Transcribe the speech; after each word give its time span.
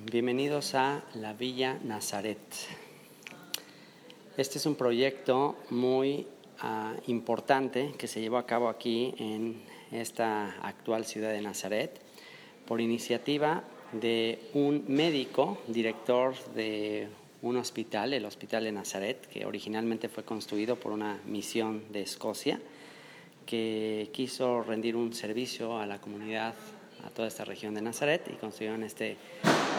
Bienvenidos 0.00 0.76
a 0.76 1.02
la 1.14 1.32
Villa 1.32 1.76
Nazaret. 1.82 2.38
Este 4.36 4.58
es 4.58 4.66
un 4.66 4.76
proyecto 4.76 5.56
muy 5.70 6.24
ah, 6.60 6.94
importante 7.08 7.94
que 7.98 8.06
se 8.06 8.20
llevó 8.20 8.36
a 8.36 8.46
cabo 8.46 8.68
aquí 8.68 9.12
en 9.18 9.60
esta 9.90 10.50
actual 10.62 11.04
ciudad 11.04 11.32
de 11.32 11.42
Nazaret 11.42 12.00
por 12.64 12.80
iniciativa 12.80 13.64
de 13.90 14.38
un 14.54 14.84
médico, 14.86 15.58
director 15.66 16.32
de 16.54 17.08
un 17.42 17.56
hospital, 17.56 18.14
el 18.14 18.24
Hospital 18.24 18.62
de 18.62 18.72
Nazaret, 18.72 19.26
que 19.26 19.46
originalmente 19.46 20.08
fue 20.08 20.22
construido 20.22 20.76
por 20.76 20.92
una 20.92 21.18
misión 21.26 21.82
de 21.90 22.02
Escocia, 22.02 22.60
que 23.44 24.10
quiso 24.12 24.62
rendir 24.62 24.94
un 24.94 25.12
servicio 25.12 25.76
a 25.76 25.86
la 25.86 26.00
comunidad, 26.00 26.54
a 27.04 27.10
toda 27.10 27.28
esta 27.28 27.44
región 27.44 27.74
de 27.74 27.82
Nazaret, 27.82 28.28
y 28.32 28.36
construyeron 28.36 28.82
este 28.82 29.16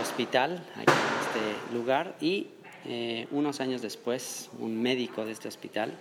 hospital, 0.01 0.63
aquí 0.75 0.91
en 0.91 1.27
este 1.27 1.73
lugar, 1.73 2.15
y 2.21 2.47
eh, 2.85 3.27
unos 3.31 3.59
años 3.59 3.81
después, 3.81 4.49
un 4.59 4.81
médico 4.81 5.25
de 5.25 5.31
este 5.31 5.47
hospital, 5.47 5.93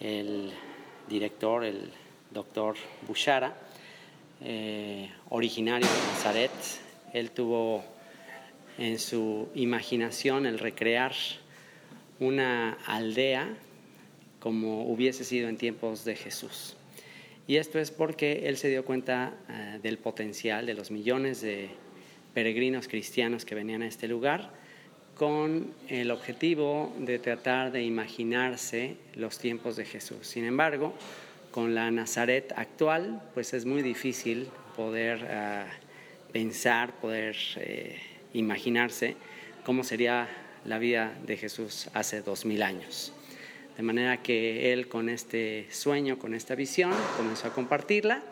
el 0.00 0.50
director, 1.08 1.64
el 1.64 1.90
doctor 2.30 2.76
Bushara, 3.06 3.54
eh, 4.42 5.10
originario 5.28 5.86
de 5.86 6.12
Nazaret, 6.12 6.50
él 7.12 7.30
tuvo 7.30 7.84
en 8.78 8.98
su 8.98 9.48
imaginación 9.54 10.46
el 10.46 10.58
recrear 10.58 11.12
una 12.18 12.78
aldea 12.86 13.48
como 14.38 14.86
hubiese 14.86 15.24
sido 15.24 15.48
en 15.48 15.58
tiempos 15.58 16.04
de 16.04 16.16
Jesús. 16.16 16.76
Y 17.50 17.56
esto 17.56 17.80
es 17.80 17.90
porque 17.90 18.46
él 18.46 18.56
se 18.56 18.68
dio 18.68 18.84
cuenta 18.84 19.34
eh, 19.48 19.80
del 19.82 19.98
potencial 19.98 20.66
de 20.66 20.74
los 20.74 20.92
millones 20.92 21.40
de 21.40 21.68
peregrinos 22.32 22.86
cristianos 22.86 23.44
que 23.44 23.56
venían 23.56 23.82
a 23.82 23.88
este 23.88 24.06
lugar 24.06 24.52
con 25.16 25.74
el 25.88 26.12
objetivo 26.12 26.94
de 27.00 27.18
tratar 27.18 27.72
de 27.72 27.82
imaginarse 27.82 28.98
los 29.16 29.40
tiempos 29.40 29.74
de 29.74 29.84
Jesús. 29.84 30.28
Sin 30.28 30.44
embargo, 30.44 30.94
con 31.50 31.74
la 31.74 31.90
Nazaret 31.90 32.52
actual, 32.54 33.20
pues 33.34 33.52
es 33.52 33.64
muy 33.64 33.82
difícil 33.82 34.46
poder 34.76 35.18
eh, 35.28 35.64
pensar, 36.30 37.00
poder 37.00 37.34
eh, 37.56 37.98
imaginarse 38.32 39.16
cómo 39.64 39.82
sería 39.82 40.28
la 40.64 40.78
vida 40.78 41.18
de 41.26 41.36
Jesús 41.36 41.90
hace 41.94 42.22
dos 42.22 42.44
mil 42.44 42.62
años. 42.62 43.12
De 43.76 43.82
manera 43.82 44.22
que 44.22 44.72
él 44.72 44.88
con 44.88 45.08
este 45.08 45.66
sueño, 45.70 46.18
con 46.18 46.34
esta 46.34 46.54
visión, 46.54 46.92
comenzó 47.16 47.48
a 47.48 47.52
compartirla 47.52 48.22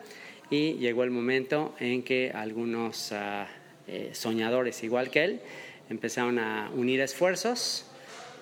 y 0.49 0.73
llegó 0.73 1.03
el 1.03 1.11
momento 1.11 1.75
en 1.79 2.03
que 2.03 2.31
algunos 2.33 3.11
ah, 3.11 3.47
eh, 3.87 4.11
soñadores 4.13 4.83
igual 4.83 5.09
que 5.09 5.23
él 5.23 5.41
empezaron 5.89 6.39
a 6.39 6.69
unir 6.75 7.01
esfuerzos 7.01 7.85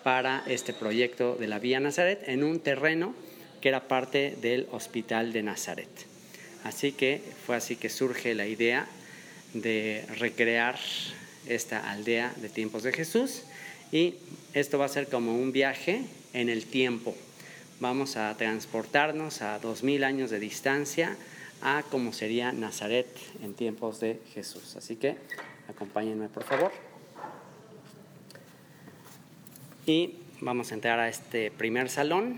para 0.04 0.44
este 0.48 0.74
proyecto 0.74 1.36
de 1.36 1.48
la 1.48 1.60
Vía 1.60 1.80
Nazaret 1.80 2.24
en 2.28 2.44
un 2.44 2.60
terreno 2.60 3.14
que 3.62 3.70
era 3.70 3.88
parte 3.88 4.36
del 4.42 4.68
Hospital 4.72 5.34
de 5.34 5.44
Nazaret. 5.44 5.90
Así 6.64 6.92
que 6.92 7.22
fue 7.46 7.56
así 7.56 7.76
que 7.76 7.90
surge 7.90 8.36
la 8.36 8.48
idea 8.48 8.88
de 9.54 10.06
recrear 10.18 10.78
esta 11.48 11.90
aldea 11.90 12.34
de 12.38 12.50
tiempos 12.50 12.84
de 12.84 12.92
Jesús 12.92 13.44
y 13.92 14.16
esto 14.54 14.78
va 14.78 14.86
a 14.86 14.90
ser 14.90 15.08
como 15.08 15.34
un 15.34 15.52
viaje 15.52 16.02
en 16.38 16.50
el 16.50 16.66
tiempo. 16.66 17.16
Vamos 17.80 18.16
a 18.16 18.36
transportarnos 18.38 19.42
a 19.42 19.58
dos 19.58 19.84
mil 19.84 20.04
años 20.04 20.30
de 20.30 20.40
distancia 20.40 21.18
a 21.62 21.84
cómo 21.90 22.14
sería 22.14 22.52
Nazaret 22.52 23.08
en 23.42 23.56
tiempos 23.56 24.00
de 24.00 24.20
Jesús. 24.34 24.76
Así 24.76 24.98
que 24.98 25.16
acompáñenme 25.68 26.30
por 26.30 26.44
favor. 26.44 26.72
Y 29.88 30.16
vamos 30.40 30.72
a 30.72 30.76
entrar 30.76 31.00
a 31.00 31.10
este 31.10 31.50
primer 31.50 31.90
salón 31.90 32.38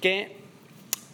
que 0.00 0.36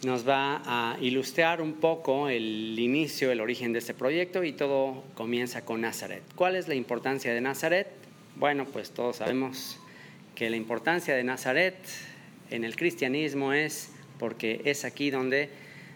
nos 0.03 0.27
va 0.27 0.63
a 0.65 0.97
ilustrar 0.99 1.61
un 1.61 1.73
poco 1.73 2.29
el 2.29 2.79
inicio, 2.79 3.31
el 3.31 3.41
origen 3.41 3.71
de 3.73 3.79
este 3.79 3.93
proyecto 3.93 4.43
y 4.43 4.53
todo 4.53 5.03
comienza 5.13 5.63
con 5.63 5.81
Nazaret. 5.81 6.23
¿Cuál 6.35 6.55
es 6.55 6.67
la 6.67 6.73
importancia 6.73 7.33
de 7.33 7.41
Nazaret? 7.41 7.87
Bueno, 8.35 8.65
pues 8.65 8.91
todos 8.91 9.17
sabemos 9.17 9.77
que 10.39 10.49
la 10.49 10.55
importancia 10.55 11.17
de 11.17 11.23
Nazaret 11.25 11.75
en 12.49 12.63
el 12.63 12.77
cristianismo 12.77 13.51
es 13.51 13.91
porque 14.19 14.61
es 14.63 14.85
aquí 14.85 15.09
donde 15.09 15.49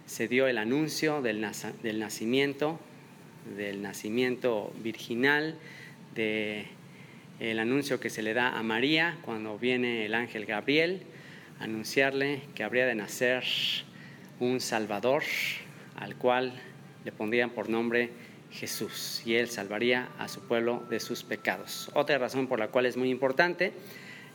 se 0.05 0.27
dio 0.27 0.47
el 0.47 0.57
anuncio 0.57 1.21
del, 1.21 1.39
nacimiento, 1.39 2.77
del 3.55 3.81
nacimiento 3.81 4.73
virginal, 4.83 5.55
del 6.13 6.65
el 7.39 7.57
anuncio 7.57 8.01
que 8.01 8.09
se 8.09 8.21
le 8.21 8.33
da 8.33 8.57
a 8.57 8.63
María 8.63 9.17
cuando 9.21 9.57
viene 9.57 10.05
el 10.05 10.13
ángel 10.13 10.45
Gabriel 10.45 11.03
anunciarle 11.59 12.41
que 12.53 12.65
habría 12.65 12.85
de 12.85 12.95
nacer 12.95 13.45
un 14.41 14.59
Salvador 14.59 15.23
al 15.95 16.17
cual 16.17 16.51
le 17.05 17.13
pondrían 17.13 17.51
por 17.51 17.69
nombre 17.69 18.09
Jesús 18.51 19.23
y 19.25 19.35
él 19.35 19.47
salvaría 19.47 20.09
a 20.19 20.27
su 20.27 20.41
pueblo 20.41 20.83
de 20.89 20.99
sus 20.99 21.23
pecados. 21.23 21.89
Otra 21.93 22.17
razón 22.17 22.47
por 22.47 22.59
la 22.59 22.67
cual 22.67 22.87
es 22.87 22.97
muy 22.97 23.09
importante 23.09 23.71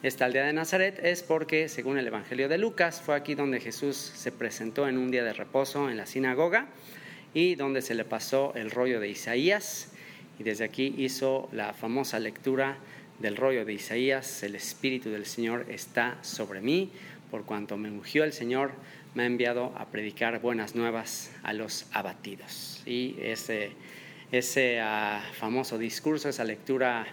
esta 0.03 0.27
aldea 0.27 0.47
de 0.47 0.53
Nazaret 0.53 1.01
es 1.03 1.25
porque, 1.25 1.69
según 1.69 1.99
el 1.99 2.07
Evangelio 2.07 2.49
de 2.49 2.57
Lucas, 2.57 3.03
fue 3.05 3.17
aquí 3.17 3.35
donde 3.35 3.59
Jesús 3.59 3.97
se 3.97 4.31
presentó 4.31 4.87
en 4.87 4.97
un 4.97 5.11
día 5.11 5.25
de 5.25 5.33
reposo 5.33 5.91
en 5.91 5.97
la 5.97 6.07
sinagoga 6.07 6.67
y 7.35 7.57
donde 7.57 7.83
se 7.83 7.97
le 7.97 8.05
pasó 8.05 8.53
el 8.55 8.71
rollo 8.71 9.01
de 9.01 9.09
Isaías 9.09 9.91
y 10.39 10.45
desde 10.45 10.65
aquí 10.65 10.95
hizo 10.99 11.49
la 11.51 11.73
famosa 11.73 12.21
lectura 12.21 12.79
del 13.19 13.37
rollo 13.37 13.65
de 13.65 13.73
Isaías, 13.73 14.45
el 14.45 14.55
Espíritu 14.55 15.11
del 15.11 15.27
Señor 15.27 15.67
está 15.69 16.17
sobre 16.23 16.61
mí, 16.61 16.93
por 17.33 17.45
cuanto 17.45 17.77
me 17.77 17.91
ungió 17.91 18.23
el 18.23 18.33
Señor 18.33 18.71
me 19.17 19.25
ha 19.25 19.27
enviado 19.27 19.73
a 19.77 19.87
predicar 19.87 20.41
buenas 20.41 20.77
nuevas 20.77 21.33
a 21.43 21.53
los 21.53 21.87
abatidos. 21.93 22.83
Y 22.87 23.17
ese, 23.21 23.73
ese 24.31 24.79
ah, 24.81 25.25
famoso 25.33 25.77
discurso, 25.77 26.29
esa 26.29 26.45
lectura 26.45 27.05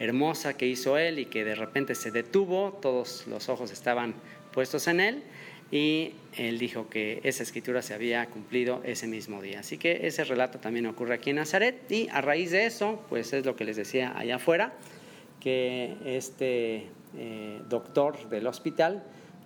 hermosa 0.00 0.56
que 0.56 0.66
hizo 0.66 0.98
él 0.98 1.20
y 1.20 1.26
que 1.26 1.44
de 1.44 1.54
repente 1.54 1.94
se 1.94 2.10
detuvo, 2.10 2.78
todos 2.82 3.26
los 3.28 3.48
ojos 3.48 3.70
estaban 3.70 4.14
puestos 4.52 4.88
en 4.88 4.98
él 4.98 5.22
y 5.70 6.14
él 6.36 6.58
dijo 6.58 6.88
que 6.88 7.20
esa 7.22 7.44
escritura 7.44 7.82
se 7.82 7.94
había 7.94 8.26
cumplido 8.26 8.80
ese 8.82 9.06
mismo 9.06 9.40
día. 9.40 9.60
Así 9.60 9.78
que 9.78 10.06
ese 10.06 10.24
relato 10.24 10.58
también 10.58 10.86
ocurre 10.86 11.14
aquí 11.14 11.30
en 11.30 11.36
Nazaret 11.36 11.90
y 11.90 12.08
a 12.08 12.20
raíz 12.20 12.50
de 12.50 12.66
eso, 12.66 13.00
pues 13.08 13.32
es 13.32 13.46
lo 13.46 13.54
que 13.54 13.64
les 13.64 13.76
decía 13.76 14.16
allá 14.18 14.36
afuera, 14.36 14.72
que 15.38 15.96
este 16.04 16.86
eh, 17.16 17.60
doctor 17.68 18.28
del 18.28 18.46
hospital 18.46 19.02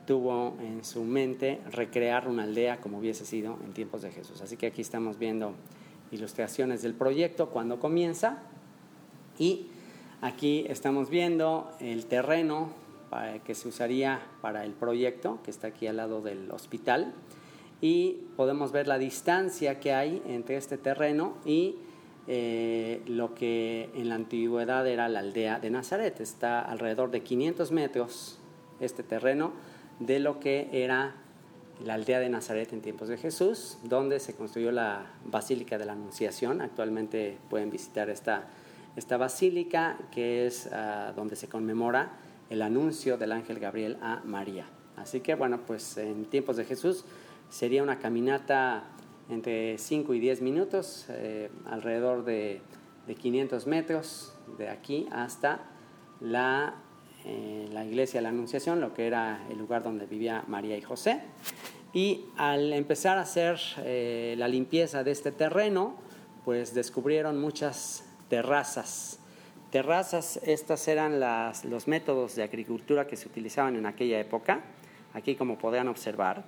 tuvo 0.07 0.57
en 0.61 0.85
su 0.85 1.03
mente 1.05 1.61
recrear 1.73 2.29
una 2.29 2.45
aldea 2.45 2.81
como 2.81 2.99
hubiese 2.99 3.27
sido 3.27 3.59
en 3.65 3.73
tiempos 3.73 4.03
de 4.03 4.11
Jesús. 4.11 4.41
Así 4.41 4.57
que 4.57 4.67
aquí 4.67 4.83
estamos 4.83 5.19
viendo 5.19 5.55
ilustraciones 6.11 6.83
del 6.83 6.95
proyecto 6.95 7.51
cuando 7.51 7.81
comienza 7.81 8.43
y 9.39 9.69
aquí 10.25 10.65
estamos 10.71 11.11
viendo 11.11 11.71
el 11.81 12.07
terreno 12.07 12.71
que 13.45 13.55
se 13.55 13.69
usaría 13.69 14.21
para 14.41 14.65
el 14.65 14.73
proyecto 14.73 15.39
que 15.45 15.51
está 15.51 15.69
aquí 15.69 15.87
al 15.87 15.99
lado 15.99 16.23
del 16.23 16.51
hospital 16.51 17.13
y 17.83 18.23
podemos 18.35 18.73
ver 18.73 18.89
la 18.89 18.99
distancia 18.99 19.79
que 19.81 19.93
hay 19.93 20.23
entre 20.27 20.57
este 20.57 20.79
terreno 20.79 21.35
y 21.45 21.77
eh, 22.27 23.03
lo 23.07 23.35
que 23.35 23.91
en 23.95 24.09
la 24.09 24.15
antigüedad 24.15 24.87
era 24.89 25.11
la 25.11 25.21
aldea 25.21 25.61
de 25.61 25.69
Nazaret. 25.69 26.19
Está 26.21 26.61
alrededor 26.61 27.11
de 27.11 27.23
500 27.23 27.71
metros 27.71 28.39
este 28.81 29.03
terreno 29.03 29.53
de 29.99 30.21
lo 30.21 30.41
que 30.41 30.71
era 30.73 31.17
la 31.85 31.95
aldea 31.95 32.19
de 32.19 32.31
Nazaret 32.31 32.73
en 32.73 32.81
tiempos 32.81 33.09
de 33.09 33.19
Jesús, 33.19 33.77
donde 33.83 34.19
se 34.21 34.35
construyó 34.35 34.73
la 34.73 35.13
Basílica 35.27 35.77
de 35.77 35.85
la 35.85 35.93
Anunciación. 35.93 36.63
Actualmente 36.63 37.37
pueden 37.51 37.69
visitar 37.69 38.09
esta, 38.09 38.47
esta 38.97 39.17
basílica, 39.17 39.99
que 40.13 40.47
es 40.47 40.69
ah, 40.73 41.13
donde 41.15 41.37
se 41.37 41.49
conmemora 41.49 42.13
el 42.51 42.63
anuncio 42.63 43.17
del 43.17 43.33
ángel 43.33 43.59
Gabriel 43.59 43.99
a 44.03 44.21
María. 44.25 44.67
Así 44.97 45.21
que 45.21 45.35
bueno, 45.35 45.61
pues 45.67 45.97
en 45.97 46.27
tiempos 46.27 46.57
de 46.57 46.65
Jesús 46.65 47.05
sería 47.49 47.83
una 47.83 47.99
caminata 47.99 48.85
entre 49.29 49.79
5 49.79 50.15
y 50.15 50.21
10 50.21 50.43
minutos, 50.43 51.07
eh, 51.09 51.51
alrededor 51.67 52.25
de, 52.25 52.61
de 53.07 53.15
500 53.15 53.67
metros 53.67 54.35
de 54.59 54.69
aquí 54.69 55.07
hasta 55.11 55.61
la 56.21 56.75
eh, 57.27 57.71
la 57.73 57.87
iglesia 57.87 58.19
de 58.19 58.25
la 58.25 58.29
Anunciación, 58.29 58.83
lo 58.83 58.93
que 58.93 59.07
era 59.07 59.47
el 59.51 59.57
lugar 59.57 59.83
donde 59.83 60.05
vivía 60.05 60.45
María 60.47 60.77
y 60.77 60.83
José. 60.83 61.23
Y 61.95 62.27
al 62.37 62.75
empezar 62.75 63.17
a 63.17 63.23
hacer 63.23 63.59
eh, 63.79 64.35
la 64.37 64.47
limpieza 64.47 65.03
de 65.05 65.11
este 65.11 65.33
terreno, 65.33 65.95
pues 66.45 66.75
descubrieron 66.75 67.41
muchas 67.41 68.05
terrazas. 68.35 69.21
Terrazas, 69.71 70.41
estas 70.45 70.89
eran 70.89 71.21
los 71.65 71.87
métodos 71.87 72.35
de 72.35 72.43
agricultura 72.43 73.07
que 73.07 73.17
se 73.17 73.29
utilizaban 73.29 73.77
en 73.77 73.87
aquella 73.87 74.19
época. 74.19 74.61
Aquí, 75.13 75.37
como 75.37 75.57
podrán 75.57 75.87
observar, 75.87 76.45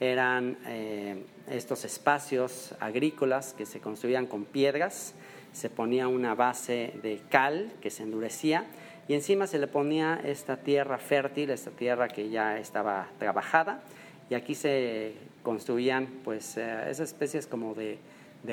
eran 0.00 0.58
eh, 0.66 1.24
estos 1.48 1.86
espacios 1.86 2.74
agrícolas 2.78 3.54
que 3.54 3.64
se 3.64 3.80
construían 3.80 4.26
con 4.26 4.44
piedras 4.44 5.14
se 5.52 5.68
ponía 5.68 6.08
una 6.08 6.34
base 6.34 6.94
de 7.02 7.20
cal 7.28 7.72
que 7.80 7.90
se 7.90 8.04
endurecía 8.04 8.66
y 9.08 9.14
encima 9.14 9.46
se 9.46 9.58
le 9.58 9.66
ponía 9.66 10.20
esta 10.22 10.58
tierra 10.58 10.98
fértil, 10.98 11.50
esta 11.50 11.70
tierra 11.70 12.08
que 12.08 12.30
ya 12.30 12.58
estaba 12.58 13.08
trabajada 13.18 13.82
y 14.28 14.34
aquí 14.34 14.54
se 14.54 15.14
construían 15.42 16.06
pues 16.22 16.56
eh, 16.56 16.84
esas 16.88 17.08
especies 17.08 17.46
como 17.46 17.74
de, 17.74 17.98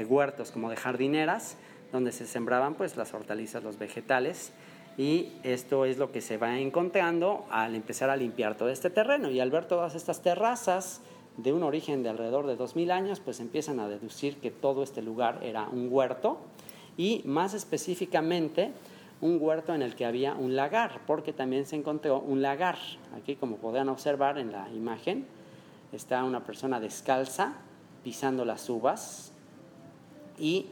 huertos, 0.06 0.52
como 0.52 0.70
de 0.70 0.76
jardineras, 0.76 1.58
donde 1.92 2.12
se 2.12 2.26
sembraban 2.26 2.76
pues 2.76 2.98
las 2.98 3.14
hortalizas, 3.14 3.64
los 3.64 3.78
vegetales 3.78 4.52
y 4.98 5.32
esto 5.44 5.86
es 5.86 5.98
lo 5.98 6.12
que 6.12 6.22
se 6.22 6.38
va 6.38 6.58
encontrando 6.58 7.46
al 7.52 7.76
empezar 7.76 8.10
a 8.10 8.16
limpiar 8.16 8.58
todo 8.58 8.70
este 8.70 8.90
terreno 8.90 9.30
y 9.30 9.40
al 9.40 9.52
ver 9.52 9.66
todas 9.66 9.96
estas 9.96 10.22
terrazas 10.22 11.02
de 11.38 11.54
un 11.54 11.62
origen 11.62 12.02
de 12.02 12.10
alrededor 12.10 12.48
de 12.48 12.56
2000 12.56 12.90
años, 12.90 13.20
pues 13.20 13.40
empiezan 13.40 13.80
a 13.80 13.88
deducir 13.88 14.38
que 14.38 14.50
todo 14.50 14.82
este 14.82 15.04
lugar 15.04 15.40
era 15.44 15.70
un 15.70 15.88
huerto 15.92 16.40
y 16.98 17.22
más 17.26 17.54
específicamente 17.54 18.72
un 19.22 19.38
huerto 19.40 19.74
en 19.74 19.82
el 19.84 19.96
que 19.96 20.06
había 20.06 20.34
un 20.34 20.56
lagar, 20.56 21.02
porque 21.06 21.34
también 21.34 21.66
se 21.66 21.76
encontró 21.76 22.20
un 22.20 22.42
lagar. 22.42 22.78
Aquí, 23.16 23.36
como 23.36 23.58
podrán 23.58 23.90
observar 23.90 24.38
en 24.38 24.52
la 24.52 24.70
imagen, 24.70 25.26
está 25.92 26.24
una 26.24 26.44
persona 26.44 26.80
descalza 26.80 27.54
pisando 28.04 28.46
las 28.46 28.70
uvas 28.70 29.32
y 30.40 30.68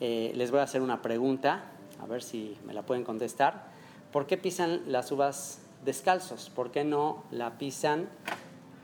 eh, 0.00 0.32
les 0.34 0.50
voy 0.50 0.60
a 0.60 0.62
hacer 0.62 0.82
una 0.82 1.02
pregunta, 1.02 1.64
a 2.00 2.06
ver 2.06 2.22
si 2.22 2.56
me 2.64 2.72
la 2.72 2.82
pueden 2.82 3.04
contestar. 3.04 3.66
¿Por 4.12 4.26
qué 4.26 4.36
pisan 4.36 4.82
las 4.86 5.10
uvas 5.12 5.60
descalzos? 5.84 6.50
¿Por 6.50 6.70
qué 6.70 6.84
no 6.84 7.24
la 7.30 7.58
pisan 7.58 8.08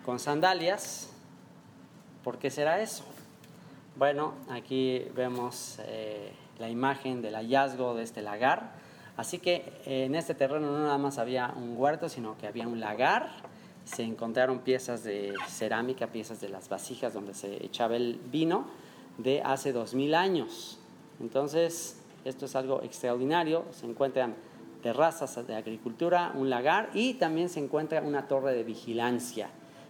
con 0.05 0.19
sandalias? 0.19 1.09
¿Por 2.23 2.39
qué 2.39 2.51
será 2.51 2.81
eso? 2.81 3.05
Bueno, 3.97 4.35
aquí 4.51 5.07
vemos 5.15 5.79
eh, 5.87 6.33
la 6.59 6.69
imagen 6.69 7.23
del 7.23 7.35
hallazgo 7.35 7.95
de 7.95 8.03
este 8.03 8.23
lagar. 8.23 8.73
Así 9.17 9.39
que 9.39 9.73
eh, 9.87 10.05
en 10.07 10.15
este 10.17 10.35
terreno 10.35 10.73
no 10.73 10.81
nada 10.81 10.99
más 10.99 11.19
había 11.19 11.55
un 11.57 11.77
huerto, 11.77 12.09
sino 12.09 12.37
que 12.37 12.49
había 12.49 12.67
un 12.67 12.81
lagar. 12.81 13.31
Se 13.85 14.03
encontraron 14.03 14.61
piezas 14.61 15.05
de 15.05 15.35
cerámica, 15.49 16.09
piezas 16.09 16.41
de 16.41 16.49
las 16.49 16.69
vasijas 16.69 17.15
donde 17.15 17.35
se 17.35 17.65
echaba 17.65 17.95
el 17.97 18.21
vino 18.33 18.67
de 19.19 19.43
hace 19.43 19.73
dos 19.73 19.95
mil 19.95 20.15
años. 20.15 20.79
Entonces, 21.21 21.97
esto 22.25 22.47
es 22.47 22.57
algo 22.57 22.83
extraordinario. 22.83 23.65
Se 23.73 23.87
encuentran 23.87 24.35
terrazas 24.83 25.47
de 25.47 25.55
agricultura, 25.55 26.33
un 26.35 26.51
lagar 26.51 26.91
y 26.95 27.15
también 27.15 27.49
se 27.49 27.61
encuentra 27.61 28.03
una 28.03 28.29
torre 28.29 28.55
de 28.55 28.65
vigilancia. 28.65 29.49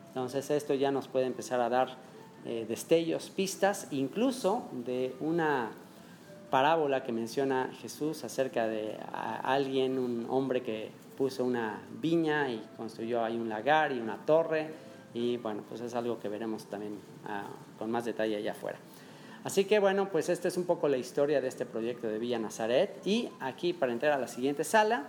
Entonces, 0.09 0.51
esto 0.51 0.75
ya 0.75 0.91
nos 0.91 1.09
puede 1.09 1.27
empezar 1.27 1.61
a 1.61 1.69
dar 1.69 1.97
eh, 2.45 2.67
destellos, 2.69 3.31
pistas, 3.31 3.89
incluso 3.91 4.69
de 4.85 5.17
una 5.21 5.73
parábola 6.51 7.03
que 7.03 7.11
menciona 7.11 7.71
Jesús 7.81 8.23
acerca 8.23 8.69
de 8.69 8.97
alguien, 9.43 9.99
un 9.99 10.27
hombre 10.31 10.63
que 10.63 10.91
puso 11.19 11.45
una 11.45 11.81
viña 12.01 12.49
y 12.51 12.63
construyó 12.77 13.25
ahí 13.25 13.37
un 13.37 13.49
lagar 13.49 13.91
y 13.91 13.99
una 13.99 14.19
torre. 14.25 14.69
Y 15.15 15.37
bueno, 15.39 15.63
pues 15.69 15.81
es 15.81 15.95
algo 15.95 16.21
que 16.21 16.29
veremos 16.29 16.67
también 16.67 16.99
ah, 17.27 17.47
con 17.79 17.91
más 17.91 18.05
detalle 18.05 18.37
allá 18.37 18.53
afuera. 18.53 18.79
Así 19.45 19.67
que 19.67 19.79
bueno, 19.79 20.09
pues 20.09 20.31
esta 20.31 20.49
es 20.49 20.57
un 20.57 20.65
poco 20.65 20.89
la 20.89 20.97
historia 20.97 21.43
de 21.43 21.49
este 21.49 21.67
proyecto 21.67 22.09
de 22.09 22.19
Villa 22.19 22.39
Nazaret. 22.39 23.07
Y 23.07 23.29
aquí 23.41 23.75
para 23.75 23.93
entrar 23.93 24.13
a 24.13 24.19
la 24.19 24.27
siguiente 24.27 24.65
sala, 24.65 25.05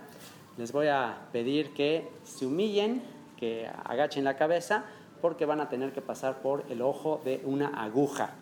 les 0.58 0.72
voy 0.72 0.88
a 0.88 1.28
pedir 1.32 1.72
que 1.72 2.06
se 2.22 2.44
humillen, 2.44 3.02
que 3.38 3.66
agachen 3.84 4.24
la 4.24 4.36
cabeza, 4.36 4.84
porque 5.22 5.46
van 5.46 5.62
a 5.62 5.70
tener 5.70 5.92
que 5.92 6.02
pasar 6.02 6.42
por 6.42 6.64
el 6.68 6.82
ojo 6.82 7.22
de 7.24 7.40
una 7.44 7.68
aguja. 7.82 8.34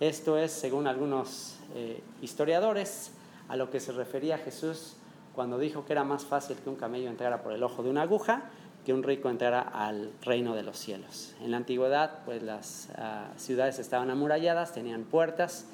Esto 0.00 0.36
es, 0.36 0.50
según 0.50 0.88
algunos 0.88 1.58
eh, 1.76 2.02
historiadores, 2.20 3.12
a 3.48 3.54
lo 3.54 3.70
que 3.70 3.78
se 3.78 3.92
refería 3.92 4.36
Jesús 4.36 4.96
cuando 5.32 5.58
dijo 5.58 5.84
que 5.84 5.92
era 5.92 6.02
más 6.02 6.24
fácil 6.24 6.56
que 6.56 6.68
un 6.68 6.76
camello 6.76 7.08
entrara 7.08 7.42
por 7.42 7.52
el 7.52 7.62
ojo 7.62 7.84
de 7.84 7.90
una 7.90 8.02
aguja 8.02 8.50
que 8.90 8.94
un 8.94 9.04
rico 9.04 9.30
entrara 9.30 9.60
al 9.60 10.10
reino 10.20 10.56
de 10.56 10.64
los 10.64 10.76
cielos. 10.76 11.36
En 11.40 11.52
la 11.52 11.58
antigüedad, 11.58 12.24
pues 12.24 12.42
las 12.42 12.88
ah, 12.98 13.28
ciudades 13.36 13.78
estaban 13.78 14.10
amuralladas, 14.10 14.72
tenían 14.72 15.04
puertas 15.04 15.66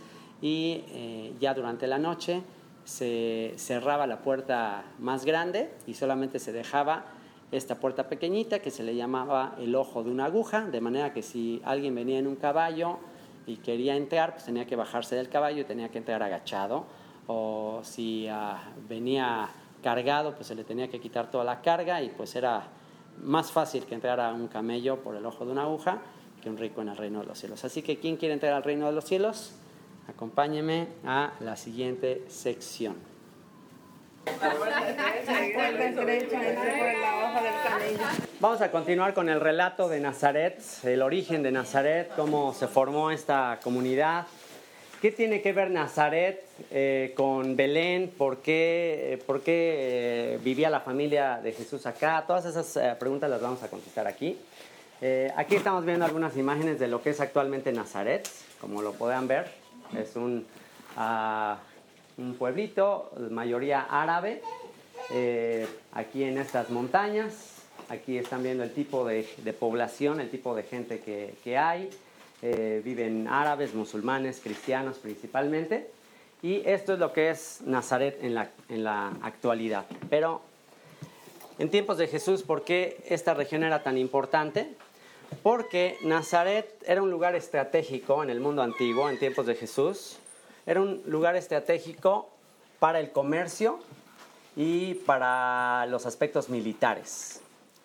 y 0.42 0.84
eh, 0.90 1.32
ya 1.40 1.54
durante 1.54 1.86
la 1.86 1.96
noche 1.96 2.42
se 2.84 3.54
cerraba 3.56 4.06
la 4.06 4.18
puerta 4.18 4.84
más 4.98 5.24
grande 5.24 5.70
y 5.86 5.94
solamente 5.94 6.38
se 6.38 6.52
dejaba 6.52 7.06
esta 7.52 7.76
puerta 7.76 8.06
pequeñita 8.06 8.58
que 8.58 8.70
se 8.70 8.82
le 8.82 8.94
llamaba 8.94 9.54
el 9.58 9.74
ojo 9.76 10.04
de 10.04 10.10
una 10.10 10.26
aguja, 10.26 10.66
de 10.66 10.82
manera 10.82 11.14
que 11.14 11.22
si 11.22 11.62
alguien 11.64 11.94
venía 11.94 12.18
en 12.18 12.26
un 12.26 12.36
caballo 12.36 12.98
y 13.46 13.56
quería 13.56 13.96
entrar, 13.96 14.32
pues 14.32 14.44
tenía 14.44 14.66
que 14.66 14.76
bajarse 14.76 15.16
del 15.16 15.30
caballo 15.30 15.62
y 15.62 15.64
tenía 15.64 15.88
que 15.88 15.96
entrar 15.96 16.22
agachado. 16.22 16.84
O 17.28 17.80
si 17.82 18.28
ah, 18.28 18.60
venía 18.86 19.48
cargado, 19.82 20.34
pues 20.34 20.48
se 20.48 20.54
le 20.54 20.64
tenía 20.64 20.88
que 20.88 21.00
quitar 21.00 21.30
toda 21.30 21.44
la 21.44 21.62
carga 21.62 22.02
y 22.02 22.10
pues 22.10 22.36
era 22.36 22.76
más 23.22 23.52
fácil 23.52 23.84
que 23.84 23.94
entrara 23.94 24.32
un 24.32 24.48
camello 24.48 25.02
por 25.02 25.16
el 25.16 25.24
ojo 25.26 25.44
de 25.44 25.52
una 25.52 25.62
aguja 25.62 25.98
que 26.42 26.48
un 26.50 26.56
rico 26.56 26.82
en 26.82 26.88
el 26.88 26.96
reino 26.96 27.20
de 27.20 27.26
los 27.26 27.38
cielos. 27.38 27.64
Así 27.64 27.82
que, 27.82 27.98
¿quién 27.98 28.16
quiere 28.16 28.34
entrar 28.34 28.52
al 28.52 28.62
reino 28.62 28.86
de 28.86 28.92
los 28.92 29.04
cielos? 29.04 29.54
Acompáñeme 30.08 30.88
a 31.04 31.32
la 31.40 31.56
siguiente 31.56 32.24
sección. 32.28 32.96
Vamos 38.40 38.60
a 38.60 38.70
continuar 38.70 39.14
con 39.14 39.28
el 39.28 39.40
relato 39.40 39.88
de 39.88 40.00
Nazaret, 40.00 40.62
el 40.82 41.02
origen 41.02 41.42
de 41.42 41.52
Nazaret, 41.52 42.12
cómo 42.14 42.52
se 42.52 42.68
formó 42.68 43.10
esta 43.10 43.58
comunidad. 43.62 44.26
¿Qué 45.06 45.12
tiene 45.12 45.40
que 45.40 45.52
ver 45.52 45.70
Nazaret 45.70 46.44
eh, 46.72 47.12
con 47.16 47.54
Belén? 47.54 48.12
¿Por 48.18 48.38
qué, 48.38 49.12
eh, 49.12 49.18
por 49.24 49.40
qué 49.40 50.34
eh, 50.34 50.38
vivía 50.42 50.68
la 50.68 50.80
familia 50.80 51.38
de 51.40 51.52
Jesús 51.52 51.86
acá? 51.86 52.24
Todas 52.26 52.44
esas 52.44 52.98
preguntas 52.98 53.30
las 53.30 53.40
vamos 53.40 53.62
a 53.62 53.68
contestar 53.68 54.08
aquí. 54.08 54.36
aquí 55.36 55.54
estamos 55.54 55.84
viendo 55.84 56.04
algunas 56.04 56.36
imágenes 56.36 56.80
de 56.80 56.88
lo 56.88 57.02
que 57.02 57.10
es 57.10 57.20
actualmente 57.20 57.70
Nazaret, 57.70 58.28
como 58.60 58.82
lo 58.82 58.94
puedan 58.94 59.28
ver. 59.28 59.46
Es 59.96 60.16
un... 60.16 60.44
Ah, 60.96 61.58
un 62.18 62.34
pueblito, 62.34 63.12
mayoría 63.30 63.82
árabe, 63.82 64.42
aquí 65.92 66.24
en 66.24 66.36
estas 66.36 66.68
montañas. 66.70 67.62
Aquí 67.90 68.18
están 68.18 68.42
viendo 68.42 68.64
el 68.64 68.72
tipo 68.72 69.06
de, 69.06 69.22
población, 69.56 70.18
el 70.18 70.30
tipo 70.30 70.56
de 70.56 70.64
gente 70.64 70.98
que, 70.98 71.56
hay. 71.56 71.90
Eh, 72.42 72.82
viven 72.84 73.28
árabes, 73.28 73.74
musulmanes, 73.74 74.40
cristianos 74.40 74.98
principalmente. 74.98 75.90
Y 76.42 76.62
esto 76.66 76.92
es 76.92 76.98
lo 76.98 77.12
que 77.12 77.30
es 77.30 77.60
Nazaret 77.64 78.18
en 78.22 78.34
la, 78.34 78.50
en 78.68 78.84
la 78.84 79.12
actualidad. 79.22 79.87
Pero 80.11 80.42
en 81.58 81.70
tiempos 81.70 81.96
de 81.96 82.06
Jesús, 82.06 82.42
¿por 82.42 82.62
qué 82.62 83.02
esta 83.08 83.32
región 83.32 83.64
era 83.64 83.82
tan 83.82 83.96
importante? 83.96 84.75
Porque 85.42 85.96
Nazaret 86.02 86.68
era 86.87 87.02
un 87.02 87.11
lugar 87.11 87.34
estratégico 87.34 88.22
en 88.22 88.30
el 88.30 88.40
mundo 88.40 88.62
antiguo, 88.62 89.08
en 89.08 89.18
tiempos 89.18 89.46
de 89.46 89.54
Jesús. 89.54 90.18
Era 90.66 90.82
un 90.82 91.02
lugar 91.06 91.37
estratégico 91.37 92.28
para 92.78 93.00
el 93.00 93.11
comercio 93.11 93.78
y 94.54 94.94
para 94.94 95.87
los 95.87 96.04
aspectos 96.04 96.49
militares. 96.49 97.40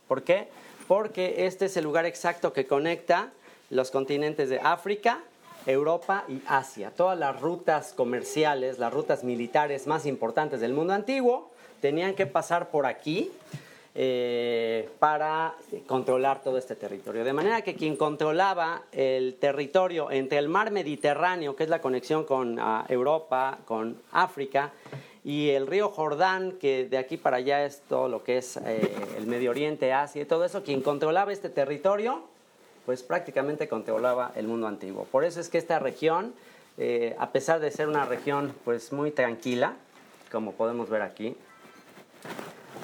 ¿Por 0.07 0.23
qué? 0.23 0.49
Porque 0.87 1.45
este 1.45 1.65
es 1.65 1.77
el 1.77 1.85
lugar 1.85 2.05
exacto 2.05 2.51
que 2.51 2.67
conecta 2.67 3.31
los 3.71 3.89
continentes 3.89 4.49
de 4.49 4.59
África, 4.59 5.23
Europa 5.65 6.25
y 6.27 6.41
Asia. 6.45 6.91
Todas 6.95 7.17
las 7.17 7.39
rutas 7.39 7.93
comerciales, 7.93 8.77
las 8.77 8.93
rutas 8.93 9.23
militares 9.23 9.87
más 9.87 10.05
importantes 10.05 10.59
del 10.59 10.73
mundo 10.73 10.93
antiguo 10.93 11.49
tenían 11.79 12.13
que 12.13 12.27
pasar 12.27 12.69
por 12.69 12.85
aquí 12.85 13.31
eh, 13.95 14.89
para 14.99 15.55
controlar 15.87 16.41
todo 16.41 16.57
este 16.57 16.75
territorio. 16.75 17.23
De 17.23 17.33
manera 17.33 17.61
que 17.61 17.75
quien 17.75 17.95
controlaba 17.95 18.83
el 18.91 19.35
territorio 19.35 20.11
entre 20.11 20.37
el 20.37 20.47
mar 20.47 20.71
Mediterráneo, 20.71 21.55
que 21.55 21.63
es 21.63 21.69
la 21.69 21.81
conexión 21.81 22.25
con 22.25 22.59
ah, 22.59 22.85
Europa, 22.89 23.59
con 23.65 23.97
África, 24.11 24.71
y 25.23 25.49
el 25.49 25.67
río 25.67 25.89
Jordán, 25.89 26.53
que 26.53 26.85
de 26.85 26.97
aquí 26.97 27.17
para 27.17 27.37
allá 27.37 27.63
es 27.65 27.81
todo 27.87 28.09
lo 28.09 28.23
que 28.23 28.39
es 28.39 28.57
eh, 28.57 28.91
el 29.17 29.27
Medio 29.27 29.51
Oriente, 29.51 29.93
Asia 29.93 30.21
y 30.21 30.25
todo 30.25 30.45
eso, 30.45 30.63
quien 30.63 30.81
controlaba 30.81 31.31
este 31.31 31.49
territorio, 31.49 32.30
pues 32.91 33.03
prácticamente 33.03 33.69
controlaba 33.69 34.33
el 34.35 34.49
mundo 34.49 34.67
antiguo. 34.67 35.05
Por 35.05 35.23
eso 35.23 35.39
es 35.39 35.47
que 35.47 35.57
esta 35.57 35.79
región, 35.79 36.33
eh, 36.77 37.15
a 37.19 37.31
pesar 37.31 37.61
de 37.61 37.71
ser 37.71 37.87
una 37.87 38.03
región 38.03 38.53
pues 38.65 38.91
muy 38.91 39.11
tranquila, 39.11 39.75
como 40.29 40.51
podemos 40.51 40.89
ver 40.89 41.01
aquí, 41.01 41.37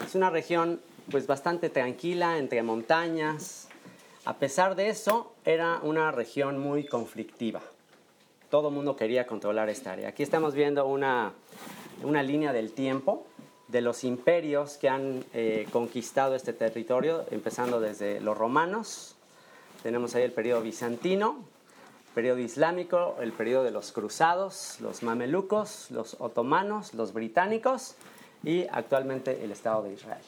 es 0.05 0.15
una 0.15 0.29
región 0.29 0.79
pues 1.11 1.27
bastante 1.27 1.69
tranquila, 1.69 2.37
entre 2.37 2.63
montañas. 2.63 3.67
A 4.23 4.35
pesar 4.35 4.75
de 4.75 4.87
eso, 4.87 5.33
era 5.43 5.81
una 5.83 6.09
región 6.13 6.57
muy 6.57 6.85
conflictiva. 6.85 7.59
Todo 8.49 8.69
el 8.69 8.75
mundo 8.75 8.95
quería 8.95 9.27
controlar 9.27 9.67
esta 9.67 9.91
área. 9.91 10.07
Aquí 10.07 10.23
estamos 10.23 10.53
viendo 10.53 10.85
una, 10.85 11.33
una 12.01 12.23
línea 12.23 12.53
del 12.53 12.71
tiempo 12.71 13.25
de 13.67 13.81
los 13.81 14.05
imperios 14.05 14.77
que 14.77 14.87
han 14.87 15.25
eh, 15.33 15.67
conquistado 15.73 16.33
este 16.33 16.53
territorio, 16.53 17.25
empezando 17.29 17.81
desde 17.81 18.21
los 18.21 18.37
romanos. 18.37 19.16
Tenemos 19.83 20.15
ahí 20.15 20.23
el 20.23 20.31
periodo 20.31 20.61
bizantino, 20.61 21.43
periodo 22.13 22.39
islámico, 22.39 23.15
el 23.21 23.31
periodo 23.31 23.63
de 23.63 23.71
los 23.71 23.91
cruzados, 23.91 24.77
los 24.81 25.03
mamelucos, 25.03 25.91
los 25.91 26.15
otomanos, 26.19 26.93
los 26.93 27.13
británicos 27.13 27.95
y 28.43 28.65
actualmente 28.71 29.43
el 29.43 29.51
Estado 29.51 29.83
de 29.83 29.93
Israel. 29.93 30.23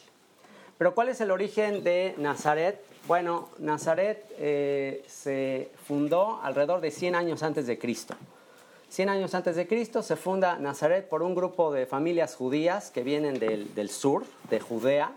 Pero 0.77 0.95
¿cuál 0.95 1.09
es 1.09 1.19
el 1.19 1.31
origen 1.31 1.83
de 1.83 2.15
Nazaret? 2.17 2.81
Bueno, 3.07 3.49
Nazaret 3.59 4.23
eh, 4.37 5.03
se 5.07 5.71
fundó 5.87 6.39
alrededor 6.41 6.79
de 6.79 6.91
100 6.91 7.15
años 7.15 7.43
antes 7.43 7.67
de 7.67 7.77
Cristo. 7.77 8.15
100 8.89 9.09
años 9.09 9.35
antes 9.35 9.55
de 9.55 9.67
Cristo 9.67 10.01
se 10.01 10.15
funda 10.15 10.57
Nazaret 10.57 11.07
por 11.07 11.21
un 11.21 11.35
grupo 11.35 11.71
de 11.71 11.85
familias 11.85 12.35
judías 12.35 12.91
que 12.91 13.03
vienen 13.03 13.39
del, 13.39 13.89
sur, 13.89 14.25
de 14.49 14.59
Judea, 14.59 15.11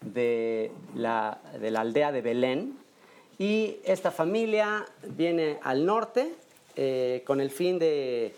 de 0.00 0.70
la, 0.94 1.38
de 1.60 1.70
la, 1.70 1.80
aldea 1.80 2.12
de 2.12 2.22
Belén. 2.22 2.78
Y 3.38 3.76
esta 3.84 4.10
familia 4.10 4.86
viene 5.02 5.58
al 5.62 5.86
norte 5.86 6.34
eh, 6.76 7.22
con 7.24 7.40
el 7.40 7.50
fin 7.50 7.78
de 7.78 8.34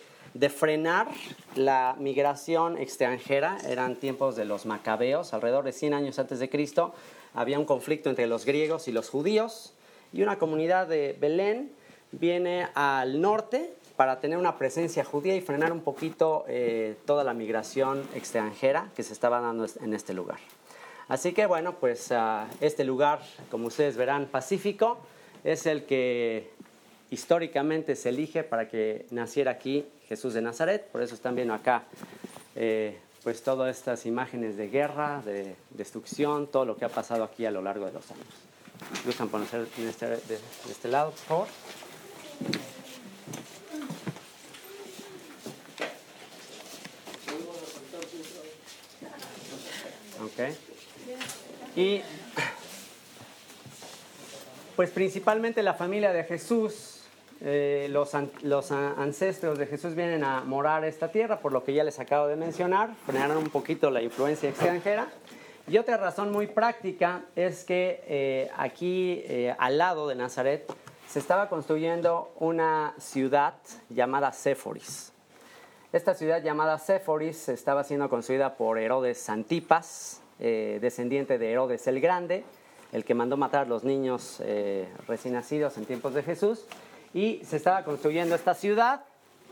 frenar 0.55 1.09
la 1.55 1.97
migración 1.99 2.77
extranjera. 2.77 3.57
Eran 3.67 3.97
tiempos 3.97 4.37
de 4.37 4.45
los 4.45 4.67
macabeos, 4.67 5.33
alrededor 5.33 5.65
de 5.65 5.73
100 5.73 5.95
años 5.95 6.19
antes 6.19 6.39
de 6.39 6.51
Cristo. 6.51 6.95
Había 7.35 7.59
un 7.59 7.65
conflicto 7.65 8.11
entre 8.11 8.27
los 8.27 8.45
griegos 8.45 8.89
y 8.89 8.93
los 8.93 9.09
judíos. 9.09 9.73
Y 10.13 10.23
una 10.23 10.39
comunidad 10.39 10.87
de 10.87 11.17
Belén 11.19 11.73
viene 12.13 12.69
al 12.75 13.21
norte 13.21 13.73
para 13.97 14.21
tener 14.21 14.39
una 14.39 14.57
presencia 14.57 15.05
judía 15.05 15.37
y 15.37 15.41
frenar 15.41 15.73
un 15.73 15.83
poquito 15.83 16.45
eh, 16.49 16.97
toda 17.05 17.23
la 17.23 17.35
migración 17.35 18.03
extranjera 18.15 18.91
que 18.97 19.03
se 19.03 19.13
estaba 19.13 19.41
dando 19.41 19.67
en 19.81 19.95
este 19.95 20.15
lugar. 20.15 20.39
Así 21.11 21.33
que 21.33 21.45
bueno, 21.47 21.75
pues 21.75 22.13
ah, 22.13 22.47
este 22.61 22.85
lugar, 22.85 23.21
como 23.51 23.67
ustedes 23.67 23.97
verán, 23.97 24.27
pacífico, 24.27 24.97
es 25.43 25.67
el 25.67 25.85
que 25.85 26.53
históricamente 27.11 27.97
se 27.97 28.11
elige 28.11 28.45
para 28.45 28.69
que 28.69 29.07
naciera 29.11 29.51
aquí 29.51 29.85
Jesús 30.07 30.35
de 30.35 30.41
Nazaret, 30.41 30.87
por 30.87 31.03
eso 31.03 31.17
están 31.17 31.35
viendo 31.35 31.53
acá 31.53 31.83
eh, 32.55 32.97
pues 33.25 33.43
todas 33.43 33.77
estas 33.77 34.07
imágenes 34.07 34.57
de 34.57 34.69
guerra, 34.69 35.21
de 35.25 35.57
destrucción, 35.71 36.47
todo 36.47 36.65
lo 36.65 36.77
que 36.77 36.85
ha 36.85 36.89
pasado 36.89 37.25
aquí 37.25 37.45
a 37.45 37.51
lo 37.51 37.61
largo 37.61 37.87
de 37.87 37.93
los 37.93 38.09
años. 38.13 38.27
¿Gustan 39.05 39.29
ponerse 39.29 39.67
este, 39.79 40.07
de, 40.07 40.39
este 40.71 40.87
lado, 40.87 41.11
por 41.11 41.19
favor? 41.19 41.49
Ok. 50.23 50.70
Y 51.77 52.03
pues 54.77 54.91
principalmente 54.91 55.63
la 55.63 55.75
familia 55.75 56.13
de 56.13 56.25
Jesús 56.25 57.01
eh, 57.43 57.89
los, 57.91 58.71
ancestros 58.73 59.59
de 59.59 59.67
Jesús 59.67 59.95
vienen 59.95 60.25
a 60.25 60.43
morar 60.43 60.85
esta 60.85 61.11
tierra, 61.11 61.41
por 61.41 61.53
lo 61.53 61.65
que 61.65 61.73
ya 61.73 61.85
les 61.85 61.99
acabo 61.99 62.27
de 62.27 62.37
mencionar, 62.37 62.91
frenaron 63.07 63.39
un 63.39 63.49
poquito 63.49 63.91
la 63.91 64.03
influencia 64.03 64.51
extranjera. 64.51 65.09
Y 65.67 65.79
otra 65.79 65.97
razón 65.97 66.33
muy 66.33 66.49
práctica 66.49 67.23
es 67.37 67.65
que 67.65 68.05
eh, 68.07 68.51
aquí 68.57 69.23
eh, 69.25 69.55
al 69.59 69.79
lado 69.79 70.07
de 70.09 70.17
Nazaret 70.17 70.71
se 71.09 71.19
estaba 71.19 71.49
construyendo 71.49 72.33
una 72.39 72.95
ciudad 72.99 73.55
llamada 73.89 74.33
Séforis. 74.33 75.13
Esta 75.93 76.15
ciudad 76.15 76.43
llamada 76.43 76.79
Séforis 76.79 77.49
estaba 77.49 77.85
siendo 77.85 78.11
construida 78.11 78.55
por 78.57 78.79
Herodes 78.79 79.29
Antipas, 79.31 80.21
descendiente 80.41 81.39
de 81.39 81.53
Herodes 81.53 81.87
el 81.87 82.01
Grande, 82.01 82.45
el 82.93 83.05
que 83.05 83.15
mandó 83.15 83.37
matar 83.37 83.67
a 83.67 83.69
los 83.69 83.85
niños 83.85 84.43
recién 85.07 85.35
nacidos 85.35 85.77
en 85.77 85.85
tiempos 85.85 86.15
de 86.15 86.23
Jesús 86.23 86.65
y 87.13 87.41
se 87.45 87.57
estaba 87.57 87.85
construyendo 87.85 88.35
esta 88.35 88.55
ciudad 88.55 89.03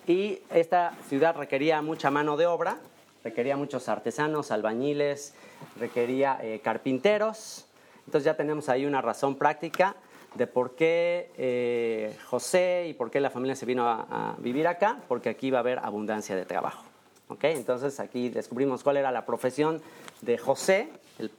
y 0.07 0.40
esta 0.50 0.95
ciudad 1.09 1.37
requería 1.37 1.83
mucha 1.83 2.11
mano 2.11 2.37
de 2.37 2.47
obra, 2.47 2.78
requería 3.23 3.57
muchos 3.57 3.88
artesanos, 3.88 4.50
albañiles, 4.50 5.35
requería 5.78 6.38
eh, 6.40 6.61
carpinteros. 6.64 7.66
Entonces 8.07 8.25
ya 8.25 8.35
tenemos 8.35 8.71
ahí 8.71 8.87
una 8.87 9.02
razón 9.02 9.37
práctica 9.37 9.97
de 10.35 10.47
por 10.47 10.75
qué 10.76 11.30
eh, 11.37 12.16
José 12.25 12.87
y 12.88 12.95
por 12.95 13.11
qué 13.11 13.21
la 13.21 13.28
familia 13.28 13.54
se 13.54 13.66
vino 13.66 13.87
a, 13.87 14.37
vivir 14.38 14.66
acá, 14.66 14.99
porque 15.09 15.28
aquí 15.28 15.50
va 15.50 15.59
a 15.59 15.61
haber 15.61 15.78
abundancia 15.78 16.37
de 16.37 16.47
trabajo. 16.47 16.88
¿Okay? 17.29 17.55
Entonces 17.55 18.01
aquí 18.01 18.31
descubrimos 18.31 18.83
cuál 18.83 18.97
era 18.97 19.13
la 19.13 19.27
profesión 19.27 19.83
de 20.23 20.39
José, 20.39 20.89
el, 21.19 21.31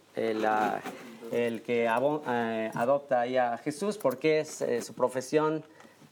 el, 1.31 1.61
que 1.61 1.85
eh, 1.85 2.71
adopta 2.73 3.21
ahí 3.21 3.37
a 3.37 3.57
Jesús, 3.57 3.97
porque 3.97 4.39
es 4.39 4.63
su 4.81 4.93
profesión 4.93 5.63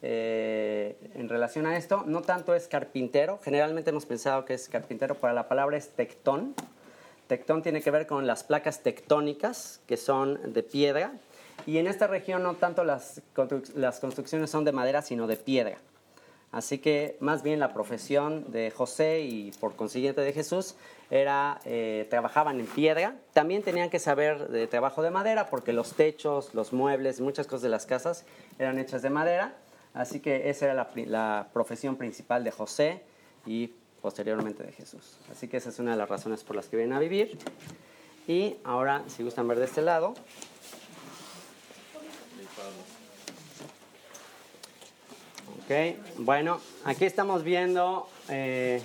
eh, 0.04 0.96
en 1.16 1.28
relación 1.28 1.66
a 1.66 1.76
esto. 1.76 2.04
No 2.06 2.22
tanto 2.22 2.54
es 2.54 2.68
carpintero, 2.68 3.40
generalmente 3.44 3.90
hemos 3.90 4.06
pensado 4.06 4.46
que 4.46 4.54
es 4.54 4.70
carpintero, 4.70 5.16
pero 5.16 5.34
la 5.34 5.48
palabra 5.48 5.78
es 5.78 5.90
tectón. 5.90 6.54
Tectón 7.28 7.64
tiene 7.64 7.82
que 7.82 7.92
ver 7.92 8.08
con 8.08 8.28
las 8.28 8.44
placas 8.44 8.84
tectónicas, 8.84 9.82
que 9.88 9.98
son 9.98 10.54
de 10.54 10.64
piedra. 10.64 11.14
Y 11.66 11.80
en 11.80 11.88
esta 11.88 12.08
región 12.08 12.44
no 12.44 12.54
tanto 12.56 12.84
las, 12.84 13.22
las 13.76 14.00
construcciones 14.00 14.50
son 14.50 14.64
de 14.64 14.72
madera, 14.72 15.02
sino 15.02 15.28
de 15.28 15.36
piedra. 15.36 15.78
Así 16.52 16.78
que 16.78 17.18
más 17.20 17.44
bien 17.44 17.60
la 17.60 17.74
profesión 17.74 18.52
de 18.52 18.72
José 18.72 19.22
y 19.22 19.52
por 19.60 19.76
consiguiente 19.76 20.22
de 20.22 20.32
Jesús 20.32 20.76
era, 21.10 21.60
eh, 21.66 22.08
trabajaban 22.10 22.60
en 22.60 22.66
piedra. 22.66 23.16
También 23.34 23.64
tenían 23.64 23.90
que 23.90 24.00
saber 24.00 24.48
de 24.48 24.68
trabajo 24.68 25.02
de 25.02 25.12
madera 25.12 25.50
porque 25.50 25.74
los 25.74 25.94
techos, 25.94 26.54
los 26.54 26.74
muebles, 26.74 27.20
muchas 27.20 27.48
cosas 27.48 27.64
de 27.64 27.70
las 27.70 27.86
casas 27.86 28.26
eran 28.60 28.80
hechas 28.80 29.02
de 29.02 29.10
madera. 29.10 29.56
Así 29.94 30.20
que 30.20 30.50
esa 30.50 30.66
era 30.66 30.90
la, 30.96 31.48
profesión 31.54 31.96
principal 31.96 32.44
de 32.44 32.52
José 32.52 33.02
y 33.46 33.74
posteriormente 34.02 34.64
de 34.64 34.72
Jesús. 34.72 35.18
Así 35.32 35.48
que 35.48 35.58
esa 35.58 35.70
es 35.70 35.80
una 35.80 35.92
de 35.92 35.98
las 35.98 36.08
razones 36.08 36.44
por 36.44 36.56
las 36.56 36.68
que 36.68 36.78
vienen 36.78 36.96
a 36.96 37.00
vivir. 37.00 37.38
Y 38.28 38.58
ahora, 38.64 39.04
si 39.08 39.24
gustan 39.24 39.48
ver 39.48 39.60
de 39.60 39.66
este 39.66 39.82
lado. 39.82 40.14
Ok, 45.68 45.98
bueno, 46.20 46.62
aquí 46.86 47.04
estamos 47.04 47.44
viendo 47.44 48.08
eh, 48.30 48.82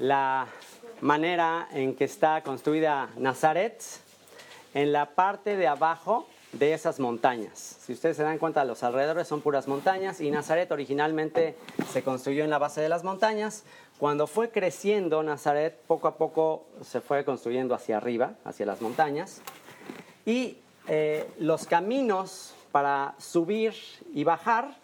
la 0.00 0.48
manera 1.00 1.68
en 1.70 1.94
que 1.94 2.02
está 2.02 2.42
construida 2.42 3.08
Nazaret. 3.16 3.80
En 4.74 4.90
la 4.90 5.10
parte 5.10 5.56
de 5.56 5.68
abajo 5.68 6.26
de 6.50 6.74
esas 6.74 6.98
montañas. 6.98 7.76
Si 7.82 7.92
ustedes 7.92 8.16
se 8.16 8.24
dan 8.24 8.38
cuenta, 8.38 8.64
los 8.64 8.82
alrededores 8.82 9.28
son 9.28 9.42
puras 9.42 9.68
montañas 9.68 10.20
y 10.20 10.32
Nazaret 10.32 10.72
originalmente 10.72 11.54
se 11.92 12.02
construyó 12.02 12.42
en 12.42 12.50
la 12.50 12.58
base 12.58 12.80
de 12.80 12.88
las 12.88 13.04
montañas. 13.04 13.62
Cuando 14.00 14.26
fue 14.26 14.50
creciendo 14.50 15.22
Nazaret, 15.22 15.78
poco 15.86 16.08
a 16.08 16.16
poco 16.16 16.66
se 16.82 17.00
fue 17.00 17.24
construyendo 17.24 17.76
hacia 17.76 17.98
arriba, 17.98 18.32
hacia 18.44 18.66
las 18.66 18.80
montañas. 18.80 19.40
Y 20.26 20.58
eh, 20.88 21.30
los 21.38 21.66
caminos 21.66 22.56
para 22.72 23.14
subir 23.18 23.72
y 24.12 24.24
bajar 24.24 24.79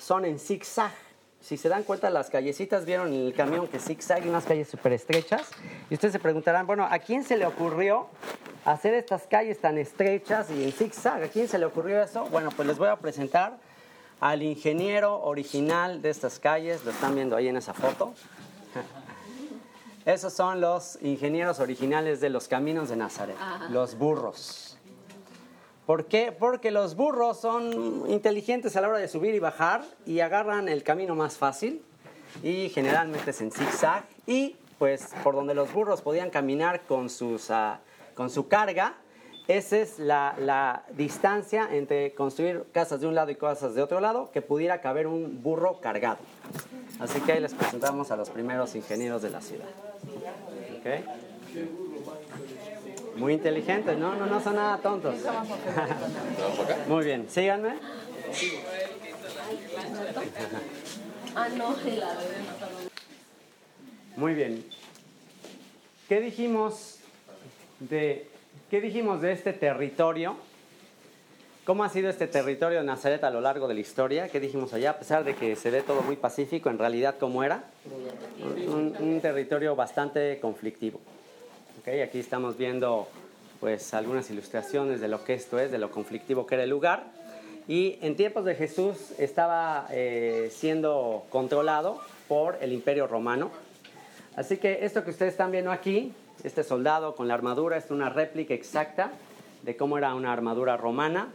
son 0.00 0.24
en 0.24 0.38
zigzag. 0.38 0.92
Si 1.40 1.56
se 1.56 1.68
dan 1.68 1.84
cuenta, 1.84 2.10
las 2.10 2.28
callecitas 2.28 2.84
vieron 2.84 3.12
el 3.12 3.32
camión 3.34 3.68
que 3.68 3.78
zigzag, 3.78 4.26
unas 4.28 4.44
calles 4.44 4.68
súper 4.68 4.92
estrechas. 4.92 5.48
Y 5.88 5.94
ustedes 5.94 6.12
se 6.12 6.18
preguntarán, 6.18 6.66
bueno, 6.66 6.86
¿a 6.90 6.98
quién 6.98 7.24
se 7.24 7.36
le 7.36 7.46
ocurrió 7.46 8.08
hacer 8.64 8.94
estas 8.94 9.26
calles 9.26 9.60
tan 9.60 9.78
estrechas 9.78 10.50
y 10.50 10.64
en 10.64 10.72
zigzag. 10.72 11.22
¿A 11.22 11.28
quién 11.28 11.48
se 11.48 11.58
le 11.58 11.66
ocurrió 11.66 12.02
eso? 12.02 12.26
Bueno, 12.26 12.50
pues 12.54 12.66
les 12.68 12.78
voy 12.78 12.88
a 12.88 12.96
presentar 12.96 13.58
al 14.20 14.42
ingeniero 14.42 15.22
original 15.22 16.02
de 16.02 16.10
estas 16.10 16.38
calles. 16.38 16.84
Lo 16.84 16.90
están 16.90 17.14
viendo 17.14 17.36
ahí 17.36 17.48
en 17.48 17.56
esa 17.56 17.74
foto. 17.74 18.14
Esos 20.04 20.32
son 20.32 20.60
los 20.60 20.98
ingenieros 21.02 21.60
originales 21.60 22.20
de 22.20 22.30
los 22.30 22.48
caminos 22.48 22.88
de 22.88 22.96
Nazaret, 22.96 23.36
los 23.68 23.96
burros. 23.96 24.69
¿Por 25.90 26.04
qué? 26.04 26.30
Porque 26.30 26.70
los 26.70 26.94
burros 26.94 27.40
son 27.40 28.08
inteligentes 28.08 28.76
a 28.76 28.80
la 28.80 28.88
hora 28.90 28.98
de 28.98 29.08
subir 29.08 29.34
y 29.34 29.40
bajar 29.40 29.82
y 30.06 30.20
agarran 30.20 30.68
el 30.68 30.84
camino 30.84 31.16
más 31.16 31.36
fácil 31.36 31.82
y 32.44 32.68
generalmente 32.68 33.32
es 33.32 33.40
en 33.40 33.50
zigzag 33.50 34.04
y 34.24 34.54
pues 34.78 35.08
por 35.24 35.34
donde 35.34 35.52
los 35.52 35.72
burros 35.72 36.00
podían 36.00 36.30
caminar 36.30 36.82
con 36.82 37.10
sus 37.10 37.50
ah, 37.50 37.80
con 38.14 38.30
su 38.30 38.46
carga, 38.46 38.94
esa 39.48 39.78
es 39.78 39.98
la, 39.98 40.84
distancia 40.92 41.68
entre 41.72 42.14
construir 42.14 42.66
casas 42.70 43.00
de 43.00 43.08
un 43.08 43.16
lado 43.16 43.32
y 43.32 43.34
casas 43.34 43.74
de 43.74 43.82
otro 43.82 43.98
lado 43.98 44.30
que 44.30 44.42
pudiera 44.42 44.80
caber 44.80 45.08
un 45.08 45.42
burro 45.42 45.80
cargado. 45.80 46.18
Así 47.00 47.20
que 47.22 47.32
ahí 47.32 47.40
les 47.40 47.52
presentamos 47.52 48.12
a 48.12 48.16
los 48.16 48.30
primeros 48.30 48.76
ingenieros 48.76 49.22
de 49.22 49.30
la 49.30 49.40
ciudad. 49.40 49.66
Muy 53.20 53.34
inteligentes, 53.34 53.98
¿no? 53.98 54.14
No, 54.14 54.24
no 54.24 54.40
son 54.40 54.56
nada 54.56 54.78
tontos. 54.78 55.14
Muy 56.88 57.04
bien, 57.04 57.26
síganme. 57.28 57.74
Muy 64.16 64.32
bien. 64.32 64.64
¿Qué 66.08 66.22
dijimos 66.22 67.00
de, 67.78 68.26
¿qué 68.70 68.80
dijimos 68.80 69.20
de 69.20 69.32
este 69.32 69.52
territorio? 69.52 70.36
¿Cómo 71.66 71.84
ha 71.84 71.90
sido 71.90 72.08
este 72.08 72.26
territorio 72.26 72.78
de 72.78 72.84
Nazaret 72.86 73.22
a 73.22 73.28
lo 73.28 73.42
largo 73.42 73.68
de 73.68 73.74
la 73.74 73.80
historia? 73.80 74.30
¿Qué 74.30 74.40
dijimos 74.40 74.72
allá? 74.72 74.92
A 74.92 74.98
pesar 74.98 75.24
de 75.24 75.34
que 75.34 75.56
se 75.56 75.70
ve 75.70 75.82
todo 75.82 76.00
muy 76.00 76.16
pacífico, 76.16 76.70
en 76.70 76.78
realidad, 76.78 77.16
¿cómo 77.20 77.44
era? 77.44 77.64
Un, 78.66 79.20
territorio 79.20 79.76
bastante 79.76 80.40
conflictivo. 80.40 81.00
Okay, 81.80 82.02
aquí 82.02 82.18
estamos 82.18 82.58
viendo 82.58 83.08
pues 83.58 83.94
algunas 83.94 84.28
ilustraciones 84.28 85.00
de 85.00 85.08
lo 85.08 85.24
que 85.24 85.32
esto 85.32 85.58
es, 85.58 85.70
de 85.70 85.78
lo 85.78 85.90
conflictivo 85.90 86.44
que 86.46 86.56
era 86.56 86.64
el 86.64 86.68
lugar. 86.68 87.04
Y 87.68 87.98
en 88.02 88.16
tiempos 88.16 88.44
de 88.44 88.54
Jesús 88.54 89.12
estaba 89.16 89.86
eh, 89.90 90.50
siendo 90.52 91.24
controlado 91.30 91.98
por 92.28 92.58
el 92.60 92.74
imperio 92.74 93.06
romano. 93.06 93.50
Así 94.36 94.58
que 94.58 94.84
esto 94.84 95.04
que 95.04 95.10
ustedes 95.10 95.32
están 95.32 95.52
viendo 95.52 95.72
aquí, 95.72 96.12
este 96.44 96.64
soldado 96.64 97.14
con 97.14 97.28
la 97.28 97.32
armadura, 97.32 97.78
es 97.78 97.90
una 97.90 98.10
réplica 98.10 98.52
exacta 98.52 99.12
de 99.62 99.74
cómo 99.74 99.96
era 99.96 100.14
una 100.14 100.34
armadura 100.34 100.76
romana. 100.76 101.28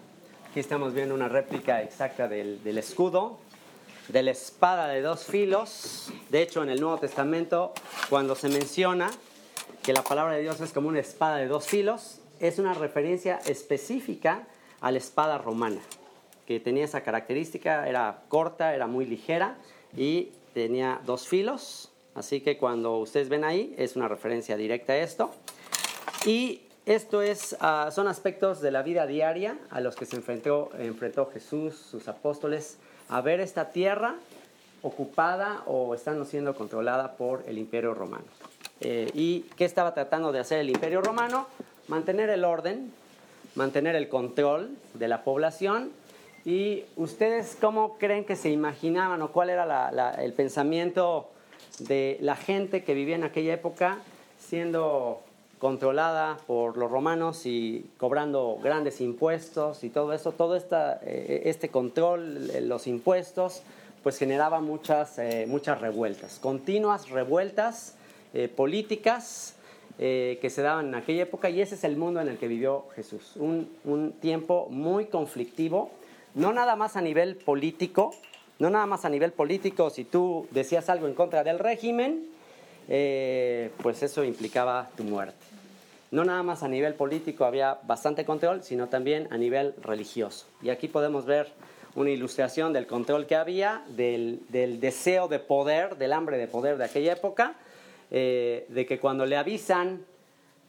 Aquí 0.52 0.60
estamos 0.60 0.94
viendo 0.94 1.16
una 1.16 1.28
réplica 1.28 1.82
exacta 1.82 2.28
del, 2.28 2.64
del 2.64 2.78
escudo, 2.78 3.40
de 4.10 4.22
la 4.22 4.30
espada 4.30 4.90
de 4.90 5.02
dos 5.02 5.24
filos. 5.24 6.12
De 6.30 6.44
hecho, 6.44 6.62
en 6.62 6.70
el 6.70 6.80
Nuevo 6.80 7.00
Testamento, 7.00 7.74
cuando 8.12 8.36
se 8.36 8.48
menciona 8.48 9.10
que 9.86 9.94
la 9.94 10.04
palabra 10.04 10.34
de 10.34 10.42
Dios 10.42 10.60
es 10.62 10.74
como 10.74 10.90
una 10.90 11.00
espada 11.00 11.38
de 11.38 11.48
dos 11.48 11.68
filos, 11.68 12.20
es 12.40 12.58
una 12.58 12.74
referencia 12.74 13.40
específica 13.46 14.48
a 14.82 14.92
la 14.92 14.98
espada 14.98 15.38
romana, 15.38 15.80
que 16.48 16.60
tenía 16.60 16.86
esa 16.86 17.02
característica, 17.02 17.88
era 17.88 18.24
corta, 18.28 18.74
era 18.74 18.88
muy 18.88 19.06
ligera 19.06 19.58
y 19.96 20.32
tenía 20.56 21.02
dos 21.06 21.28
filos. 21.28 21.92
Así 22.16 22.42
que 22.42 22.58
cuando 22.58 22.98
ustedes 22.98 23.30
ven 23.30 23.44
ahí, 23.44 23.76
es 23.78 23.96
una 23.96 24.08
referencia 24.08 24.58
directa 24.58 24.94
a 24.94 24.98
esto. 24.98 25.30
Y 26.26 26.62
esto 26.88 27.22
es, 27.22 27.56
ah, 27.60 27.92
son 27.94 28.08
aspectos 28.08 28.62
de 28.62 28.72
la 28.72 28.82
vida 28.82 29.06
diaria 29.06 29.60
a 29.70 29.82
los 29.82 29.96
que 29.96 30.08
se 30.08 30.16
enfrentó, 30.16 30.72
enfrentó 30.80 31.28
Jesús, 31.28 31.76
sus 31.76 32.08
apóstoles, 32.08 32.80
a 33.08 33.22
ver 33.22 33.40
esta 33.40 33.70
tierra 33.70 34.16
ocupada 34.86 35.64
o 35.66 35.96
estando 35.96 36.26
siendo 36.26 36.56
controlada 36.56 37.14
por 37.14 37.44
el 37.48 37.58
imperio 37.58 37.96
romano. 37.96 38.26
Eh, 38.82 39.10
¿Y 39.14 39.42
qué 39.56 39.66
estaba 39.66 39.94
tratando 39.94 40.32
de 40.32 40.40
hacer 40.40 40.60
el 40.60 40.70
imperio 40.70 41.02
romano? 41.02 41.48
Mantener 41.88 42.30
el 42.30 42.46
orden, 42.46 42.94
mantener 43.56 43.96
el 43.96 44.10
control 44.10 44.70
de 44.94 45.08
la 45.08 45.24
población. 45.24 45.92
¿Y 46.46 46.84
ustedes 46.96 47.58
cómo 47.60 47.98
creen 47.98 48.26
que 48.26 48.36
se 48.36 48.52
imaginaban 48.52 49.22
o 49.24 49.32
cuál 49.32 49.50
era 49.50 50.14
el 50.20 50.34
pensamiento 50.34 51.30
de 51.80 52.18
la 52.22 52.36
gente 52.36 52.84
que 52.84 52.94
vivía 52.94 53.16
en 53.16 53.24
aquella 53.24 53.54
época 53.54 53.98
siendo 54.38 55.22
controlada 55.58 56.38
por 56.46 56.78
los 56.78 56.92
romanos 56.92 57.48
y 57.48 57.90
cobrando 57.98 58.60
grandes 58.62 59.02
impuestos 59.02 59.84
y 59.84 59.90
todo 59.90 60.14
eso, 60.14 60.32
todo 60.32 60.56
esta, 60.56 61.00
eh, 61.02 61.44
este 61.46 61.70
control, 61.70 62.52
eh, 62.54 62.62
los 62.62 62.86
impuestos, 62.86 63.64
pues 64.06 64.20
generaba 64.20 64.62
muchas, 64.62 65.18
eh, 65.18 65.48
muchas 65.48 65.82
revueltas, 65.82 66.38
continuas 66.38 67.10
revueltas 67.10 67.96
políticas 68.56 69.56
que 69.98 70.50
se 70.50 70.62
daban 70.62 70.90
en 70.90 70.96
aquella 70.96 71.24
época 71.24 71.50
y 71.50 71.62
ese 71.62 71.74
es 71.74 71.84
el 71.86 71.96
mundo 71.96 72.20
en 72.20 72.28
el 72.28 72.38
que 72.38 72.48
vivió 72.50 72.86
Jesús, 72.96 73.32
un, 73.38 73.68
un 73.84 74.12
tiempo 74.12 74.68
muy 74.70 75.06
conflictivo, 75.06 75.90
no 76.36 76.54
nada 76.54 76.76
más 76.76 76.98
a 76.98 77.02
nivel 77.02 77.38
político, 77.38 78.14
no 78.60 78.70
nada 78.70 78.86
más 78.86 79.06
a 79.06 79.10
nivel 79.10 79.32
político, 79.32 79.90
si 79.90 80.04
tú 80.04 80.48
decías 80.52 80.90
algo 80.90 81.08
en 81.08 81.16
contra 81.16 81.44
del 81.44 81.58
régimen, 81.58 82.28
pues 82.86 84.04
eso 84.04 84.24
implicaba 84.24 84.90
tu 84.96 85.04
muerte 85.04 85.46
no 86.12 86.24
nada 86.24 86.44
más 86.44 86.64
a 86.64 86.70
nivel 86.70 86.94
político 86.94 87.44
había 87.44 87.80
bastante 87.84 88.24
control, 88.24 88.64
sino 88.64 88.88
también 88.88 89.28
a 89.32 89.38
nivel 89.38 89.74
religioso. 89.82 90.46
Y 90.62 90.70
aquí 90.70 90.88
podemos 90.88 91.26
ver 91.26 91.52
una 91.96 92.10
ilustración 92.10 92.74
del 92.74 92.88
control 92.88 93.26
que 93.26 93.36
había, 93.36 93.84
del, 93.90 94.42
deseo 94.50 95.28
de 95.28 95.40
poder, 95.40 95.98
del 95.98 96.14
hambre 96.14 96.38
de 96.38 96.48
poder 96.48 96.78
de 96.78 96.86
aquella 96.86 97.14
época, 97.14 97.56
eh, 98.12 98.66
de 98.70 98.86
que 98.86 99.00
cuando 99.00 99.26
le 99.26 99.38
avisan 99.38 100.06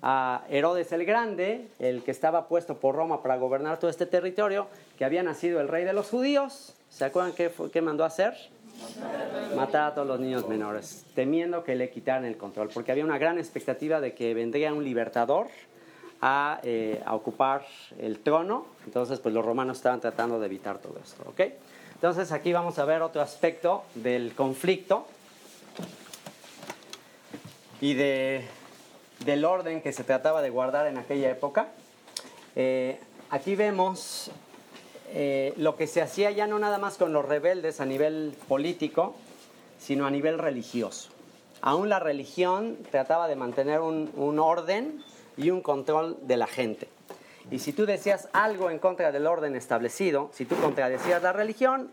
a 0.02 0.45
Herodes 0.49 0.92
el 0.92 1.04
Grande, 1.04 1.68
el 1.78 2.02
que 2.02 2.10
estaba 2.10 2.49
puesto 2.49 2.78
por 2.78 2.95
Roma 2.95 3.23
para 3.23 3.36
gobernar 3.36 3.78
todo 3.78 3.91
este 3.91 4.06
territorio, 4.06 4.69
que 4.97 5.04
había 5.04 5.23
nacido 5.23 5.60
el 5.60 5.69
rey 5.69 5.84
de 5.84 5.93
los 5.93 6.08
judíos, 6.08 6.75
¿se 6.89 7.04
acuerdan 7.04 7.32
qué, 7.32 7.50
qué 7.73 7.82
mandó 7.82 8.04
a 8.04 8.08
hacer? 8.08 8.34
matar 9.54 9.93
a 9.93 9.95
todos 9.95 10.06
los 10.06 10.21
niños 10.21 10.47
menores, 10.49 11.06
temiendo 11.15 11.65
que 11.65 11.75
le 11.75 11.89
quitaran 11.89 12.26
el 12.26 12.36
control, 12.36 12.69
porque 12.75 12.93
había 12.93 13.04
una 13.04 13.17
gran 13.17 13.39
expectativa 13.39 14.00
de 14.00 14.15
que 14.15 14.34
vendría 14.34 14.75
un 14.75 14.84
libertador 14.84 15.47
a, 16.21 16.61
eh, 16.63 17.02
ocupar 17.11 17.67
el 17.99 18.21
trono, 18.21 18.67
entonces 18.85 19.21
pues 19.21 19.35
los 19.35 19.45
romanos 19.45 19.79
estaban 19.79 20.00
tratando 20.00 20.41
de 20.41 20.47
evitar 20.47 20.79
todo 20.79 20.99
esto, 21.02 21.23
¿ok? 21.29 21.41
Entonces 21.95 22.33
aquí 22.33 22.52
vamos 22.52 22.79
a 22.79 22.85
ver 22.85 23.02
otro 23.02 23.23
aspecto 23.23 23.85
del 23.95 24.35
conflicto 24.35 25.07
y 27.81 27.95
de, 27.95 28.47
del 29.25 29.45
orden 29.45 29.81
que 29.81 29.93
se 29.93 30.05
trataba 30.05 30.43
de 30.43 30.50
guardar 30.50 30.87
en 30.87 30.99
aquella 30.99 31.31
época. 31.31 31.69
Eh, 32.55 32.99
aquí 33.31 33.55
vemos 33.55 34.31
eh, 35.13 35.55
lo 35.57 35.76
que 35.76 35.87
se 35.87 36.02
hacía 36.02 36.31
ya 36.31 36.47
no 36.47 36.59
nada 36.59 36.79
más 36.79 36.97
con 36.97 37.13
los 37.13 37.25
rebeldes 37.25 37.81
a 37.81 37.87
nivel 37.87 38.35
político, 38.49 39.15
sino 39.79 40.07
a 40.07 40.11
nivel 40.11 40.39
religioso. 40.39 41.11
Aún 41.61 41.89
la 41.89 41.99
religión 41.99 42.76
trataba 42.91 43.29
de 43.29 43.37
mantener 43.37 43.81
un, 43.81 44.39
orden 44.39 45.02
y 45.36 45.50
un 45.50 45.60
control 45.60 46.16
de 46.22 46.36
la 46.36 46.46
gente. 46.46 46.88
Y 47.50 47.60
si 47.60 47.72
tú 47.72 47.86
decías 47.86 48.28
algo 48.32 48.70
en 48.70 48.78
contra 48.78 49.12
del 49.12 49.26
orden 49.26 49.54
establecido, 49.54 50.30
si 50.32 50.44
tú 50.44 50.56
contradecías 50.56 51.22
la 51.22 51.32
religión, 51.32 51.90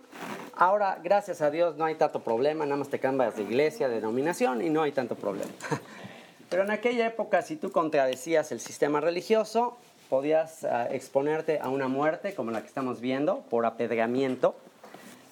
ahora 0.55 0.99
gracias 1.03 1.41
a 1.41 1.51
Dios 1.51 1.77
no 1.77 1.85
hay 1.85 1.95
tanto 1.95 2.21
problema, 2.21 2.65
nada 2.65 2.77
más 2.77 2.89
te 2.89 2.99
cambias 2.99 3.35
de 3.35 3.43
iglesia, 3.43 3.87
de 3.87 3.95
denominación 3.95 4.63
y 4.63 4.69
no 4.69 4.81
hay 4.81 4.91
tanto 4.91 5.15
problema. 5.15 5.51
Pero 6.49 6.63
en 6.63 6.71
aquella 6.71 7.05
época, 7.05 7.41
si 7.43 7.55
tú 7.55 7.71
contradecías 7.71 8.51
el 8.51 8.59
sistema 8.59 8.99
religioso, 8.99 9.77
podías 10.09 10.63
ah, 10.63 10.87
exponerte 10.91 11.59
a 11.59 11.69
una 11.69 11.87
muerte 11.87 12.35
como 12.35 12.51
la 12.51 12.61
que 12.61 12.67
estamos 12.67 12.99
viendo 12.99 13.41
por 13.49 13.65
apedreamiento. 13.65 14.55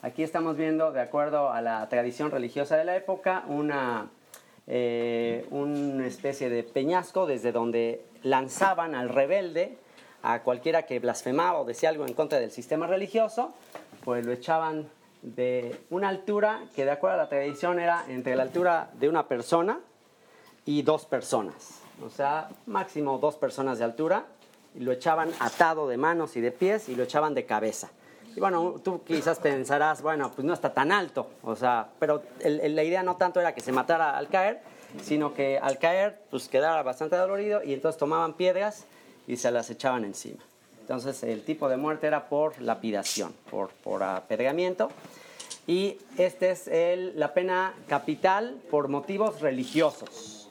Aquí 0.01 0.23
estamos 0.23 0.57
viendo, 0.57 0.91
de 0.91 1.01
acuerdo 1.01 1.51
a 1.51 1.61
la 1.61 1.87
tradición 1.89 2.31
religiosa 2.31 2.77
de 2.77 2.85
la 2.85 2.95
época, 2.95 3.43
una, 3.47 4.09
eh, 4.67 5.45
una 5.51 6.07
especie 6.07 6.49
de 6.49 6.63
peñasco 6.63 7.25
desde 7.25 7.51
donde 7.51 8.05
lanzaban 8.23 8.95
al 8.95 9.09
rebelde, 9.09 9.77
a 10.23 10.43
cualquiera 10.43 10.85
que 10.85 10.99
blasfemaba 10.99 11.59
o 11.59 11.65
decía 11.65 11.89
algo 11.89 12.05
en 12.05 12.13
contra 12.13 12.39
del 12.39 12.51
sistema 12.51 12.87
religioso, 12.87 13.53
pues 14.03 14.25
lo 14.25 14.31
echaban 14.31 14.87
de 15.21 15.75
una 15.89 16.09
altura 16.09 16.61
que 16.75 16.85
de 16.85 16.91
acuerdo 16.91 17.15
a 17.15 17.23
la 17.23 17.29
tradición 17.29 17.79
era 17.79 18.05
entre 18.07 18.35
la 18.35 18.43
altura 18.43 18.91
de 18.99 19.09
una 19.09 19.27
persona 19.27 19.79
y 20.65 20.81
dos 20.83 21.05
personas. 21.05 21.81
O 22.03 22.09
sea, 22.09 22.49
máximo 22.65 23.17
dos 23.17 23.35
personas 23.35 23.79
de 23.79 23.85
altura 23.85 24.25
lo 24.75 24.91
echaban 24.91 25.29
atado 25.39 25.87
de 25.87 25.97
manos 25.97 26.35
y 26.37 26.41
de 26.41 26.51
pies 26.51 26.89
y 26.89 26.95
lo 26.95 27.03
echaban 27.03 27.33
de 27.33 27.45
cabeza. 27.45 27.91
Y 28.35 28.39
bueno, 28.39 28.75
tú 28.83 29.03
quizás 29.03 29.39
pensarás, 29.39 30.01
bueno, 30.01 30.31
pues 30.33 30.45
no 30.45 30.53
está 30.53 30.73
tan 30.73 30.91
alto, 30.91 31.27
o 31.43 31.55
sea, 31.55 31.89
pero 31.99 32.23
la 32.43 32.83
idea 32.83 33.03
no 33.03 33.17
tanto 33.17 33.39
era 33.39 33.53
que 33.53 33.61
se 33.61 33.71
matara 33.71 34.17
al 34.17 34.29
caer, 34.29 34.61
sino 35.03 35.33
que 35.33 35.57
al 35.57 35.77
caer 35.79 36.21
pues 36.29 36.47
quedara 36.47 36.81
bastante 36.83 37.15
dolorido 37.15 37.61
y 37.63 37.73
entonces 37.73 37.99
tomaban 37.99 38.33
piedras 38.33 38.85
y 39.27 39.37
se 39.37 39.51
las 39.51 39.69
echaban 39.69 40.05
encima. 40.05 40.39
Entonces 40.81 41.23
el 41.23 41.43
tipo 41.43 41.69
de 41.69 41.77
muerte 41.77 42.07
era 42.07 42.27
por 42.27 42.59
lapidación, 42.61 43.33
por, 43.49 43.69
por 43.69 44.03
apedreamiento. 44.03 44.89
Y 45.67 45.97
esta 46.17 46.47
es 46.47 46.67
el, 46.67 47.17
la 47.19 47.33
pena 47.33 47.73
capital 47.87 48.59
por 48.69 48.87
motivos 48.87 49.41
religiosos. 49.41 50.49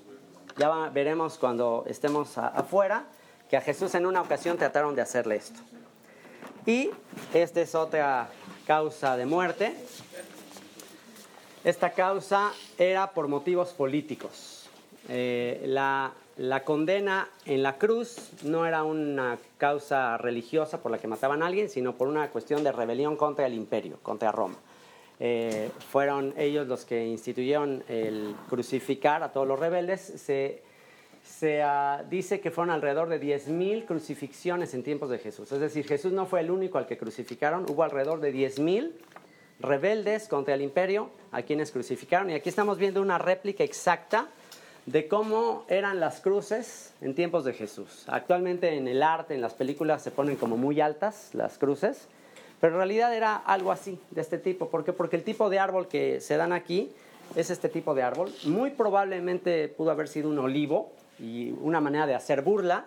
Ya 0.56 0.70
veremos 0.90 1.36
cuando 1.38 1.84
estemos 1.86 2.38
afuera 2.38 3.04
que 3.48 3.56
a 3.56 3.60
Jesús 3.60 3.94
en 3.94 4.06
una 4.06 4.22
ocasión 4.22 4.56
trataron 4.56 4.94
de 4.94 5.02
hacerle 5.02 5.36
esto. 5.36 5.60
Y 6.66 6.90
esta 7.32 7.60
es 7.60 7.74
otra 7.74 8.28
causa 8.66 9.16
de 9.16 9.26
muerte. 9.26 9.74
Esta 11.64 11.92
causa 11.92 12.52
era 12.78 13.12
por 13.12 13.28
motivos 13.28 13.70
políticos. 13.70 14.68
Eh, 15.08 15.62
la, 15.66 16.12
la, 16.36 16.64
condena 16.64 17.28
en 17.44 17.62
la 17.62 17.78
cruz 17.78 18.30
no 18.44 18.66
era 18.66 18.84
una 18.84 19.38
causa 19.58 20.16
religiosa 20.18 20.80
por 20.80 20.90
la 20.90 20.98
que 20.98 21.08
mataban 21.08 21.42
a 21.42 21.46
alguien, 21.46 21.68
sino 21.68 21.96
por 21.96 22.08
una 22.08 22.28
cuestión 22.30 22.62
de 22.62 22.72
rebelión 22.72 23.16
contra 23.16 23.46
el 23.46 23.54
imperio, 23.54 23.98
contra 24.02 24.30
Roma. 24.30 24.56
Eh, 25.22 25.70
fueron 25.90 26.32
ellos 26.38 26.66
los 26.66 26.86
que 26.86 27.06
instituyeron 27.06 27.84
el 27.88 28.34
crucificar 28.48 29.22
a 29.22 29.32
todos 29.32 29.46
los 29.46 29.58
rebeldes. 29.58 30.00
Se 30.00 30.62
se 31.30 31.62
ah, 31.62 32.04
dice 32.10 32.40
que 32.40 32.50
fueron 32.50 32.70
alrededor 32.74 33.08
de 33.08 33.20
10.000 33.20 33.86
crucifixiones 33.86 34.74
en 34.74 34.82
tiempos 34.82 35.08
de 35.10 35.18
Jesús. 35.18 35.50
Es 35.52 35.60
decir, 35.60 35.86
Jesús 35.86 36.12
no 36.12 36.26
fue 36.26 36.40
el 36.40 36.50
único 36.50 36.76
al 36.76 36.86
que 36.86 36.98
crucificaron, 36.98 37.64
hubo 37.68 37.82
alrededor 37.82 38.20
de 38.20 38.34
10.000 38.34 38.92
rebeldes 39.60 40.28
contra 40.28 40.54
el 40.54 40.62
imperio 40.62 41.10
a 41.32 41.42
quienes 41.42 41.70
crucificaron. 41.70 42.30
Y 42.30 42.34
aquí 42.34 42.48
estamos 42.48 42.78
viendo 42.78 43.00
una 43.00 43.18
réplica 43.18 43.62
exacta 43.62 44.28
de 44.86 45.06
cómo 45.06 45.64
eran 45.68 46.00
las 46.00 46.20
cruces 46.20 46.94
en 47.00 47.14
tiempos 47.14 47.44
de 47.44 47.52
Jesús. 47.52 48.04
Actualmente 48.08 48.74
en 48.74 48.88
el 48.88 49.02
arte, 49.02 49.34
en 49.34 49.40
las 49.40 49.54
películas, 49.54 50.02
se 50.02 50.10
ponen 50.10 50.36
como 50.36 50.56
muy 50.56 50.80
altas 50.80 51.30
las 51.32 51.58
cruces, 51.58 52.08
pero 52.60 52.74
en 52.74 52.78
realidad 52.78 53.14
era 53.14 53.36
algo 53.36 53.72
así, 53.72 53.98
de 54.10 54.20
este 54.20 54.38
tipo. 54.38 54.68
¿Por 54.68 54.84
qué? 54.84 54.92
Porque 54.92 55.16
el 55.16 55.22
tipo 55.22 55.48
de 55.48 55.58
árbol 55.58 55.86
que 55.86 56.20
se 56.20 56.36
dan 56.36 56.52
aquí 56.52 56.90
es 57.36 57.50
este 57.50 57.68
tipo 57.68 57.94
de 57.94 58.02
árbol. 58.02 58.32
Muy 58.44 58.70
probablemente 58.70 59.68
pudo 59.68 59.90
haber 59.90 60.08
sido 60.08 60.28
un 60.28 60.38
olivo 60.38 60.92
y 61.20 61.52
una 61.60 61.80
manera 61.80 62.06
de 62.06 62.14
hacer 62.14 62.42
burla 62.42 62.86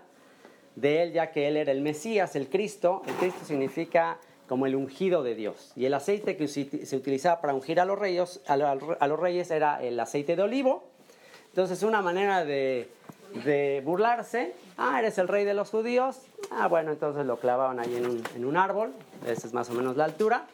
de 0.75 1.03
él, 1.03 1.13
ya 1.13 1.31
que 1.31 1.47
él 1.47 1.57
era 1.57 1.71
el 1.71 1.81
Mesías, 1.81 2.35
el 2.35 2.49
Cristo. 2.49 3.03
El 3.05 3.13
Cristo 3.15 3.45
significa 3.45 4.17
como 4.47 4.65
el 4.65 4.75
ungido 4.75 5.23
de 5.23 5.35
Dios. 5.35 5.71
Y 5.75 5.85
el 5.85 5.93
aceite 5.93 6.35
que 6.35 6.47
se 6.47 6.95
utilizaba 6.95 7.41
para 7.41 7.53
ungir 7.53 7.79
a 7.79 7.85
los 7.85 7.97
reyes, 7.97 8.41
a 8.47 9.07
los 9.07 9.19
reyes 9.19 9.51
era 9.51 9.81
el 9.81 9.99
aceite 9.99 10.35
de 10.35 10.41
olivo. 10.41 10.83
Entonces, 11.53 11.83
una 11.83 12.01
manera 12.01 12.43
de, 12.45 12.89
burlarse, 13.85 14.55
ah, 14.77 14.97
eres 14.97 15.19
el 15.19 15.27
rey 15.27 15.45
de 15.45 15.53
los 15.53 15.69
judíos, 15.69 16.17
ah, 16.49 16.67
bueno, 16.67 16.91
entonces 16.91 17.27
lo 17.27 17.37
clavaban 17.37 17.79
ahí 17.79 17.95
en 17.95 18.45
un, 18.45 18.57
árbol, 18.57 18.91
esa 19.27 19.45
es 19.45 19.53
más 19.53 19.69
o 19.69 19.73
menos 19.73 19.95
la 19.95 20.05
altura, 20.05 20.47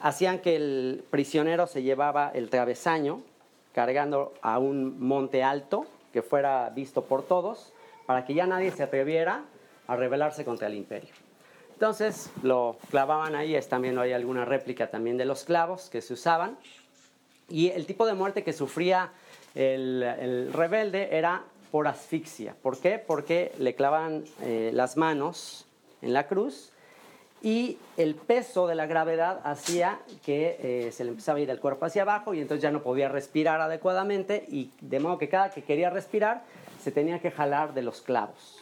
hacían 0.00 0.40
que 0.40 0.56
el 0.56 1.04
prisionero 1.10 1.68
se 1.68 1.84
llevaba 1.84 2.32
el 2.34 2.50
travesaño 2.50 3.22
cargando 3.72 4.34
a 4.42 4.58
un 4.58 4.98
monte 4.98 5.44
alto 5.44 5.86
que 6.12 6.22
fuera 6.22 6.70
visto 6.70 7.04
por 7.04 7.22
todos, 7.22 7.72
para 8.06 8.24
que 8.24 8.34
ya 8.34 8.46
nadie 8.46 8.70
se 8.70 8.82
atreviera 8.82 9.44
a 9.86 9.96
rebelarse 9.96 10.44
contra 10.44 10.68
el 10.68 10.74
imperio. 10.74 11.10
Entonces 11.72 12.30
lo 12.42 12.76
clavaban 12.90 13.34
ahí, 13.34 13.54
es 13.54 13.68
también 13.68 13.98
hay 13.98 14.12
alguna 14.12 14.44
réplica 14.44 14.90
también 14.90 15.16
de 15.16 15.24
los 15.24 15.44
clavos 15.44 15.90
que 15.90 16.00
se 16.00 16.14
usaban, 16.14 16.56
y 17.48 17.70
el 17.70 17.86
tipo 17.86 18.06
de 18.06 18.14
muerte 18.14 18.44
que 18.44 18.52
sufría 18.52 19.10
el, 19.54 20.50
rebelde 20.52 21.16
era 21.16 21.42
por 21.70 21.88
asfixia. 21.88 22.54
¿Por 22.62 22.78
qué? 22.78 22.98
Porque 22.98 23.52
le 23.58 23.74
clavan 23.74 24.24
eh, 24.42 24.70
las 24.72 24.96
manos 24.96 25.66
en 26.00 26.12
la 26.12 26.26
cruz 26.26 26.72
y 27.42 27.78
el 27.96 28.14
peso 28.14 28.68
de 28.68 28.76
la 28.76 28.86
gravedad 28.86 29.40
hacía 29.44 30.00
que 30.24 30.58
eh, 30.60 30.92
se 30.92 31.04
le 31.04 31.10
empezaba 31.10 31.38
a 31.38 31.42
ir 31.42 31.50
el 31.50 31.58
cuerpo 31.58 31.86
hacia 31.86 32.02
abajo 32.02 32.34
y 32.34 32.40
entonces 32.40 32.62
ya 32.62 32.70
no 32.70 32.82
podía 32.82 33.08
respirar 33.08 33.60
adecuadamente 33.60 34.46
y 34.48 34.70
de 34.80 35.00
modo 35.00 35.18
que 35.18 35.28
cada 35.28 35.50
que 35.50 35.62
quería 35.62 35.90
respirar 35.90 36.44
se 36.82 36.92
tenía 36.92 37.18
que 37.18 37.30
jalar 37.30 37.74
de 37.74 37.82
los 37.82 38.00
clavos. 38.00 38.58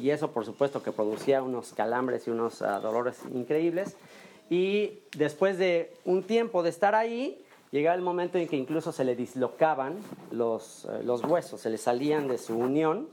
Y 0.00 0.10
eso 0.10 0.32
por 0.32 0.46
supuesto 0.46 0.82
que 0.82 0.90
producía 0.90 1.42
unos 1.42 1.72
calambres 1.74 2.26
y 2.26 2.30
unos 2.30 2.62
ah, 2.62 2.80
dolores 2.80 3.20
increíbles. 3.34 3.96
Y 4.48 5.00
después 5.16 5.58
de 5.58 5.92
un 6.06 6.22
tiempo 6.22 6.62
de 6.62 6.70
estar 6.70 6.94
ahí, 6.94 7.44
llegaba 7.70 7.94
el 7.94 8.02
momento 8.02 8.38
en 8.38 8.48
que 8.48 8.56
incluso 8.56 8.92
se 8.92 9.04
le 9.04 9.16
dislocaban 9.16 9.98
los, 10.30 10.86
eh, 10.86 11.02
los 11.04 11.22
huesos, 11.24 11.60
se 11.60 11.68
le 11.68 11.76
salían 11.76 12.28
de 12.28 12.38
su 12.38 12.56
unión. 12.56 13.08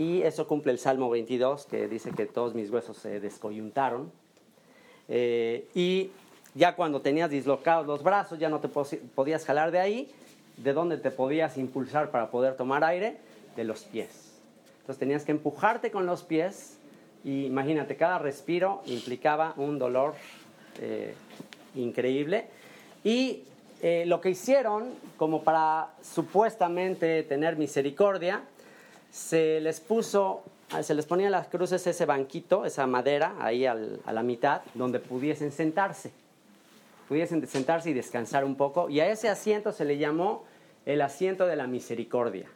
Y 0.00 0.22
eso 0.22 0.48
cumple 0.48 0.72
el 0.72 0.78
Salmo 0.78 1.10
22, 1.10 1.66
que 1.66 1.86
dice 1.86 2.12
que 2.12 2.24
todos 2.24 2.54
mis 2.54 2.70
huesos 2.70 2.96
se 2.96 3.20
descoyuntaron. 3.20 4.10
Eh, 5.10 5.68
y 5.74 6.10
ya 6.54 6.74
cuando 6.74 7.02
tenías 7.02 7.28
dislocados 7.28 7.86
los 7.86 8.02
brazos, 8.02 8.38
ya 8.38 8.48
no 8.48 8.60
te 8.60 8.68
podías 8.68 9.44
jalar 9.44 9.70
de 9.70 9.78
ahí. 9.78 10.10
¿De 10.56 10.72
dónde 10.72 10.96
te 10.96 11.10
podías 11.10 11.58
impulsar 11.58 12.10
para 12.10 12.30
poder 12.30 12.56
tomar 12.56 12.82
aire? 12.82 13.18
De 13.56 13.64
los 13.64 13.82
pies. 13.82 14.40
Entonces 14.80 14.98
tenías 14.98 15.26
que 15.26 15.32
empujarte 15.32 15.90
con 15.90 16.06
los 16.06 16.22
pies. 16.22 16.78
Y 17.22 17.44
imagínate, 17.44 17.96
cada 17.96 18.18
respiro 18.18 18.80
implicaba 18.86 19.52
un 19.58 19.78
dolor 19.78 20.14
eh, 20.80 21.12
increíble. 21.74 22.46
Y 23.04 23.42
eh, 23.82 24.04
lo 24.06 24.22
que 24.22 24.30
hicieron, 24.30 24.94
como 25.18 25.42
para 25.42 25.90
supuestamente 26.00 27.22
tener 27.24 27.56
misericordia, 27.56 28.44
se 29.10 29.60
les 29.60 29.80
puso, 29.80 30.42
se 30.82 30.94
les 30.94 31.06
ponía 31.06 31.30
las 31.30 31.48
cruces 31.48 31.86
ese 31.86 32.06
banquito, 32.06 32.64
esa 32.64 32.86
madera, 32.86 33.34
ahí 33.40 33.66
a 33.66 33.74
la 33.74 34.22
mitad, 34.22 34.62
donde 34.74 35.00
pudiesen 35.00 35.52
sentarse. 35.52 36.12
Pudiesen 37.08 37.46
sentarse 37.46 37.90
y 37.90 37.92
descansar 37.92 38.44
un 38.44 38.56
poco. 38.56 38.88
Y 38.88 39.00
a 39.00 39.10
ese 39.10 39.28
asiento 39.28 39.72
se 39.72 39.84
le 39.84 39.98
llamó 39.98 40.44
el 40.86 41.00
asiento 41.02 41.46
de 41.46 41.56
la 41.56 41.66
misericordia. 41.66 42.48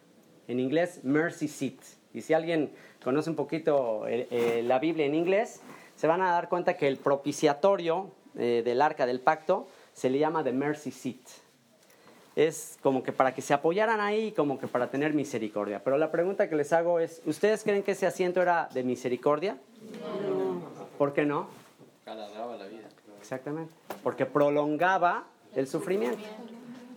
En 0.46 0.60
inglés, 0.60 1.00
mercy 1.02 1.48
seat. 1.48 1.74
Y 2.12 2.20
si 2.20 2.34
alguien 2.34 2.70
conoce 3.02 3.30
un 3.30 3.36
poquito 3.36 4.06
eh, 4.06 4.28
eh, 4.30 4.62
la 4.64 4.78
Biblia 4.78 5.06
en 5.06 5.14
inglés, 5.14 5.60
se 5.96 6.06
van 6.06 6.22
a 6.22 6.30
dar 6.30 6.48
cuenta 6.48 6.76
que 6.76 6.86
el 6.86 6.96
propiciatorio 6.96 8.10
del 8.34 8.82
arca 8.82 9.06
del 9.06 9.20
pacto 9.20 9.68
se 9.92 10.10
le 10.10 10.18
llama 10.18 10.42
The 10.42 10.52
Mercy 10.52 10.90
Seat. 10.90 11.43
Es 12.36 12.78
como 12.82 13.02
que 13.02 13.12
para 13.12 13.34
que 13.34 13.42
se 13.42 13.54
apoyaran 13.54 14.00
ahí, 14.00 14.32
como 14.32 14.58
que 14.58 14.66
para 14.66 14.90
tener 14.90 15.14
misericordia. 15.14 15.82
Pero 15.84 15.98
la 15.98 16.10
pregunta 16.10 16.48
que 16.48 16.56
les 16.56 16.72
hago 16.72 16.98
es, 16.98 17.22
¿ustedes 17.26 17.62
creen 17.62 17.82
que 17.82 17.92
ese 17.92 18.06
asiento 18.06 18.42
era 18.42 18.68
de 18.74 18.82
misericordia? 18.82 19.56
No. 20.28 20.62
¿Por 20.98 21.12
qué 21.12 21.24
no? 21.24 21.48
Alargaba 22.06 22.56
la 22.56 22.66
vida. 22.66 22.88
Exactamente. 23.20 23.72
Porque 24.02 24.26
prolongaba 24.26 25.24
el 25.54 25.68
sufrimiento. 25.68 26.24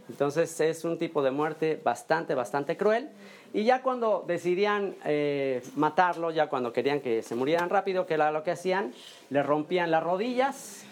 Entonces 0.09 0.59
es 0.59 0.83
un 0.85 0.97
tipo 0.97 1.21
de 1.21 1.31
muerte 1.31 1.79
bastante, 1.83 2.33
bastante 2.33 2.75
cruel. 2.77 3.09
Y 3.53 3.63
ya 3.63 3.81
cuando 3.81 4.23
decidían 4.27 4.95
eh, 5.05 5.61
matarlo, 5.75 6.31
ya 6.31 6.47
cuando 6.47 6.73
querían 6.73 6.99
que 6.99 7.21
se 7.21 7.35
murieran 7.35 7.69
rápido, 7.69 8.05
que 8.05 8.15
era 8.15 8.31
lo 8.31 8.43
que 8.43 8.51
hacían, 8.51 8.93
le 9.29 9.43
rompían 9.43 9.91
las 9.91 10.03
rodillas 10.03 10.83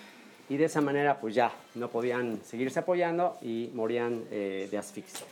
y 0.50 0.58
de 0.58 0.66
esa 0.66 0.82
manera 0.82 1.20
pues 1.20 1.36
ya 1.36 1.52
no 1.76 1.90
podían 1.90 2.40
seguirse 2.44 2.80
apoyando 2.80 3.38
y 3.42 3.70
morían 3.74 4.24
eh, 4.32 4.68
de 4.70 4.78
asfixia. 4.78 5.26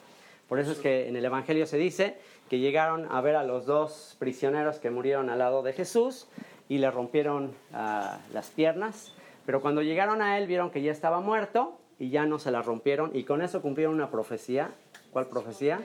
Por 0.47 0.60
eso 0.60 0.71
es 0.71 0.80
que 0.80 1.08
en 1.08 1.15
el 1.15 1.26
Evangelio 1.26 1.65
se 1.65 1.78
dice 1.78 2.17
que 2.49 2.60
llegaron 2.60 3.08
a 3.12 3.21
ver 3.21 3.36
a 3.36 3.43
los 3.43 3.65
dos 3.65 4.15
prisioneros 4.19 4.80
que 4.80 4.89
murieron 4.89 5.30
al 5.30 5.39
lado 5.39 5.63
de 5.63 5.73
Jesús 5.73 6.28
y 6.69 6.78
le 6.78 6.91
rompieron 6.91 7.54
ah, 7.73 8.19
las 8.34 8.49
piernas, 8.49 9.13
pero 9.45 9.62
cuando 9.62 9.82
llegaron 9.82 10.21
a 10.21 10.38
él 10.38 10.47
vieron 10.47 10.69
que 10.69 10.82
ya 10.82 10.91
estaba 10.91 11.19
muerto 11.19 11.78
y 11.99 12.10
ya 12.10 12.26
no 12.26 12.39
se 12.39 12.52
la 12.52 12.62
rompieron 12.62 13.12
y 13.13 13.23
con 13.23 13.41
eso 13.41 13.62
cumplieron 13.62 13.95
una 13.95 14.10
profecía. 14.10 14.71
¿Cuál 15.12 15.28
profecía? 15.28 15.80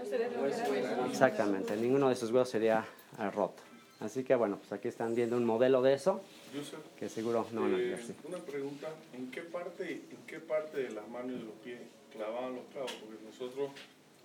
Exactamente, 1.10 1.76
ninguno 1.76 2.08
de 2.08 2.16
sus 2.16 2.30
huesos 2.30 2.48
sería 2.48 2.84
ah, 3.18 3.30
roto. 3.30 3.62
Así 4.00 4.24
que 4.24 4.34
bueno, 4.34 4.56
pues 4.56 4.72
aquí 4.72 4.88
están 4.88 5.14
viendo 5.14 5.36
un 5.36 5.44
modelo 5.44 5.82
de 5.82 5.94
eso 5.94 6.22
que 6.98 7.08
seguro 7.08 7.46
no 7.52 7.66
eh, 7.78 7.96
Una 8.24 8.38
pregunta, 8.38 8.88
¿en 9.12 9.30
qué, 9.30 9.42
parte, 9.42 10.02
¿en 10.10 10.26
qué 10.26 10.40
parte 10.40 10.78
de 10.82 10.90
las 10.90 11.08
manos 11.08 11.32
y 11.32 11.38
de 11.38 11.44
los 11.44 11.54
pies 11.64 11.80
clavaban 12.12 12.54
los 12.54 12.64
clavos? 12.72 12.92
Porque 12.92 13.22
nosotros 13.24 13.70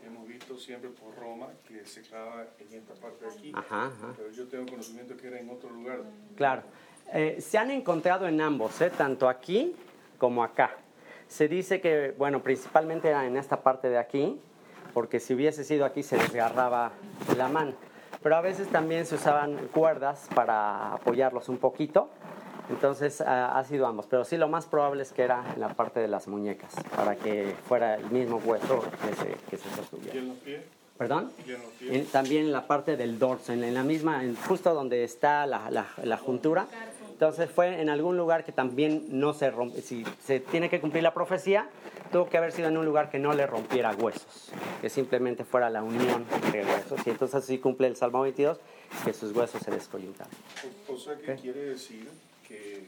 hemos 0.06 0.28
visto 0.28 0.58
siempre 0.58 0.90
por 0.90 1.16
Roma 1.16 1.48
que 1.68 1.86
se 1.86 2.02
clava 2.02 2.48
en 2.60 2.78
esta 2.78 2.94
parte 2.96 3.26
de 3.26 3.32
aquí, 3.32 3.54
pero 4.18 4.32
yo 4.32 4.48
tengo 4.48 4.66
conocimiento 4.66 5.16
que 5.18 5.28
era 5.28 5.40
en 5.40 5.50
otro 5.50 5.70
lugar. 5.70 6.02
Claro, 6.36 6.64
eh, 7.14 7.38
se 7.40 7.58
han 7.58 7.72
encontrado 7.72 8.28
en 8.28 8.40
ambos, 8.42 8.80
¿eh? 8.82 8.92
tanto 8.96 9.30
aquí 9.30 9.74
como 10.18 10.44
acá. 10.44 10.78
Se 11.28 11.48
dice 11.48 11.82
que, 11.82 12.14
bueno, 12.18 12.44
principalmente 12.44 13.10
era 13.10 13.26
en 13.26 13.38
esta 13.38 13.62
parte 13.62 13.90
de 13.90 13.98
aquí, 13.98 14.40
porque 14.94 15.20
si 15.20 15.34
hubiese 15.34 15.64
sido 15.64 15.86
aquí 15.86 16.04
se 16.04 16.18
desgarraba 16.18 16.92
la 17.38 17.48
mano 17.48 17.74
pero 18.24 18.38
a 18.38 18.42
veces 18.42 18.70
también 18.70 19.06
se 19.06 19.16
usaban 19.16 19.56
cuerdas 19.74 20.28
para 20.34 20.94
apoyarlos 20.94 21.50
un 21.50 21.58
poquito. 21.58 22.10
Entonces 22.70 23.20
ha 23.20 23.62
sido 23.66 23.86
ambos, 23.86 24.08
pero 24.10 24.24
sí 24.24 24.38
lo 24.38 24.48
más 24.48 24.66
probable 24.66 25.04
es 25.04 25.12
que 25.12 25.24
era 25.24 25.44
en 25.54 25.60
la 25.60 25.70
parte 25.70 26.00
de 26.00 26.08
las 26.08 26.30
muñecas, 26.30 26.74
para 26.96 27.18
que 27.18 27.54
fuera 27.68 27.96
el 27.96 28.10
mismo 28.10 28.38
hueso 28.38 28.82
que 29.06 29.16
se, 29.16 29.36
que 29.50 29.58
se 29.58 29.70
sostuviera. 29.76 30.16
¿Y 30.16 30.18
en 30.20 30.28
los 30.30 30.38
pies? 30.38 30.62
¿Perdón? 30.98 31.32
¿Y 31.46 31.52
en 31.52 31.62
los 31.62 31.72
pies? 31.72 32.12
también 32.12 32.46
en 32.46 32.52
la 32.54 32.66
parte 32.66 32.96
del 32.96 33.20
dorso, 33.20 33.52
en, 33.52 33.74
la 33.74 33.84
misma, 33.84 34.22
justo 34.48 34.74
donde 34.74 35.04
está 35.04 35.46
la, 35.46 35.70
la, 35.72 35.88
la 36.04 36.18
juntura. 36.18 36.68
Entonces 37.12 37.50
fue 37.52 37.82
en 37.82 37.90
algún 37.90 38.16
lugar 38.16 38.46
que 38.46 38.54
también 38.54 39.06
no 39.10 39.34
se 39.34 39.52
rompe, 39.52 39.82
si 39.82 40.06
se 40.24 40.40
tiene 40.40 40.70
que 40.70 40.80
cumplir 40.80 41.04
la 41.04 41.14
profecía, 41.14 41.68
tuvo 42.14 42.30
que 42.30 42.38
haber 42.38 42.52
sido 42.52 42.70
en 42.70 42.78
un 42.78 42.86
lugar 42.86 43.10
que 43.10 43.18
no 43.20 43.34
le 43.34 43.46
rompiera 43.48 43.92
huesos, 43.92 44.52
que 44.80 44.90
simplemente 44.90 45.44
fuera 45.44 45.70
la 45.70 45.84
unión 45.84 46.26
entre 46.32 46.64
huesos. 46.64 47.02
Y 47.06 47.10
entonces 47.10 47.36
así 47.36 47.58
cumple 47.58 47.88
el 47.88 47.96
Salmo 47.96 48.22
22, 48.22 48.60
que 49.04 49.14
sus 49.14 49.36
huesos 49.36 49.62
se 49.62 49.72
descoyuntaron. 49.72 50.32
O, 50.88 50.96
sea 50.96 51.18
que 51.18 51.36
quiere 51.36 51.66
decir 51.66 52.08
que, 52.48 52.86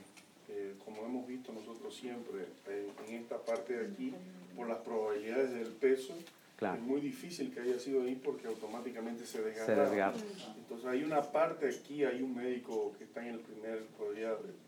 como 0.85 1.03
hemos 1.05 1.27
visto 1.27 1.51
nosotros 1.51 1.93
siempre, 1.93 2.45
en, 2.67 3.15
esta 3.15 3.37
parte 3.37 3.75
de 3.75 3.91
aquí, 3.91 4.13
por 4.55 4.69
las 4.69 4.77
probabilidades 4.77 5.51
del 5.51 5.69
peso, 5.69 6.13
Es 6.61 6.81
muy 6.81 7.01
difícil 7.01 7.53
que 7.53 7.59
haya 7.59 7.77
sido 7.79 8.03
ahí 8.03 8.15
porque 8.23 8.47
automáticamente 8.47 9.25
se 9.25 9.41
desgarra. 9.41 10.13
Entonces 10.55 10.87
hay 10.87 11.03
una 11.03 11.21
parte 11.21 11.67
aquí, 11.67 12.05
hay 12.05 12.21
un 12.21 12.33
médico 12.35 12.93
que 12.97 13.03
está 13.03 13.21
en 13.27 13.33
el 13.33 13.39
primer, 13.39 13.83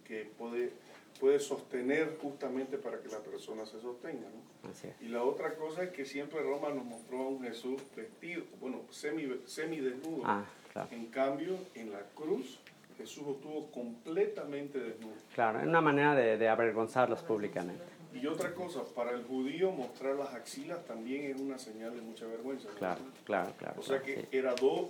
que 0.04 0.30
puede 0.38 0.72
puede 1.20 1.40
sostener 1.40 2.18
justamente 2.22 2.78
para 2.78 3.02
que 3.02 3.10
la 3.10 3.20
persona 3.20 3.66
se 3.66 3.80
sostenga. 3.80 4.28
¿no? 4.30 4.72
Y 5.02 5.10
la 5.10 5.24
otra 5.24 5.56
cosa 5.56 5.84
es 5.84 5.90
que 5.92 6.06
siempre 6.06 6.42
Roma 6.42 6.70
nos 6.70 6.86
mostró 6.86 7.20
a 7.20 7.28
un 7.28 7.44
Jesús 7.44 7.82
vestido, 7.96 8.44
bueno, 8.60 8.82
semi, 8.90 9.42
semi 9.46 9.80
desnudo. 9.80 10.24
Ah, 10.26 10.46
en 10.92 11.08
cambio, 11.08 11.58
en 11.74 11.92
la 11.92 12.02
cruz 12.14 12.60
Jesús 12.98 13.28
estuvo 13.28 13.72
completamente 13.72 14.80
desnudo. 14.80 15.14
Claro, 15.34 15.60
es 15.60 15.68
una 15.68 15.82
manera 15.82 16.16
de, 16.16 16.38
de 16.38 16.50
avergonzarlos 16.50 17.22
públicamente. 17.22 17.84
Y 18.14 18.26
otra 18.26 18.54
cosa, 18.54 18.84
para 18.96 19.12
el 19.12 19.24
judío 19.24 19.72
mostrar 19.72 20.16
las 20.16 20.34
axilas 20.34 20.84
también 20.86 21.32
es 21.32 21.40
una 21.40 21.60
señal 21.60 21.96
de 21.96 22.02
mucha 22.02 22.26
vergüenza. 22.26 22.70
Claro, 22.78 23.02
claro, 23.26 23.54
claro. 23.58 23.80
O 23.80 23.84
sea 23.84 24.02
que 24.02 24.28
era 24.32 24.56
dos, 24.56 24.90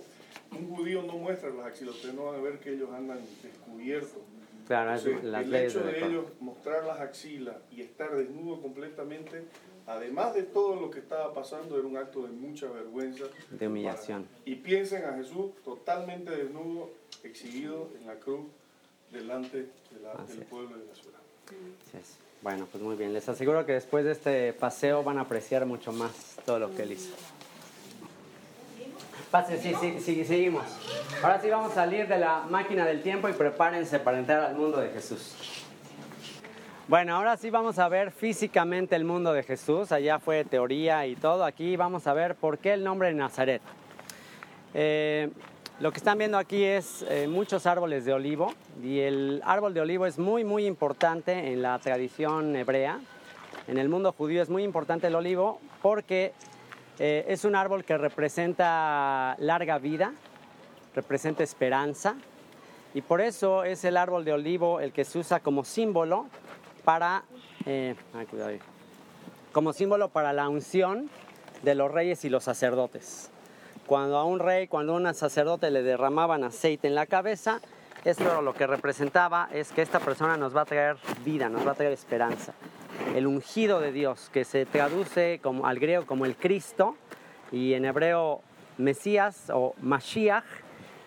un 0.50 0.68
judío 0.68 1.02
no 1.02 1.14
muestra 1.14 1.50
las 1.50 1.66
axilas, 1.66 1.96
ustedes 1.96 2.14
no 2.14 2.26
van 2.26 2.36
a 2.36 2.42
ver 2.42 2.58
que 2.58 2.72
ellos 2.72 2.90
andan 2.90 3.20
descubiertos. 3.42 4.22
Claro, 4.68 4.90
las 5.22 5.46
el 5.46 5.54
hecho 5.54 5.80
de, 5.80 6.06
ellos 6.06 6.26
mostrar 6.40 6.84
las 6.84 7.00
axilas 7.00 7.56
y 7.72 7.80
estar 7.80 8.14
desnudo 8.14 8.60
completamente, 8.60 9.44
además 9.86 10.34
de 10.34 10.42
todo 10.42 10.76
lo 10.76 10.90
que 10.90 10.98
estaba 10.98 11.32
pasando, 11.32 11.78
era 11.78 11.88
un 11.88 11.96
acto 11.96 12.20
de 12.22 12.28
mucha 12.28 12.70
vergüenza. 12.70 13.24
De 13.50 13.66
humillación. 13.66 14.26
y 14.44 14.56
piensen 14.56 15.06
a 15.06 15.14
Jesús 15.14 15.52
totalmente 15.64 16.30
desnudo, 16.30 16.90
exhibido 17.24 17.88
en 17.98 18.06
la 18.06 18.16
cruz, 18.16 18.42
delante 19.10 19.56
del 19.56 20.44
pueblo 20.50 20.76
de 20.76 20.84
la 20.84 20.94
ciudad. 20.94 21.18
Bueno, 22.42 22.68
pues 22.70 22.84
muy 22.84 22.94
bien. 22.94 23.14
Les 23.14 23.26
aseguro 23.26 23.64
que 23.64 23.72
después 23.72 24.04
de 24.04 24.12
este 24.12 24.52
paseo 24.52 25.02
van 25.02 25.16
a 25.16 25.22
apreciar 25.22 25.64
mucho 25.64 25.92
más 25.92 26.36
todo 26.44 26.58
lo 26.58 26.74
que 26.76 26.82
él 26.82 26.92
hizo. 26.92 27.14
Pase, 29.30 29.58
sí, 29.58 29.74
sí, 29.78 29.98
sí, 30.00 30.24
seguimos. 30.24 30.64
Ahora 31.22 31.38
sí 31.40 31.50
vamos 31.50 31.72
a 31.72 31.74
salir 31.74 32.08
de 32.08 32.18
la 32.18 32.44
máquina 32.48 32.86
del 32.86 33.02
tiempo 33.02 33.28
y 33.28 33.34
prepárense 33.34 33.98
para 33.98 34.18
entrar 34.18 34.40
al 34.40 34.54
mundo 34.54 34.78
de 34.78 34.88
Jesús. 34.88 35.34
Bueno, 36.88 37.14
ahora 37.14 37.36
sí 37.36 37.50
vamos 37.50 37.78
a 37.78 37.86
ver 37.90 38.10
físicamente 38.10 38.96
el 38.96 39.04
mundo 39.04 39.34
de 39.34 39.42
Jesús. 39.42 39.92
Allá 39.92 40.18
fue 40.18 40.46
teoría 40.46 41.06
y 41.06 41.14
todo. 41.14 41.44
Aquí 41.44 41.76
vamos 41.76 42.06
a 42.06 42.14
ver 42.14 42.36
por 42.36 42.56
qué 42.56 42.72
el 42.72 42.82
nombre 42.82 43.08
de 43.08 43.14
Nazaret. 43.14 43.60
Eh, 44.72 45.28
lo 45.80 45.92
que 45.92 45.98
están 45.98 46.16
viendo 46.16 46.38
aquí 46.38 46.64
es 46.64 47.04
eh, 47.10 47.28
muchos 47.28 47.66
árboles 47.66 48.06
de 48.06 48.14
olivo 48.14 48.54
y 48.82 49.00
el 49.00 49.42
árbol 49.44 49.74
de 49.74 49.82
olivo 49.82 50.06
es 50.06 50.18
muy 50.18 50.42
muy 50.42 50.64
importante 50.64 51.52
en 51.52 51.60
la 51.60 51.78
tradición 51.78 52.56
hebrea. 52.56 52.98
En 53.66 53.76
el 53.76 53.90
mundo 53.90 54.12
judío 54.12 54.40
es 54.40 54.48
muy 54.48 54.64
importante 54.64 55.08
el 55.08 55.14
olivo 55.14 55.60
porque 55.82 56.32
eh, 56.98 57.24
es 57.28 57.44
un 57.44 57.54
árbol 57.54 57.84
que 57.84 57.96
representa 57.96 59.36
larga 59.38 59.78
vida, 59.78 60.12
representa 60.94 61.44
esperanza 61.44 62.16
y 62.92 63.02
por 63.02 63.20
eso 63.20 63.62
es 63.64 63.84
el 63.84 63.96
árbol 63.96 64.24
de 64.24 64.32
olivo 64.32 64.80
el 64.80 64.92
que 64.92 65.04
se 65.04 65.18
usa 65.18 65.38
como 65.38 65.64
símbolo 65.64 66.26
para, 66.84 67.22
eh, 67.66 67.94
como 69.52 69.72
símbolo 69.72 70.08
para 70.08 70.32
la 70.32 70.48
unción 70.48 71.08
de 71.62 71.74
los 71.74 71.90
reyes 71.90 72.24
y 72.24 72.30
los 72.30 72.44
sacerdotes. 72.44 73.30
Cuando 73.86 74.16
a 74.16 74.24
un 74.24 74.40
rey, 74.40 74.66
cuando 74.66 74.94
a 74.94 74.96
un 74.96 75.14
sacerdote 75.14 75.70
le 75.70 75.82
derramaban 75.82 76.42
aceite 76.42 76.88
en 76.88 76.94
la 76.94 77.06
cabeza, 77.06 77.60
esto 78.04 78.42
lo 78.42 78.54
que 78.54 78.66
representaba 78.66 79.48
es 79.52 79.70
que 79.72 79.82
esta 79.82 80.00
persona 80.00 80.36
nos 80.36 80.56
va 80.56 80.62
a 80.62 80.64
traer 80.64 80.96
vida, 81.24 81.48
nos 81.48 81.66
va 81.66 81.72
a 81.72 81.74
traer 81.74 81.92
esperanza. 81.92 82.54
El 83.14 83.26
ungido 83.26 83.80
de 83.80 83.92
Dios, 83.92 84.30
que 84.32 84.44
se 84.44 84.66
traduce 84.66 85.40
como, 85.42 85.66
al 85.66 85.78
griego 85.78 86.06
como 86.06 86.24
el 86.24 86.36
Cristo, 86.36 86.96
y 87.52 87.74
en 87.74 87.84
hebreo 87.84 88.42
Mesías 88.76 89.50
o 89.52 89.74
Mashiach, 89.80 90.44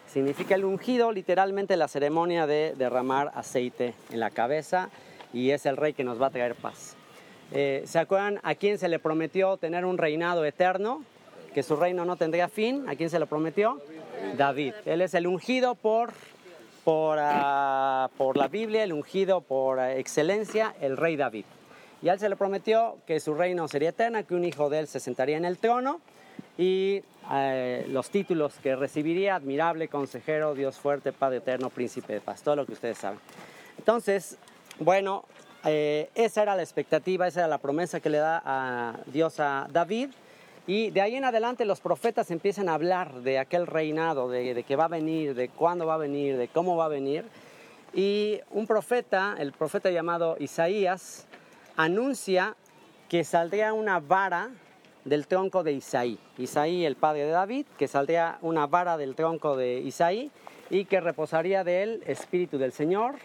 significa 0.08 0.56
el 0.56 0.66
ungido, 0.66 1.12
literalmente 1.12 1.78
la 1.78 1.88
ceremonia 1.88 2.48
de 2.48 2.74
derramar 2.78 3.32
aceite 3.36 3.94
en 4.12 4.20
la 4.20 4.30
cabeza, 4.30 4.90
y 5.34 5.52
es 5.52 5.66
el 5.66 5.78
rey 5.78 5.94
que 5.94 6.04
nos 6.04 6.22
va 6.22 6.28
a 6.28 6.32
traer 6.32 6.56
paz. 6.56 6.96
Eh, 7.54 7.84
¿Se 7.86 8.00
acuerdan 8.00 8.40
a 8.44 8.56
quién 8.56 8.78
se 8.78 8.88
le 8.88 9.00
prometió 9.00 9.58
tener 9.58 9.86
un 9.86 9.98
reinado 9.98 10.46
eterno? 10.46 11.04
que 11.54 11.64
su 11.64 11.76
reino 11.76 12.06
no 12.06 12.16
tendría 12.16 12.48
fin. 12.48 12.88
¿A 12.88 12.96
quién 12.96 13.10
se 13.10 13.20
lo 13.20 13.28
prometió? 13.28 13.82
David. 14.38 14.74
Él 14.86 15.02
es 15.02 15.14
el 15.14 15.28
ungido 15.28 15.76
por, 15.76 16.12
por, 16.84 17.18
ah, 17.20 18.10
por 18.18 18.38
la 18.38 18.48
Biblia, 18.48 18.84
el 18.84 18.94
ungido 18.94 19.42
por 19.42 19.80
ah, 19.80 19.96
excelencia, 19.96 20.74
el 20.82 20.98
rey 20.98 21.16
David. 21.16 21.46
Y 22.02 22.10
a 22.10 22.14
él 22.14 22.20
se 22.20 22.30
le 22.30 22.36
prometió 22.36 22.98
que 23.06 23.20
su 23.20 23.34
reino 23.34 23.68
sería 23.68 23.90
eterno, 23.90 24.26
que 24.26 24.34
un 24.34 24.46
hijo 24.46 24.70
de 24.70 24.80
él 24.80 24.88
se 24.88 25.00
sentaría 25.00 25.38
en 25.38 25.46
el 25.46 25.58
trono 25.58 26.02
y 26.58 27.04
eh, 27.32 27.86
los 27.90 28.10
títulos 28.10 28.56
que 28.62 28.76
recibiría, 28.76 29.36
admirable, 29.36 29.88
consejero, 29.88 30.54
Dios 30.54 30.78
fuerte, 30.78 31.12
Padre 31.12 31.38
eterno, 31.38 31.70
príncipe 31.70 32.14
de 32.14 32.22
paz, 32.22 32.42
todo 32.42 32.56
lo 32.56 32.66
que 32.66 32.74
ustedes 32.74 32.98
saben. 32.98 33.20
Entonces, 33.78 34.38
bueno, 34.80 35.26
eh, 35.64 36.10
esa 36.16 36.42
era 36.42 36.56
la 36.56 36.64
expectativa, 36.64 37.28
esa 37.28 37.42
era 37.42 37.48
la 37.48 37.58
promesa 37.60 38.00
que 38.00 38.10
le 38.10 38.18
da 38.18 39.00
Dios 39.08 39.40
a 39.40 39.68
David. 39.72 40.10
Y 40.68 40.92
de 40.92 41.02
ahí 41.02 41.16
en 41.16 41.26
adelante 41.26 41.66
los 41.66 41.82
profetas 41.82 42.30
empiezan 42.30 42.70
a 42.70 42.76
hablar 42.76 43.22
de 43.22 43.40
aquel 43.40 43.66
reinado, 43.66 44.30
de, 44.30 44.54
de 44.54 44.64
que 44.64 44.76
va 44.76 44.86
a 44.86 44.88
venir, 44.88 45.34
de 45.34 45.50
cuándo 45.50 45.86
va 45.86 45.96
a 45.96 45.98
venir, 45.98 46.38
de 46.38 46.48
cómo 46.48 46.76
va 46.76 46.86
a 46.86 46.90
venir. 46.90 47.26
Y 47.94 48.40
un 48.52 48.68
profeta, 48.68 49.36
el 49.40 49.52
profeta 49.52 49.90
llamado 49.90 50.38
Isaías, 50.40 51.28
anuncia 51.84 52.56
que 53.10 53.24
saldría 53.24 53.74
una 53.74 54.00
vara 54.00 54.50
del 55.06 55.28
tronco 55.28 55.64
de 55.64 55.74
Isaí. 55.74 56.20
Isaí, 56.38 56.86
el 56.86 56.96
padre 56.96 57.26
de 57.26 57.32
David, 57.32 57.66
que 57.78 57.88
saldría 57.88 58.38
una 58.42 58.68
vara 58.68 58.98
del 58.98 59.16
tronco 59.16 59.58
de 59.58 59.80
Isaí 59.80 60.32
y 60.70 60.86
que 60.86 61.02
reposaría 61.02 61.64
de 61.64 61.84
él 61.84 62.04
espíritu 62.06 62.58
del 62.58 62.72
Señor, 62.72 63.16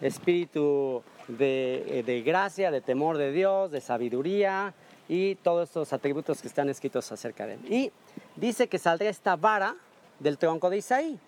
espíritu 0.00 1.02
de, 1.28 2.02
de 2.06 2.22
gracia, 2.22 2.70
de 2.70 2.80
temor 2.80 3.18
de 3.18 3.32
Dios, 3.32 3.70
de 3.70 3.80
sabiduría, 3.80 4.74
y 5.08 5.34
todos 5.36 5.68
estos 5.68 5.92
atributos 5.92 6.40
que 6.40 6.48
están 6.48 6.68
escritos 6.68 7.10
acerca 7.10 7.46
de 7.46 7.54
él. 7.54 7.60
Y 7.68 7.92
dice 8.36 8.68
que 8.68 8.78
saldría 8.78 9.10
esta 9.10 9.36
vara 9.36 9.76
del 10.20 10.38
tronco 10.38 10.70
de 10.70 10.78
Isaí. 10.78 11.18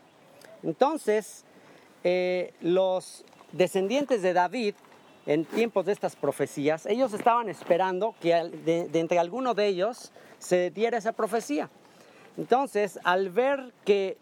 Entonces, 0.62 1.44
eh, 2.02 2.54
los 2.60 3.24
descendientes 3.52 4.22
de 4.22 4.32
David, 4.32 4.74
en 5.26 5.44
tiempos 5.44 5.86
de 5.86 5.92
estas 5.92 6.16
profecías, 6.16 6.86
ellos 6.86 7.12
estaban 7.12 7.48
esperando 7.48 8.14
que 8.20 8.34
de, 8.34 8.88
entre 8.92 9.18
alguno 9.18 9.54
de 9.54 9.66
ellos 9.66 10.12
se 10.38 10.70
diera 10.70 10.98
esa 10.98 11.12
profecía. 11.12 11.70
Entonces, 12.36 12.98
al 13.04 13.30
ver 13.30 13.72
que 13.84 14.18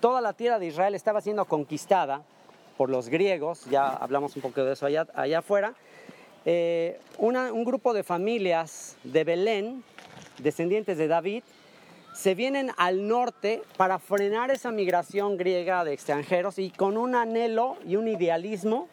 toda 0.00 0.20
la 0.20 0.32
tierra 0.32 0.58
de 0.58 0.66
Israel 0.66 0.94
estaba 0.94 1.20
siendo 1.20 1.44
conquistada 1.46 2.22
por 2.76 2.90
los 2.90 3.08
griegos, 3.08 3.64
ya 3.66 3.88
hablamos 3.88 4.36
un 4.36 4.42
poco 4.42 4.62
de 4.62 4.74
eso 4.74 4.86
allá, 4.86 5.38
afuera, 5.38 5.74
eh, 6.44 7.00
un 7.18 7.64
grupo 7.64 7.92
de 7.92 8.04
familias 8.04 8.96
de 9.02 9.24
Belén, 9.24 9.82
descendientes 10.38 10.98
de 10.98 11.08
David, 11.08 11.42
se 12.14 12.34
vienen 12.34 12.70
al 12.76 13.06
norte 13.06 13.62
para 13.76 13.98
frenar 13.98 14.50
esa 14.50 14.70
migración 14.72 15.36
griega 15.36 15.84
de 15.84 15.92
extranjeros 15.92 16.58
y 16.58 16.70
con 16.70 16.96
un 16.96 17.14
anhelo 17.14 17.76
y 17.86 17.96
un 17.96 18.08
idealismo 18.08 18.88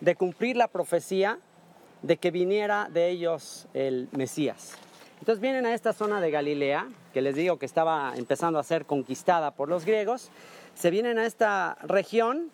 de 0.00 0.16
cumplir 0.16 0.56
la 0.56 0.68
profecía 0.68 1.38
de 2.02 2.16
que 2.16 2.30
viniera 2.30 2.88
de 2.90 3.08
ellos 3.08 3.66
el 3.74 4.08
Mesías. 4.12 4.76
Entonces 5.18 5.40
vienen 5.40 5.66
a 5.66 5.74
esta 5.74 5.92
zona 5.92 6.20
de 6.20 6.30
Galilea, 6.30 6.88
que 7.12 7.22
les 7.22 7.34
digo 7.34 7.58
que 7.58 7.66
estaba 7.66 8.12
empezando 8.16 8.58
a 8.58 8.62
ser 8.62 8.84
conquistada 8.84 9.50
por 9.50 9.68
los 9.68 9.84
griegos, 9.84 10.30
se 10.74 10.90
vienen 10.90 11.18
a 11.18 11.26
esta 11.26 11.78
región 11.82 12.50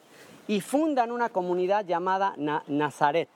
y 0.47 0.61
fundan 0.61 1.11
una 1.11 1.29
comunidad 1.29 1.85
llamada 1.85 2.35
Nazaret. 2.69 3.29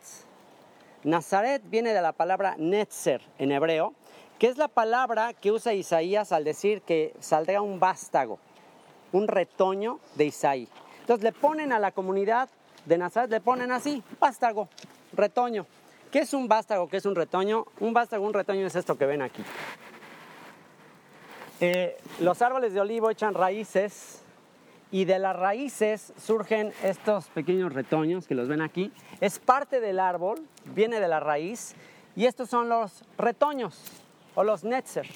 Nazaret 1.03 1.62
viene 1.66 1.92
de 1.92 2.03
la 2.03 2.12
palabra 2.12 2.55
Netzer 2.59 3.21
en 3.38 3.53
hebreo, 3.53 3.95
que 4.38 4.49
es 4.49 4.59
la 4.59 4.69
palabra 4.69 5.33
que 5.33 5.51
usa 5.51 5.75
Isaías 5.75 6.33
al 6.33 6.45
decir 6.45 6.83
que 6.83 7.14
saldrá 7.21 7.62
un 7.62 7.81
vástago, 7.81 8.38
un 9.12 9.29
retoño 9.29 9.99
de 10.14 10.27
Isaí. 10.27 10.69
Entonces 11.01 11.25
le 11.25 11.33
ponen 11.33 11.73
a 11.73 11.79
la 11.79 11.92
comunidad 11.92 12.49
de 12.87 12.99
Nazaret, 12.99 13.31
le 13.31 13.40
ponen 13.40 13.72
así, 13.72 14.03
vástago, 14.18 14.68
retoño. 15.12 15.66
¿Qué 16.11 16.20
es 16.20 16.33
un 16.33 16.49
vástago? 16.49 16.88
¿Qué 16.88 16.96
es 16.99 17.07
un 17.07 17.14
retoño? 17.14 17.66
Un 17.81 17.92
vástago, 17.92 18.25
un 18.25 18.33
retoño 18.33 18.66
es 18.66 18.75
esto 18.75 18.96
que 18.96 19.07
ven 19.07 19.22
aquí. 19.22 19.42
Eh, 21.61 21.99
los 22.20 22.40
árboles 22.42 22.72
de 22.72 22.81
olivo 22.81 23.11
echan 23.11 23.35
raíces 23.35 24.22
y 24.90 25.05
de 25.05 25.18
las 25.18 25.35
raíces 25.35 26.12
surgen 26.16 26.72
estos 26.83 27.27
pequeños 27.29 27.72
retoños 27.72 28.27
que 28.27 28.35
los 28.35 28.46
ven 28.46 28.62
aquí. 28.62 28.92
Es 29.20 29.38
parte 29.38 29.81
del 29.81 29.99
árbol, 29.99 30.40
viene 30.66 31.01
de 31.01 31.09
la 31.09 31.18
raíz 31.18 31.75
y 32.14 32.27
estos 32.27 32.49
son 32.49 32.68
los 32.68 33.03
retoños 33.18 33.79
o 34.35 34.44
los 34.44 34.64
netzer. 34.64 35.07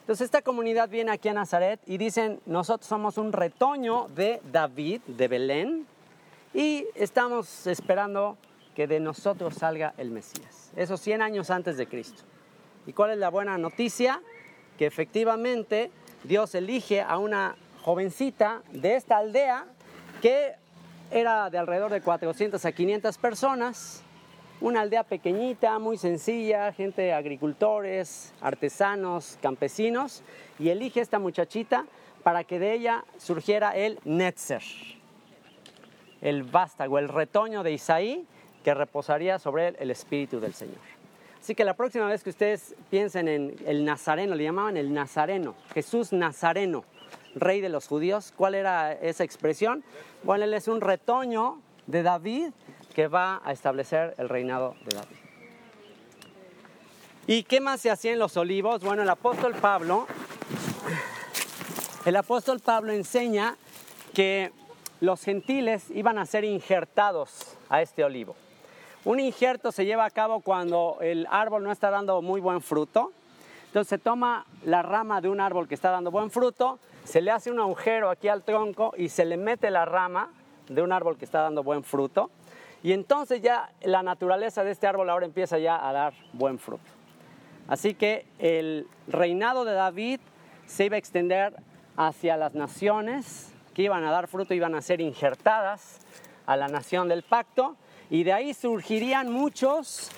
Entonces 0.00 0.26
esta 0.26 0.42
comunidad 0.42 0.90
viene 0.90 1.12
aquí 1.12 1.30
a 1.30 1.32
Nazaret 1.32 1.80
y 1.86 1.96
dicen, 1.96 2.40
nosotros 2.44 2.86
somos 2.86 3.16
un 3.16 3.32
retoño 3.32 4.08
de 4.14 4.42
David, 4.52 5.00
de 5.06 5.28
Belén, 5.28 5.86
y 6.54 6.86
estamos 6.94 7.66
esperando 7.66 8.38
que 8.74 8.86
de 8.86 9.00
nosotros 9.00 9.54
salga 9.54 9.92
el 9.98 10.10
Mesías. 10.10 10.72
Esos 10.76 11.00
100 11.00 11.20
años 11.20 11.50
antes 11.50 11.76
de 11.76 11.86
Cristo. 11.86 12.22
¿Y 12.86 12.92
cuál 12.92 13.10
es 13.10 13.18
la 13.18 13.28
buena 13.28 13.58
noticia? 13.58 14.22
Que 14.78 14.86
efectivamente 14.86 15.90
Dios 16.22 16.54
elige 16.54 17.02
a 17.02 17.18
una 17.18 17.56
jovencita 17.82 18.62
de 18.72 18.96
esta 18.96 19.18
aldea 19.18 19.66
que 20.22 20.54
era 21.10 21.50
de 21.50 21.58
alrededor 21.58 21.92
de 21.92 22.00
400 22.00 22.64
a 22.64 22.72
500 22.72 23.18
personas, 23.18 24.02
una 24.60 24.80
aldea 24.80 25.04
pequeñita, 25.04 25.78
muy 25.78 25.98
sencilla, 25.98 26.72
gente 26.72 27.12
agricultores, 27.12 28.32
artesanos, 28.40 29.38
campesinos, 29.42 30.22
y 30.58 30.70
elige 30.70 31.00
esta 31.00 31.18
muchachita 31.18 31.84
para 32.22 32.44
que 32.44 32.58
de 32.58 32.72
ella 32.72 33.04
surgiera 33.18 33.76
el 33.76 34.00
Netzer, 34.04 34.62
el 36.24 36.42
vástago, 36.42 36.98
el 36.98 37.08
retoño 37.08 37.62
de 37.62 37.72
Isaí 37.72 38.26
que 38.64 38.74
reposaría 38.74 39.38
sobre 39.38 39.68
él 39.68 39.76
el 39.78 39.90
espíritu 39.92 40.40
del 40.40 40.54
Señor. 40.54 40.78
Así 41.40 41.54
que 41.54 41.64
la 41.64 41.74
próxima 41.74 42.06
vez 42.06 42.24
que 42.24 42.30
ustedes 42.30 42.74
piensen 42.90 43.28
en 43.28 43.54
el 43.66 43.84
Nazareno, 43.84 44.34
le 44.34 44.44
llamaban 44.44 44.78
el 44.78 44.92
Nazareno, 44.94 45.54
Jesús 45.74 46.12
Nazareno, 46.14 46.84
rey 47.34 47.60
de 47.60 47.68
los 47.68 47.86
judíos, 47.86 48.32
¿cuál 48.34 48.54
era 48.54 48.92
esa 48.94 49.22
expresión? 49.24 49.84
Bueno, 50.22 50.44
él 50.44 50.54
es 50.54 50.66
un 50.66 50.80
retoño 50.80 51.60
de 51.86 52.02
David 52.02 52.52
que 52.94 53.08
va 53.08 53.42
a 53.44 53.52
establecer 53.52 54.14
el 54.16 54.30
reinado 54.30 54.74
de 54.86 54.96
David. 54.96 55.16
¿Y 57.26 57.42
qué 57.42 57.60
más 57.60 57.82
se 57.82 57.90
hacía 57.90 58.12
en 58.12 58.18
los 58.18 58.36
olivos? 58.38 58.82
Bueno, 58.82 59.02
el 59.02 59.10
apóstol 59.10 59.54
Pablo, 59.54 60.06
el 62.06 62.16
apóstol 62.16 62.60
Pablo 62.60 62.92
enseña 62.92 63.56
que 64.14 64.52
los 65.00 65.22
gentiles 65.22 65.90
iban 65.90 66.18
a 66.18 66.26
ser 66.26 66.44
injertados 66.44 67.56
a 67.68 67.82
este 67.82 68.04
olivo. 68.04 68.36
Un 69.04 69.20
injerto 69.20 69.70
se 69.70 69.84
lleva 69.84 70.04
a 70.04 70.10
cabo 70.10 70.40
cuando 70.40 70.98
el 71.00 71.26
árbol 71.30 71.62
no 71.62 71.72
está 71.72 71.90
dando 71.90 72.22
muy 72.22 72.40
buen 72.40 72.62
fruto. 72.62 73.12
Entonces 73.66 73.88
se 73.88 73.98
toma 73.98 74.46
la 74.64 74.82
rama 74.82 75.20
de 75.20 75.28
un 75.28 75.40
árbol 75.40 75.68
que 75.68 75.74
está 75.74 75.90
dando 75.90 76.10
buen 76.10 76.30
fruto, 76.30 76.78
se 77.02 77.20
le 77.20 77.30
hace 77.30 77.50
un 77.50 77.58
agujero 77.58 78.08
aquí 78.08 78.28
al 78.28 78.44
tronco 78.44 78.94
y 78.96 79.08
se 79.08 79.24
le 79.24 79.36
mete 79.36 79.70
la 79.70 79.84
rama 79.84 80.30
de 80.68 80.80
un 80.80 80.92
árbol 80.92 81.18
que 81.18 81.24
está 81.24 81.40
dando 81.40 81.62
buen 81.62 81.84
fruto. 81.84 82.30
Y 82.82 82.92
entonces 82.92 83.42
ya 83.42 83.70
la 83.82 84.02
naturaleza 84.02 84.62
de 84.62 84.70
este 84.70 84.86
árbol 84.86 85.10
ahora 85.10 85.26
empieza 85.26 85.58
ya 85.58 85.86
a 85.86 85.92
dar 85.92 86.14
buen 86.32 86.58
fruto. 86.58 86.84
Así 87.66 87.94
que 87.94 88.26
el 88.38 88.86
reinado 89.08 89.64
de 89.64 89.72
David 89.72 90.20
se 90.66 90.84
iba 90.86 90.96
a 90.96 90.98
extender 90.98 91.54
hacia 91.96 92.36
las 92.36 92.54
naciones 92.54 93.53
que 93.74 93.82
iban 93.82 94.04
a 94.04 94.10
dar 94.10 94.28
fruto, 94.28 94.54
iban 94.54 94.74
a 94.74 94.82
ser 94.82 95.00
injertadas 95.00 95.98
a 96.46 96.56
la 96.56 96.68
nación 96.68 97.08
del 97.08 97.22
pacto 97.22 97.76
y 98.10 98.22
de 98.22 98.32
ahí 98.32 98.54
surgirían 98.54 99.30
muchos 99.30 100.10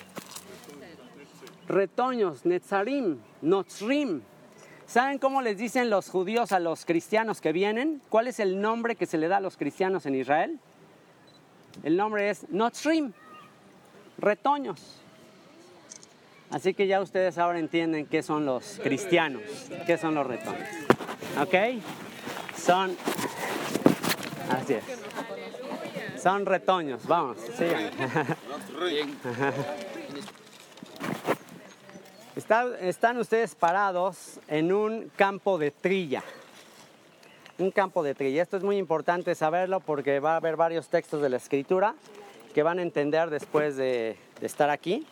retoños, 1.67 2.45
netzarim, 2.45 3.19
notzrim. 3.41 4.21
¿Saben 4.85 5.17
cómo 5.17 5.41
les 5.41 5.57
dicen 5.57 5.89
los 5.89 6.09
judíos 6.09 6.53
a 6.53 6.59
los 6.59 6.85
cristianos 6.85 7.41
que 7.41 7.51
vienen? 7.51 8.01
¿Cuál 8.09 8.27
es 8.27 8.39
el 8.39 8.61
nombre 8.61 8.95
que 8.95 9.05
se 9.05 9.17
le 9.17 9.27
da 9.27 9.37
a 9.37 9.41
los 9.41 9.57
cristianos 9.57 10.05
en 10.05 10.15
Israel? 10.15 10.59
El 11.83 11.97
nombre 11.97 12.29
es 12.29 12.49
notzrim, 12.49 13.11
retoños. 14.17 15.01
Así 16.49 16.73
que 16.73 16.87
ya 16.87 17.01
ustedes 17.01 17.37
ahora 17.37 17.59
entienden 17.59 18.05
qué 18.05 18.23
son 18.23 18.45
los 18.45 18.79
cristianos, 18.81 19.41
qué 19.85 19.97
son 19.97 20.15
los 20.15 20.25
retoños. 20.25 20.69
¿Ok? 21.41 21.83
Son... 22.55 22.95
Así 24.49 24.73
es. 24.73 24.83
Son 26.21 26.45
retoños, 26.45 27.05
vamos, 27.07 27.37
están 32.81 33.17
ustedes 33.17 33.55
parados 33.55 34.39
en 34.47 34.71
un 34.71 35.11
campo 35.15 35.57
de 35.57 35.71
trilla. 35.71 36.23
Un 37.57 37.71
campo 37.71 38.03
de 38.03 38.13
trilla. 38.15 38.43
Esto 38.43 38.57
es 38.57 38.63
muy 38.63 38.77
importante 38.77 39.33
saberlo 39.35 39.79
porque 39.79 40.19
va 40.19 40.33
a 40.33 40.37
haber 40.37 40.55
varios 40.55 40.87
textos 40.89 41.21
de 41.21 41.29
la 41.29 41.37
escritura 41.37 41.95
que 42.53 42.63
van 42.63 42.79
a 42.79 42.81
entender 42.83 43.29
después 43.29 43.75
de, 43.75 44.17
de 44.39 44.45
estar 44.45 44.69
aquí. 44.69 45.05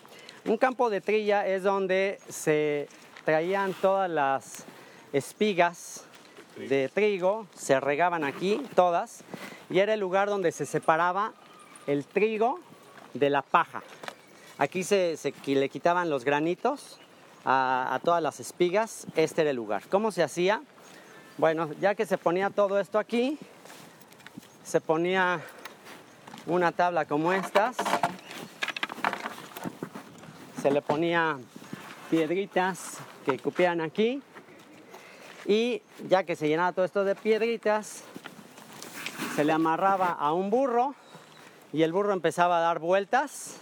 Un 0.46 0.58
campo 0.58 0.90
de 0.90 1.02
trilla 1.02 1.48
es 1.48 1.64
donde 1.64 2.20
se 2.30 2.88
traían 3.26 3.74
todas 3.74 4.10
las 4.10 4.66
espigas 5.12 6.06
de 6.56 6.90
trigo, 6.90 7.48
se 7.56 7.80
regaban 7.80 8.24
aquí 8.24 8.62
todas 8.76 9.24
y 9.70 9.80
era 9.80 9.94
el 9.94 10.00
lugar 10.00 10.30
donde 10.30 10.52
se 10.52 10.66
separaba 10.66 11.34
el 11.88 12.06
trigo 12.06 12.60
de 13.14 13.30
la 13.30 13.42
paja. 13.42 13.84
Aquí 14.58 14.84
se, 14.84 15.18
le 15.46 15.70
quitaban 15.70 16.10
los 16.10 16.24
granitos 16.24 16.98
a, 17.44 17.94
a, 17.94 18.00
todas 18.00 18.24
las 18.24 18.40
espigas, 18.40 19.06
este 19.16 19.42
era 19.42 19.50
el 19.50 19.56
lugar. 19.58 19.84
¿Cómo 19.90 20.12
se 20.12 20.24
hacía? 20.24 20.62
Bueno, 21.38 21.70
ya 21.82 21.94
que 21.96 22.06
se 22.06 22.18
ponía 22.18 22.50
todo 22.50 22.80
esto 22.80 22.98
aquí, 22.98 23.38
se 24.64 24.80
ponía 24.80 25.42
una 26.48 26.72
tabla 26.72 27.06
como 27.06 27.34
estas, 27.34 27.76
se 30.62 30.72
le 30.72 30.82
ponía 30.82 31.38
piedritas 32.10 32.98
que 33.26 33.38
cupían 33.40 33.82
aquí 33.82 34.22
y 35.46 35.82
ya 36.08 36.24
que 36.24 36.36
se 36.36 36.48
llenaba 36.48 36.72
todo 36.72 36.86
esto 36.86 37.04
de 37.04 37.16
piedritas, 37.16 38.04
se 39.36 39.44
le 39.44 39.52
amarraba 39.52 40.12
a 40.12 40.34
un 40.34 40.50
burro 40.50 40.96
y 41.72 41.84
el 41.84 41.92
burro 41.92 42.14
empezaba 42.14 42.58
a 42.58 42.62
dar 42.62 42.80
vueltas 42.80 43.58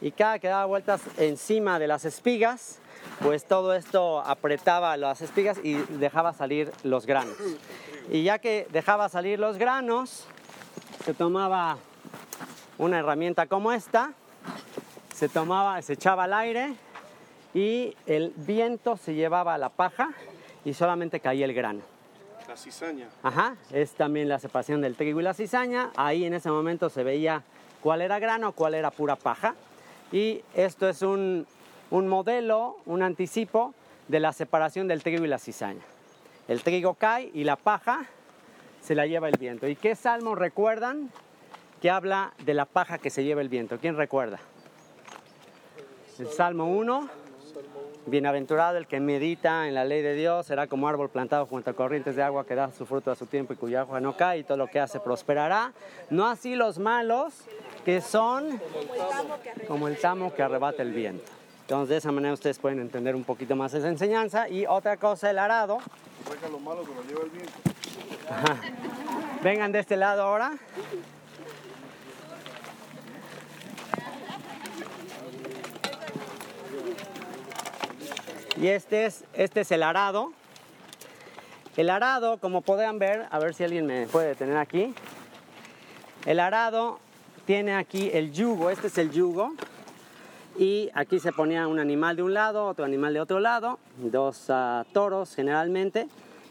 y 0.00 0.10
cada 0.10 0.38
que 0.38 0.48
daba 0.48 0.64
vueltas 0.66 1.00
encima 1.16 1.78
de 1.78 1.86
las 1.86 2.04
espigas, 2.04 2.80
pues 3.20 3.44
todo 3.44 3.74
esto 3.74 4.20
apretaba 4.20 4.96
las 4.96 5.22
espigas 5.22 5.58
y 5.62 5.74
dejaba 5.74 6.32
salir 6.32 6.72
los 6.82 7.06
granos. 7.06 7.36
Y 8.10 8.24
ya 8.24 8.38
que 8.38 8.66
dejaba 8.70 9.08
salir 9.08 9.38
los 9.38 9.58
granos, 9.58 10.26
se 11.04 11.14
tomaba 11.14 11.78
una 12.78 12.98
herramienta 12.98 13.46
como 13.46 13.72
esta, 13.72 14.12
se 15.14 15.28
tomaba, 15.28 15.80
se 15.82 15.92
echaba 15.92 16.24
al 16.24 16.34
aire 16.34 16.74
y 17.54 17.96
el 18.06 18.32
viento 18.36 18.96
se 18.96 19.14
llevaba 19.14 19.56
la 19.56 19.68
paja 19.68 20.10
y 20.64 20.74
solamente 20.74 21.20
caía 21.20 21.44
el 21.44 21.54
grano. 21.54 21.80
La 22.48 22.56
cizaña. 22.56 23.08
Ajá, 23.22 23.56
es 23.70 23.92
también 23.92 24.28
la 24.28 24.38
separación 24.38 24.80
del 24.80 24.96
trigo 24.96 25.20
y 25.20 25.22
la 25.22 25.34
cizaña. 25.34 25.90
Ahí 25.96 26.24
en 26.24 26.34
ese 26.34 26.50
momento 26.50 26.90
se 26.90 27.02
veía 27.02 27.42
cuál 27.80 28.02
era 28.02 28.18
grano, 28.18 28.52
cuál 28.52 28.74
era 28.74 28.90
pura 28.90 29.16
paja. 29.16 29.54
Y 30.10 30.42
esto 30.54 30.88
es 30.88 31.02
un, 31.02 31.46
un 31.90 32.08
modelo, 32.08 32.76
un 32.86 33.02
anticipo 33.02 33.74
de 34.08 34.20
la 34.20 34.32
separación 34.32 34.88
del 34.88 35.02
trigo 35.02 35.24
y 35.24 35.28
la 35.28 35.38
cizaña. 35.38 35.82
El 36.48 36.62
trigo 36.62 36.94
cae 36.94 37.30
y 37.32 37.44
la 37.44 37.56
paja 37.56 38.06
se 38.82 38.94
la 38.94 39.06
lleva 39.06 39.28
el 39.28 39.38
viento. 39.38 39.68
¿Y 39.68 39.76
qué 39.76 39.94
salmo 39.94 40.34
recuerdan 40.34 41.10
que 41.80 41.90
habla 41.90 42.32
de 42.44 42.54
la 42.54 42.64
paja 42.64 42.98
que 42.98 43.10
se 43.10 43.24
lleva 43.24 43.40
el 43.40 43.48
viento? 43.48 43.78
¿Quién 43.78 43.96
recuerda? 43.96 44.38
El 46.18 46.28
Salmo 46.28 46.66
1 46.66 47.21
Bienaventurado 48.06 48.78
el 48.78 48.88
que 48.88 48.98
medita 48.98 49.68
en 49.68 49.74
la 49.74 49.84
ley 49.84 50.02
de 50.02 50.14
Dios, 50.14 50.46
será 50.46 50.66
como 50.66 50.88
árbol 50.88 51.08
plantado 51.08 51.46
junto 51.46 51.70
a 51.70 51.74
corrientes 51.74 52.16
de 52.16 52.22
agua 52.22 52.44
que 52.44 52.56
da 52.56 52.72
su 52.72 52.84
fruto 52.84 53.12
a 53.12 53.14
su 53.14 53.26
tiempo 53.26 53.52
y 53.52 53.56
cuya 53.56 53.84
hoja 53.84 54.00
no 54.00 54.16
cae 54.16 54.40
y 54.40 54.44
todo 54.44 54.58
lo 54.58 54.66
que 54.66 54.80
hace 54.80 54.98
prosperará. 54.98 55.72
No 56.10 56.26
así 56.26 56.56
los 56.56 56.78
malos, 56.78 57.32
que 57.84 58.00
son 58.00 58.60
como 59.68 59.86
el 59.86 59.96
tamo 59.98 60.34
que 60.34 60.42
arrebata 60.42 60.82
el 60.82 60.92
viento. 60.92 61.30
Entonces 61.62 61.88
de 61.90 61.96
esa 61.98 62.10
manera 62.10 62.34
ustedes 62.34 62.58
pueden 62.58 62.80
entender 62.80 63.14
un 63.14 63.22
poquito 63.22 63.54
más 63.54 63.72
esa 63.72 63.88
enseñanza. 63.88 64.48
Y 64.48 64.66
otra 64.66 64.96
cosa, 64.96 65.30
el 65.30 65.38
arado. 65.38 65.78
Vengan 69.42 69.70
de 69.70 69.78
este 69.78 69.96
lado 69.96 70.22
ahora. 70.22 70.52
Y 78.60 78.68
este 78.68 79.06
es, 79.06 79.24
este 79.32 79.62
es 79.62 79.72
el 79.72 79.82
arado. 79.82 80.32
El 81.76 81.88
arado, 81.88 82.36
como 82.36 82.60
podrán 82.60 82.98
ver, 82.98 83.26
a 83.30 83.38
ver 83.38 83.54
si 83.54 83.64
alguien 83.64 83.86
me 83.86 84.06
puede 84.06 84.28
detener 84.28 84.58
aquí. 84.58 84.94
El 86.26 86.38
arado 86.38 86.98
tiene 87.46 87.74
aquí 87.74 88.10
el 88.12 88.32
yugo, 88.32 88.70
este 88.70 88.88
es 88.88 88.98
el 88.98 89.10
yugo. 89.10 89.54
Y 90.58 90.90
aquí 90.92 91.18
se 91.18 91.32
ponía 91.32 91.66
un 91.66 91.78
animal 91.78 92.16
de 92.16 92.22
un 92.22 92.34
lado, 92.34 92.66
otro 92.66 92.84
animal 92.84 93.14
de 93.14 93.20
otro 93.20 93.40
lado, 93.40 93.78
dos 93.96 94.46
ah, 94.50 94.84
toros 94.92 95.34
generalmente. 95.34 96.08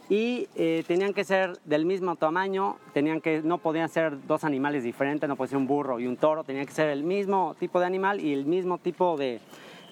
Y 0.10 0.48
eh, 0.56 0.84
tenían 0.88 1.14
que 1.14 1.24
ser 1.24 1.60
del 1.66 1.86
mismo 1.86 2.16
tamaño, 2.16 2.78
tenían 2.94 3.22
que, 3.22 3.42
no 3.44 3.60
podían 3.60 3.90
ser 3.90 4.26
dos 4.26 4.44
animales 4.44 4.84
diferentes, 4.84 5.30
no 5.30 5.36
podía 5.36 5.50
ser 5.52 5.58
un 5.60 5.68
burro 5.68 6.00
y 6.00 6.08
un 6.08 6.18
toro, 6.18 6.44
tenía 6.44 6.66
que 6.66 6.74
ser 6.74 6.90
el 6.90 7.04
mismo 7.04 7.56
tipo 7.60 7.80
de 7.80 7.86
animal 7.86 8.20
y 8.20 8.34
el 8.34 8.46
mismo 8.46 8.80
tipo 8.80 9.16
de, 9.18 9.40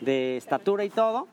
de 0.01 0.37
estatura 0.37 0.83
y 0.83 0.89
todo. 0.89 1.27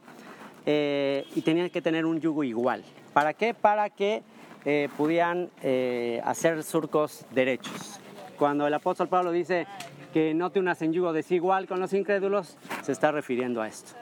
Eh, 0.68 1.24
y 1.36 1.42
tenían 1.42 1.70
que 1.70 1.80
tener 1.80 2.04
un 2.04 2.20
yugo 2.20 2.42
igual. 2.42 2.82
¿Para 3.12 3.34
qué? 3.34 3.54
Para 3.54 3.88
que 3.88 4.24
eh, 4.64 4.88
pudieran 4.96 5.48
eh, 5.62 6.20
hacer 6.24 6.64
surcos 6.64 7.24
derechos. 7.30 8.00
Cuando 8.36 8.66
el 8.66 8.74
apóstol 8.74 9.08
Pablo 9.08 9.30
dice 9.30 9.68
que 10.12 10.34
no 10.34 10.50
te 10.50 10.58
unas 10.58 10.82
en 10.82 10.92
yugo 10.92 11.12
desigual 11.12 11.68
con 11.68 11.78
los 11.78 11.92
incrédulos, 11.92 12.58
se 12.82 12.90
está 12.90 13.12
refiriendo 13.12 13.62
a 13.62 13.68
esto. 13.68 13.92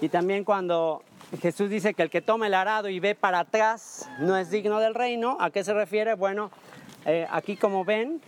Y 0.00 0.08
también 0.08 0.44
cuando 0.44 1.02
Jesús 1.42 1.68
dice 1.68 1.92
que 1.92 2.02
el 2.04 2.10
que 2.10 2.22
toma 2.22 2.46
el 2.46 2.54
arado 2.54 2.88
y 2.88 3.00
ve 3.00 3.16
para 3.16 3.40
atrás 3.40 4.08
no 4.20 4.36
es 4.36 4.48
digno 4.50 4.78
del 4.78 4.94
reino, 4.94 5.36
¿a 5.40 5.50
qué 5.50 5.64
se 5.64 5.74
refiere? 5.74 6.14
Bueno, 6.14 6.50
aquí 7.30 7.56
como 7.56 7.84
ven, 7.84 8.20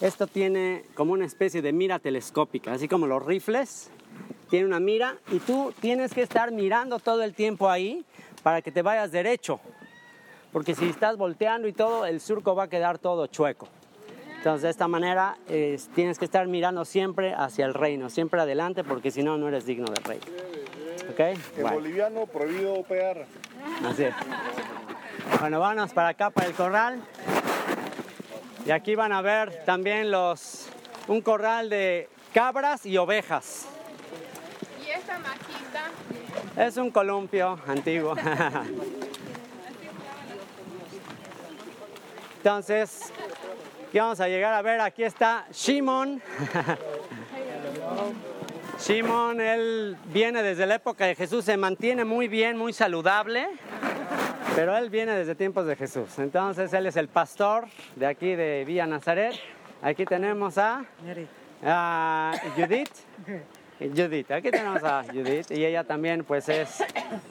esto 0.00 0.26
tiene 0.26 0.84
como 0.94 1.12
una 1.12 1.24
especie 1.24 1.60
de 1.62 1.72
mira 1.72 1.98
telescópica, 1.98 2.72
así 2.72 2.86
como 2.86 3.06
los 3.06 3.24
rifles, 3.24 3.90
tiene 4.50 4.66
una 4.66 4.80
mira 4.80 5.16
y 5.32 5.38
tú 5.38 5.72
tienes 5.80 6.14
que 6.14 6.22
estar 6.22 6.52
mirando 6.52 6.98
todo 6.98 7.22
el 7.22 7.34
tiempo 7.34 7.68
ahí 7.68 8.04
para 8.42 8.62
que 8.62 8.70
te 8.70 8.82
vayas 8.82 9.10
derecho. 9.10 9.60
Porque 10.52 10.74
si 10.74 10.88
estás 10.88 11.16
volteando 11.16 11.68
y 11.68 11.72
todo, 11.72 12.06
el 12.06 12.20
surco 12.20 12.54
va 12.54 12.64
a 12.64 12.68
quedar 12.68 12.98
todo 12.98 13.26
chueco. 13.26 13.68
Entonces, 14.36 14.62
de 14.62 14.70
esta 14.70 14.86
manera 14.86 15.36
tienes 15.94 16.18
que 16.18 16.24
estar 16.24 16.46
mirando 16.46 16.84
siempre 16.84 17.34
hacia 17.34 17.66
el 17.66 17.74
reino, 17.74 18.08
siempre 18.08 18.40
adelante, 18.40 18.84
porque 18.84 19.10
si 19.10 19.22
no, 19.22 19.36
no 19.36 19.48
eres 19.48 19.66
digno 19.66 19.86
del 19.86 20.04
rey. 20.04 20.20
¿Ok? 21.10 21.20
En 21.58 21.62
boliviano, 21.62 22.26
prohibido 22.26 22.82
pegar. 22.84 23.26
Así 23.84 24.04
es. 24.04 24.14
Bueno, 25.40 25.58
vamos 25.58 25.92
para 25.92 26.08
acá, 26.08 26.30
para 26.30 26.46
el 26.46 26.54
corral. 26.54 27.00
Y 28.64 28.70
aquí 28.70 28.94
van 28.94 29.12
a 29.12 29.22
ver 29.22 29.64
también 29.64 30.10
los, 30.10 30.68
un 31.08 31.20
corral 31.20 31.68
de 31.68 32.08
cabras 32.32 32.86
y 32.86 32.96
ovejas. 32.96 33.68
¿Y 35.06 35.08
esta 35.08 35.18
maquita? 35.20 35.90
Es 36.56 36.76
un 36.76 36.90
columpio 36.90 37.58
antiguo. 37.66 38.16
Entonces, 42.38 43.12
aquí 43.88 43.98
vamos 43.98 44.18
a 44.20 44.26
llegar 44.26 44.52
a 44.52 44.62
ver, 44.62 44.80
aquí 44.80 45.04
está 45.04 45.46
Shimon. 45.52 46.20
Shimon, 48.80 49.40
él 49.40 49.96
viene 50.06 50.42
desde 50.42 50.66
la 50.66 50.74
época 50.76 51.06
de 51.06 51.14
Jesús, 51.14 51.44
se 51.44 51.56
mantiene 51.56 52.04
muy 52.04 52.26
bien, 52.26 52.58
muy 52.58 52.72
saludable, 52.72 53.46
pero 54.56 54.76
él 54.76 54.90
viene 54.90 55.12
desde 55.12 55.36
tiempos 55.36 55.66
de 55.66 55.76
Jesús. 55.76 56.18
Entonces, 56.18 56.72
él 56.72 56.86
es 56.86 56.96
el 56.96 57.06
pastor 57.08 57.66
de 57.94 58.06
aquí 58.06 58.34
de 58.34 58.64
Villa 58.66 58.86
Nazaret. 58.86 59.36
Aquí 59.82 60.04
tenemos 60.04 60.58
a, 60.58 60.84
a 61.64 62.32
Judith. 62.56 62.90
Judith, 63.78 64.30
aquí 64.30 64.50
tenemos 64.50 64.82
a 64.84 65.04
Judith 65.04 65.50
y 65.50 65.64
ella 65.64 65.84
también 65.84 66.24
pues 66.24 66.48
es, 66.48 66.82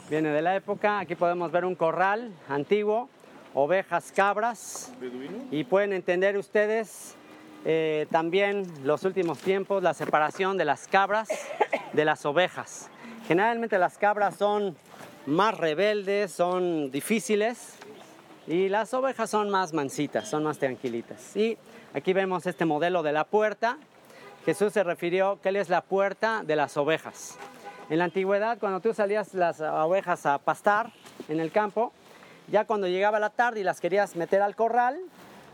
viene 0.10 0.30
de 0.30 0.42
la 0.42 0.56
época. 0.56 1.00
Aquí 1.00 1.16
podemos 1.16 1.52
ver 1.52 1.66
un 1.66 1.76
corral 1.76 2.32
antiguo 2.48 3.10
ovejas, 3.56 4.12
cabras. 4.14 4.92
Y 5.50 5.64
pueden 5.64 5.94
entender 5.94 6.38
ustedes 6.38 7.16
eh, 7.64 8.06
también 8.12 8.68
los 8.84 9.04
últimos 9.04 9.40
tiempos, 9.40 9.82
la 9.82 9.96
separación 9.96 10.58
de 10.58 10.66
las 10.66 10.88
cabras 10.88 11.30
de 11.94 12.06
las 12.06 12.26
ovejas. 12.26 12.90
Generalmente 13.28 13.80
las 13.80 13.98
cabras 13.98 14.36
son 14.36 14.76
más 15.26 15.58
rebeldes, 15.58 16.32
son 16.32 16.92
difíciles 16.92 17.78
y 18.46 18.70
las 18.70 18.94
ovejas 18.94 19.30
son 19.30 19.50
más 19.50 19.74
mansitas, 19.74 20.30
son 20.30 20.44
más 20.44 20.60
tranquilitas. 20.60 21.36
Y 21.36 21.58
aquí 21.94 22.14
vemos 22.14 22.46
este 22.46 22.66
modelo 22.66 23.02
de 23.02 23.14
la 23.14 23.24
puerta. 23.24 23.80
Jesús 24.46 24.74
se 24.74 24.84
refirió 24.84 25.40
que 25.42 25.50
Él 25.50 25.56
es 25.56 25.70
la 25.70 25.82
puerta 25.82 26.44
de 26.46 26.56
las 26.56 26.78
ovejas. 26.78 27.36
En 27.90 27.98
la 27.98 28.06
antigüedad, 28.06 28.60
cuando 28.60 28.80
tú 28.80 28.94
salías 28.94 29.34
las 29.34 29.60
ovejas 29.60 30.28
a 30.28 30.38
pastar 30.38 30.92
en 31.28 31.40
el 31.40 31.52
campo, 31.52 31.92
ya 32.48 32.66
cuando 32.66 32.88
llegaba 32.88 33.20
la 33.20 33.32
tarde 33.32 33.62
y 33.62 33.64
las 33.64 33.82
querías 33.82 34.16
meter 34.16 34.44
al 34.44 34.56
corral, 34.56 35.00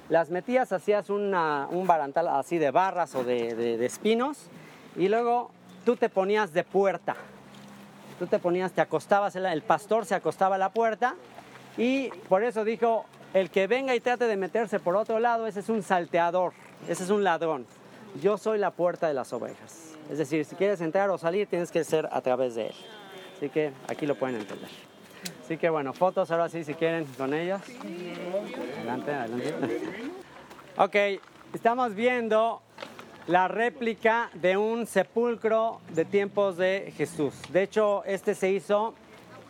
las 0.10 0.30
metías, 0.30 0.74
hacías 0.74 1.10
un 1.10 1.32
barantal 1.88 2.28
así 2.28 2.58
de 2.58 2.70
barras 2.72 3.16
o 3.16 3.24
de, 3.24 3.86
espinos 3.86 4.48
y 4.98 5.08
luego 5.08 5.52
tú 5.86 5.96
te 5.96 6.10
ponías 6.10 6.52
de 6.52 6.66
puerta. 6.66 7.16
Tú 8.20 8.28
te 8.28 8.40
ponías, 8.40 8.74
te 8.74 8.82
acostabas, 8.82 9.38
el 9.38 9.62
pastor 9.62 10.06
se 10.06 10.16
acostaba 10.16 10.56
a 10.56 10.60
la 10.60 10.70
puerta 10.70 11.16
y 11.78 12.10
por 12.28 12.44
eso 12.44 12.66
dijo, 12.66 13.06
el 13.34 13.50
que 13.50 13.68
venga 13.68 13.96
y 13.96 14.02
trate 14.02 14.26
de 14.28 14.36
meterse 14.36 14.82
por 14.82 14.98
otro 14.98 15.20
lado, 15.20 15.48
ese 15.48 15.62
es 15.62 15.70
un 15.70 15.82
salteador, 15.82 16.52
ese 16.90 17.04
es 17.04 17.10
un 17.10 17.24
ladrón. 17.24 17.66
Yo 18.20 18.38
soy 18.38 18.60
la 18.60 18.72
puerta 18.72 19.08
de 19.08 19.14
las 19.14 19.32
ovejas. 19.32 19.96
Es 20.10 20.18
decir, 20.18 20.44
si 20.46 20.56
quieres 20.56 20.82
entrar 20.82 21.10
o 21.10 21.18
salir, 21.18 21.48
tienes 21.48 21.72
que 21.72 21.84
ser 21.84 22.10
a 22.12 22.22
través 22.22 22.56
de 22.56 22.68
él. 22.68 22.76
Así 23.38 23.50
que 23.50 23.72
aquí 23.88 24.06
lo 24.06 24.16
pueden 24.16 24.36
entender. 24.36 24.70
Así 25.44 25.58
que 25.58 25.70
bueno, 25.70 25.94
fotos 25.94 26.30
ahora 26.32 26.50
sí 26.50 26.64
si 26.64 26.74
quieren 26.74 27.06
con 27.18 27.34
ellas. 27.34 27.62
Adelante, 28.78 29.14
adelante. 29.14 29.56
Ok, 30.78 30.96
estamos 31.54 31.94
viendo 31.94 32.62
la 33.28 33.50
réplica 33.50 34.30
de 34.34 34.56
un 34.56 34.88
sepulcro 34.88 35.82
de 35.90 36.06
tiempos 36.06 36.56
de 36.56 36.94
Jesús. 36.96 37.34
De 37.50 37.64
hecho, 37.64 38.04
este 38.06 38.36
se 38.36 38.50
hizo 38.50 38.96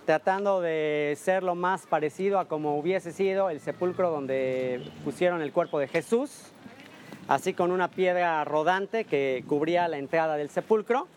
tratando 0.06 0.62
de 0.62 1.16
ser 1.20 1.44
lo 1.44 1.54
más 1.54 1.86
parecido 1.86 2.40
a 2.40 2.46
como 2.46 2.78
hubiese 2.78 3.12
sido 3.12 3.50
el 3.50 3.60
sepulcro 3.60 4.10
donde 4.10 4.84
pusieron 5.04 5.42
el 5.42 5.54
cuerpo 5.54 5.80
de 5.80 5.88
Jesús, 5.88 6.52
así 7.32 7.54
con 7.54 7.72
una 7.72 7.90
piedra 7.90 8.44
rodante 8.44 9.06
que 9.06 9.46
cubría 9.48 9.88
la 9.88 9.98
entrada 9.98 10.36
del 10.36 10.50
sepulcro. 10.50 11.08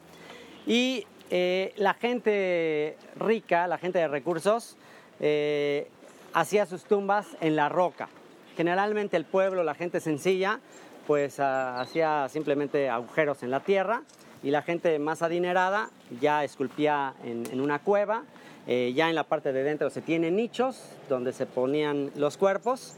Y 0.65 1.07
eh, 1.31 1.73
la 1.77 1.95
gente 1.95 2.97
rica, 3.17 3.67
la 3.67 3.79
gente 3.79 3.99
de 3.99 4.07
recursos, 4.07 4.77
eh, 5.19 5.89
hacía 6.33 6.67
sus 6.67 6.85
tumbas 6.85 7.27
en 7.41 7.57
la 7.57 7.69
roca. 7.69 8.09
Generalmente 8.57 9.17
el 9.17 9.25
pueblo, 9.25 9.65
la 9.65 9.75
gente 9.75 9.99
sencilla, 9.99 10.61
pues 11.09 11.41
ah, 11.41 11.81
hacía 11.81 12.29
simplemente 12.29 12.89
agujeros 12.89 13.43
en 13.43 13.51
la 13.51 13.59
tierra 13.59 14.03
y 14.45 14.53
la 14.53 14.63
gente 14.63 15.01
más 15.01 15.21
adinerada 15.21 15.91
ya 16.21 16.45
esculpía 16.45 17.15
en, 17.25 17.61
una 17.61 17.81
cueva. 17.81 18.23
Eh, 18.69 18.93
ya 18.95 19.09
en 19.09 19.17
la 19.17 19.25
parte 19.25 19.53
de 19.53 19.65
dentro 19.65 19.91
se 19.91 20.01
tienen 20.01 20.37
nichos 20.37 20.81
donde 21.09 21.33
se 21.33 21.45
ponían 21.45 22.13
los 22.15 22.37
cuerpos 22.39 22.95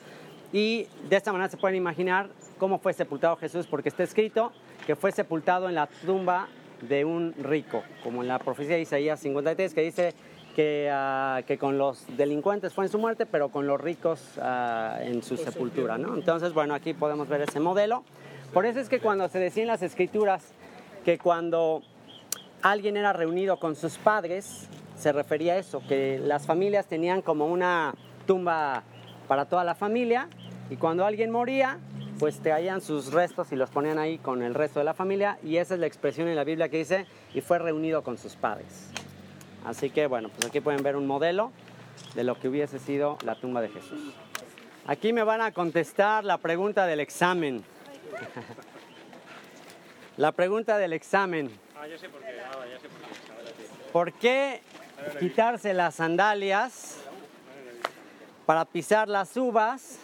y 0.52 0.86
de 1.08 1.16
esta 1.16 1.32
manera 1.32 1.50
se 1.50 1.56
pueden 1.56 1.76
imaginar 1.76 2.28
cómo 2.58 2.78
fue 2.78 2.92
sepultado 2.92 3.36
Jesús 3.36 3.66
porque 3.66 3.88
está 3.88 4.02
escrito 4.02 4.52
que 4.86 4.96
fue 4.96 5.12
sepultado 5.12 5.68
en 5.68 5.74
la 5.74 5.86
tumba 5.86 6.48
de 6.82 7.04
un 7.04 7.34
rico, 7.42 7.82
como 8.02 8.22
en 8.22 8.28
la 8.28 8.38
profecía 8.38 8.76
de 8.76 8.82
Isaías 8.82 9.20
53, 9.20 9.74
que 9.74 9.80
dice 9.80 10.14
que, 10.54 10.88
ah, 10.92 11.42
que 11.46 11.58
con 11.58 11.78
los 11.78 12.04
delincuentes 12.16 12.72
fue 12.72 12.84
en 12.84 12.90
su 12.90 12.98
muerte, 12.98 13.26
pero 13.26 13.48
con 13.48 13.66
los 13.66 13.80
ricos 13.80 14.38
ah, 14.40 14.98
en 15.00 15.22
su 15.22 15.36
sepultura. 15.36 15.98
¿no? 15.98 16.14
Entonces, 16.14 16.52
bueno, 16.52 16.74
aquí 16.74 16.94
podemos 16.94 17.28
ver 17.28 17.42
ese 17.42 17.60
modelo. 17.60 18.04
Por 18.52 18.66
eso 18.66 18.80
es 18.80 18.88
que 18.88 19.00
cuando 19.00 19.28
se 19.28 19.38
decía 19.38 19.62
en 19.62 19.68
las 19.68 19.82
escrituras 19.82 20.52
que 21.04 21.18
cuando 21.18 21.82
alguien 22.62 22.96
era 22.96 23.12
reunido 23.12 23.58
con 23.58 23.76
sus 23.76 23.98
padres, 23.98 24.68
se 24.96 25.12
refería 25.12 25.54
a 25.54 25.56
eso, 25.58 25.82
que 25.88 26.18
las 26.18 26.46
familias 26.46 26.86
tenían 26.86 27.22
como 27.22 27.46
una 27.46 27.94
tumba 28.26 28.82
para 29.28 29.44
toda 29.44 29.62
la 29.62 29.74
familia 29.74 30.28
y 30.70 30.76
cuando 30.76 31.04
alguien 31.04 31.30
moría, 31.30 31.78
pues 32.18 32.40
traían 32.40 32.80
sus 32.80 33.12
restos 33.12 33.52
y 33.52 33.56
los 33.56 33.70
ponían 33.70 33.98
ahí 33.98 34.18
con 34.18 34.42
el 34.42 34.54
resto 34.54 34.78
de 34.78 34.84
la 34.84 34.94
familia 34.94 35.38
y 35.42 35.56
esa 35.56 35.74
es 35.74 35.80
la 35.80 35.86
expresión 35.86 36.28
en 36.28 36.36
la 36.36 36.44
Biblia 36.44 36.68
que 36.68 36.78
dice 36.78 37.06
y 37.34 37.40
fue 37.40 37.58
reunido 37.58 38.02
con 38.02 38.16
sus 38.16 38.36
padres. 38.36 38.90
Así 39.64 39.90
que 39.90 40.06
bueno, 40.06 40.30
pues 40.30 40.46
aquí 40.46 40.60
pueden 40.60 40.82
ver 40.82 40.96
un 40.96 41.06
modelo 41.06 41.52
de 42.14 42.24
lo 42.24 42.38
que 42.38 42.48
hubiese 42.48 42.78
sido 42.78 43.18
la 43.24 43.34
tumba 43.34 43.60
de 43.60 43.68
Jesús. 43.68 44.14
Aquí 44.86 45.12
me 45.12 45.24
van 45.24 45.40
a 45.40 45.52
contestar 45.52 46.24
la 46.24 46.38
pregunta 46.38 46.86
del 46.86 47.00
examen. 47.00 47.64
la 50.16 50.32
pregunta 50.32 50.78
del 50.78 50.92
examen. 50.92 51.50
Ah, 51.76 51.86
ya 51.86 51.98
sé 51.98 52.08
por 52.08 52.20
qué. 52.20 52.40
Ah, 52.40 52.64
ya 52.72 52.78
sé 52.80 52.88
por 52.88 53.00
qué. 53.00 53.92
¿Por 53.92 54.12
qué 54.12 54.62
quitarse 55.18 55.74
las 55.74 55.96
sandalias 55.96 56.98
para 58.46 58.64
pisar 58.64 59.08
las 59.08 59.36
uvas 59.36 59.98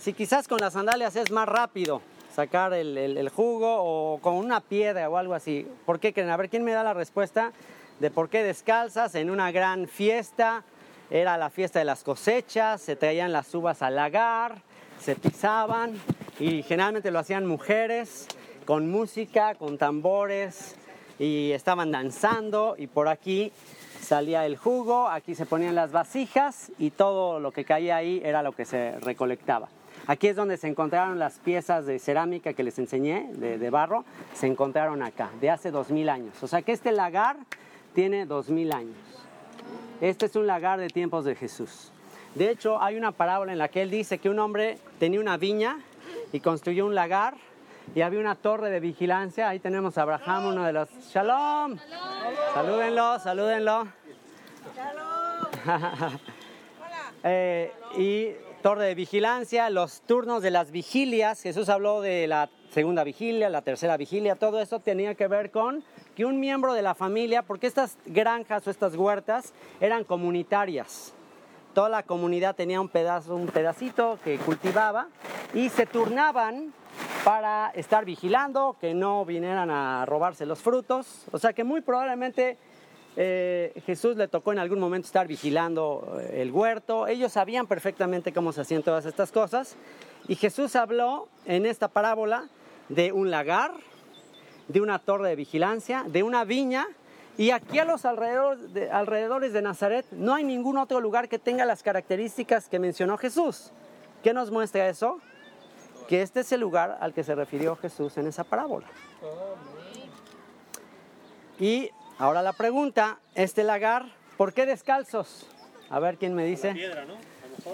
si 0.00 0.14
quizás 0.14 0.48
con 0.48 0.58
las 0.58 0.72
sandalias 0.72 1.14
es 1.14 1.30
más 1.30 1.46
rápido 1.46 2.00
sacar 2.34 2.72
el, 2.72 3.28
jugo 3.28 3.68
o 3.68 4.18
con 4.18 4.34
una 4.34 4.60
piedra 4.60 5.10
o 5.10 5.18
algo 5.18 5.34
así, 5.34 5.66
¿por 5.84 6.00
qué 6.00 6.14
creen? 6.14 6.30
A 6.30 6.38
ver, 6.38 6.48
¿quién 6.48 6.64
me 6.64 6.72
da 6.72 6.82
la 6.82 6.94
respuesta 6.94 7.52
de 7.98 8.10
por 8.10 8.30
qué 8.30 8.42
descalzas 8.42 9.14
en 9.14 9.28
una 9.28 9.52
gran 9.52 9.86
fiesta? 9.88 10.64
Era 11.10 11.36
la 11.36 11.50
fiesta 11.50 11.80
de 11.80 11.84
las 11.84 12.02
cosechas, 12.02 12.80
se 12.80 12.96
traían 12.96 13.30
las 13.30 13.54
uvas 13.54 13.82
al 13.82 13.96
lagar, 13.96 14.62
se 14.98 15.16
pisaban 15.16 16.00
y 16.38 16.62
generalmente 16.62 17.10
lo 17.10 17.18
hacían 17.18 17.46
mujeres 17.46 18.26
con 18.64 18.90
música, 18.90 19.54
con 19.54 19.76
tambores 19.76 20.76
y 21.18 21.50
estaban 21.52 21.90
danzando 21.90 22.74
y 22.78 22.86
por 22.86 23.08
aquí 23.08 23.52
salía 24.00 24.46
el 24.46 24.56
jugo, 24.56 25.08
aquí 25.08 25.34
se 25.34 25.44
ponían 25.44 25.74
las 25.74 25.92
vasijas 25.92 26.72
y 26.78 26.90
todo 26.90 27.38
lo 27.38 27.52
que 27.52 27.66
caía 27.66 27.96
ahí 27.96 28.22
era 28.24 28.42
lo 28.42 28.52
que 28.52 28.64
se 28.64 28.98
recolectaba. 29.00 29.68
Aquí 30.10 30.26
es 30.26 30.34
donde 30.34 30.56
se 30.56 30.66
encontraron 30.66 31.20
las 31.20 31.38
piezas 31.38 31.86
de 31.86 32.00
cerámica 32.00 32.52
que 32.52 32.64
les 32.64 32.80
enseñé, 32.80 33.30
de, 33.34 33.70
barro, 33.70 34.04
se 34.34 34.48
encontraron 34.48 35.04
acá, 35.04 35.30
de 35.40 35.50
hace 35.50 35.70
dos 35.70 35.90
mil 35.92 36.08
años. 36.08 36.42
O 36.42 36.48
sea 36.48 36.62
que 36.62 36.72
este 36.72 36.90
lagar 36.90 37.36
tiene 37.94 38.26
dos 38.26 38.50
mil 38.50 38.72
años. 38.72 38.96
Este 40.00 40.26
es 40.26 40.34
un 40.34 40.48
lagar 40.48 40.80
de 40.80 40.88
tiempos 40.88 41.24
de 41.24 41.36
Jesús. 41.36 41.92
De 42.34 42.50
hecho, 42.50 42.82
hay 42.82 42.96
una 42.96 43.12
parábola 43.12 43.52
en 43.52 43.58
la 43.58 43.68
que 43.68 43.82
él 43.82 43.90
dice 43.92 44.18
que 44.18 44.28
un 44.28 44.40
hombre 44.40 44.78
tenía 44.98 45.20
una 45.20 45.36
viña 45.36 45.78
y 46.32 46.40
construyó 46.40 46.86
un 46.86 46.96
lagar 46.96 47.34
y 47.94 48.00
había 48.00 48.18
una 48.18 48.34
torre 48.34 48.68
de 48.68 48.80
vigilancia. 48.80 49.48
Ahí 49.48 49.60
tenemos 49.60 49.96
a 49.96 50.02
Abraham, 50.02 50.46
uno 50.46 50.64
de 50.64 50.72
los... 50.72 50.88
¡Shalom! 51.12 51.78
Salúdenlo, 52.52 53.20
salúdenlo. 53.20 53.86
¡Shalom! 54.74 56.18
eh, 57.22 57.72
y 57.96 58.49
torre 58.62 58.84
de 58.84 58.94
vigilancia, 58.94 59.70
los 59.70 60.02
turnos 60.02 60.42
de 60.42 60.50
las 60.50 60.70
vigilias. 60.70 61.40
Jesús 61.40 61.68
habló 61.68 62.00
de 62.00 62.26
la 62.26 62.50
segunda 62.70 63.04
vigilia, 63.04 63.48
la 63.48 63.62
tercera 63.62 63.96
vigilia. 63.96 64.36
Todo 64.36 64.60
eso 64.60 64.80
tenía 64.80 65.14
que 65.14 65.28
ver 65.28 65.50
con 65.50 65.82
que 66.14 66.26
un 66.26 66.38
miembro 66.40 66.74
de 66.74 66.82
la 66.82 66.94
familia, 66.94 67.42
porque 67.42 67.66
estas 67.66 67.96
granjas 68.06 68.66
o 68.66 68.70
estas 68.70 68.94
huertas 68.96 69.54
eran 69.80 70.04
comunitarias. 70.04 71.14
Toda 71.72 71.88
la 71.88 72.02
comunidad 72.02 72.54
tenía 72.54 72.80
un 72.80 72.88
pedazo, 72.88 73.34
un 73.34 73.46
pedacito 73.46 74.18
que 74.24 74.36
cultivaba 74.38 75.08
y 75.54 75.68
se 75.68 75.86
turnaban 75.86 76.74
para 77.24 77.70
estar 77.74 78.04
vigilando 78.04 78.76
que 78.80 78.92
no 78.92 79.24
vinieran 79.24 79.70
a 79.70 80.04
robarse 80.04 80.44
los 80.44 80.58
frutos. 80.58 81.26
O 81.32 81.38
sea 81.38 81.52
que 81.52 81.64
muy 81.64 81.80
probablemente 81.80 82.58
eh, 83.22 83.82
Jesús 83.84 84.16
le 84.16 84.28
tocó 84.28 84.50
en 84.50 84.58
algún 84.58 84.80
momento 84.80 85.04
estar 85.04 85.26
vigilando 85.26 86.18
eh, 86.22 86.40
el 86.40 86.50
huerto. 86.50 87.06
Ellos 87.06 87.30
sabían 87.32 87.66
perfectamente 87.66 88.32
cómo 88.32 88.50
se 88.50 88.62
hacían 88.62 88.82
todas 88.82 89.04
estas 89.04 89.30
cosas. 89.30 89.76
Y 90.26 90.36
Jesús 90.36 90.74
habló 90.74 91.28
en 91.44 91.66
esta 91.66 91.88
parábola 91.88 92.48
de 92.88 93.12
un 93.12 93.30
lagar, 93.30 93.72
de 94.68 94.80
una 94.80 94.98
torre 95.00 95.28
de 95.28 95.36
vigilancia, 95.36 96.02
de 96.06 96.22
una 96.22 96.44
viña. 96.44 96.86
Y 97.36 97.50
aquí 97.50 97.78
a 97.78 97.84
los 97.84 98.06
alrededores 98.06 98.72
de, 98.72 98.90
alrededores 98.90 99.52
de 99.52 99.60
Nazaret 99.60 100.06
no 100.12 100.34
hay 100.34 100.44
ningún 100.44 100.78
otro 100.78 100.98
lugar 100.98 101.28
que 101.28 101.38
tenga 101.38 101.66
las 101.66 101.82
características 101.82 102.70
que 102.70 102.78
mencionó 102.78 103.18
Jesús. 103.18 103.70
¿Qué 104.22 104.32
nos 104.32 104.50
muestra 104.50 104.88
eso? 104.88 105.18
Que 106.08 106.22
este 106.22 106.40
es 106.40 106.52
el 106.52 106.60
lugar 106.60 106.96
al 107.02 107.12
que 107.12 107.22
se 107.22 107.34
refirió 107.34 107.76
Jesús 107.76 108.16
en 108.16 108.28
esa 108.28 108.44
parábola. 108.44 108.86
Y 111.58 111.90
ahora 112.20 112.42
la 112.42 112.52
pregunta, 112.52 113.18
este 113.34 113.64
lagar, 113.64 114.06
¿por 114.36 114.52
qué 114.52 114.66
descalzos? 114.66 115.46
A 115.90 115.98
ver 115.98 116.16
quién 116.18 116.34
me 116.34 116.44
dice. 116.44 116.72
piedra, 116.72 117.04
¿no? 117.04 117.14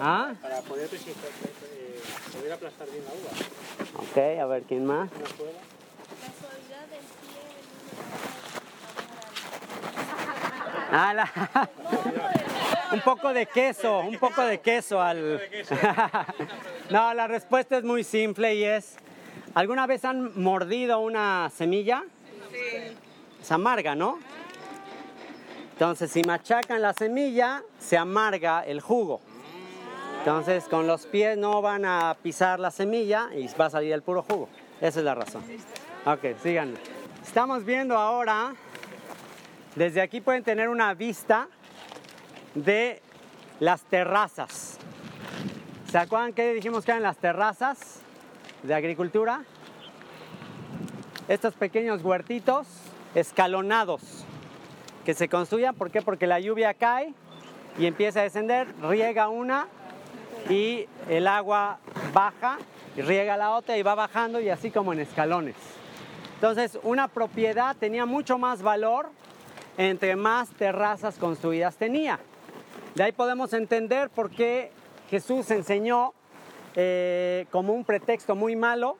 ¿Ah? 0.01 0.33
Para 0.41 0.61
poder, 0.61 0.89
eh, 0.93 1.99
poder 2.33 2.51
aplastar 2.53 2.87
bien 2.89 3.03
la 3.05 3.11
uva. 3.11 4.01
Ok, 4.09 4.41
a 4.41 4.45
ver 4.47 4.63
quién 4.63 4.85
más. 4.85 5.09
Ah, 10.91 11.13
la- 11.13 11.69
un 12.93 13.01
poco 13.01 13.33
de 13.33 13.45
queso, 13.45 13.99
un 13.99 14.17
poco 14.17 14.41
de 14.43 14.59
queso 14.59 15.01
al... 15.01 15.41
no, 16.89 17.13
la 17.13 17.27
respuesta 17.27 17.77
es 17.77 17.83
muy 17.83 18.03
simple 18.03 18.55
y 18.55 18.63
es, 18.63 18.95
¿alguna 19.53 19.85
vez 19.85 20.05
han 20.05 20.39
mordido 20.41 20.99
una 20.99 21.51
semilla? 21.55 22.03
Es 23.47 23.51
amarga, 23.53 23.95
¿no? 23.95 24.19
Entonces, 25.71 26.11
si 26.11 26.21
machacan 26.21 26.81
la 26.81 26.91
semilla, 26.91 27.63
se 27.79 27.97
amarga 27.97 28.65
el 28.65 28.81
jugo. 28.81 29.21
Entonces, 30.19 30.65
con 30.65 30.85
los 30.85 31.05
pies 31.05 31.37
no 31.37 31.61
van 31.61 31.85
a 31.85 32.17
pisar 32.21 32.59
la 32.59 32.71
semilla 32.71 33.29
y 33.33 33.47
va 33.55 33.67
a 33.67 33.69
salir 33.69 33.93
el 33.93 34.01
puro 34.01 34.21
jugo. 34.21 34.49
Esa 34.81 34.99
es 34.99 35.05
la 35.05 35.15
razón. 35.15 35.43
Ok, 36.05 36.37
síganme. 36.43 36.77
Estamos 37.23 37.63
viendo 37.63 37.97
ahora, 37.97 38.53
desde 39.77 40.01
aquí 40.01 40.19
pueden 40.19 40.43
tener 40.43 40.67
una 40.67 40.93
vista 40.93 41.47
de 42.53 43.01
las 43.61 43.81
terrazas. 43.83 44.77
¿Se 45.89 45.97
acuerdan 45.97 46.33
que 46.33 46.53
dijimos 46.53 46.83
que 46.83 46.91
eran 46.91 47.03
las 47.03 47.15
terrazas 47.15 48.01
de 48.63 48.75
agricultura? 48.75 49.45
Estos 51.29 51.53
pequeños 51.53 52.03
huertitos 52.03 52.67
escalonados 53.17 54.01
que 55.03 55.15
se 55.15 55.27
construyan. 55.27 55.73
¿Por 55.73 55.89
qué? 55.89 56.03
Porque 56.03 56.27
la 56.27 56.39
lluvia 56.39 56.75
cae 56.75 57.13
y 57.79 57.87
empieza 57.87 58.19
a 58.19 58.23
descender, 58.23 58.67
riega 58.81 59.27
una 59.27 59.67
y 60.49 60.85
el 61.09 61.27
agua 61.27 61.79
baja 62.13 62.59
y 62.95 63.01
riega 63.01 63.35
la 63.35 63.51
otra 63.51 63.75
y 63.75 63.81
va 63.81 63.95
bajando 63.95 64.39
y 64.39 64.49
así 64.49 64.69
como 64.69 64.93
en 64.93 64.99
escalones. 64.99 65.55
Entonces, 66.35 66.77
una 66.83 67.07
propiedad 67.07 67.75
tenía 67.75 68.05
mucho 68.05 68.37
más 68.37 68.61
valor 68.61 69.09
entre 69.77 70.15
más 70.15 70.49
terrazas 70.49 71.17
construidas 71.17 71.75
tenía. 71.75 72.19
De 72.93 73.03
ahí 73.03 73.11
podemos 73.11 73.53
entender 73.53 74.09
por 74.09 74.29
qué 74.29 74.71
Jesús 75.09 75.49
enseñó 75.51 76.13
eh, 76.75 77.45
como 77.51 77.73
un 77.73 77.83
pretexto 77.83 78.35
muy 78.35 78.55
malo 78.55 78.97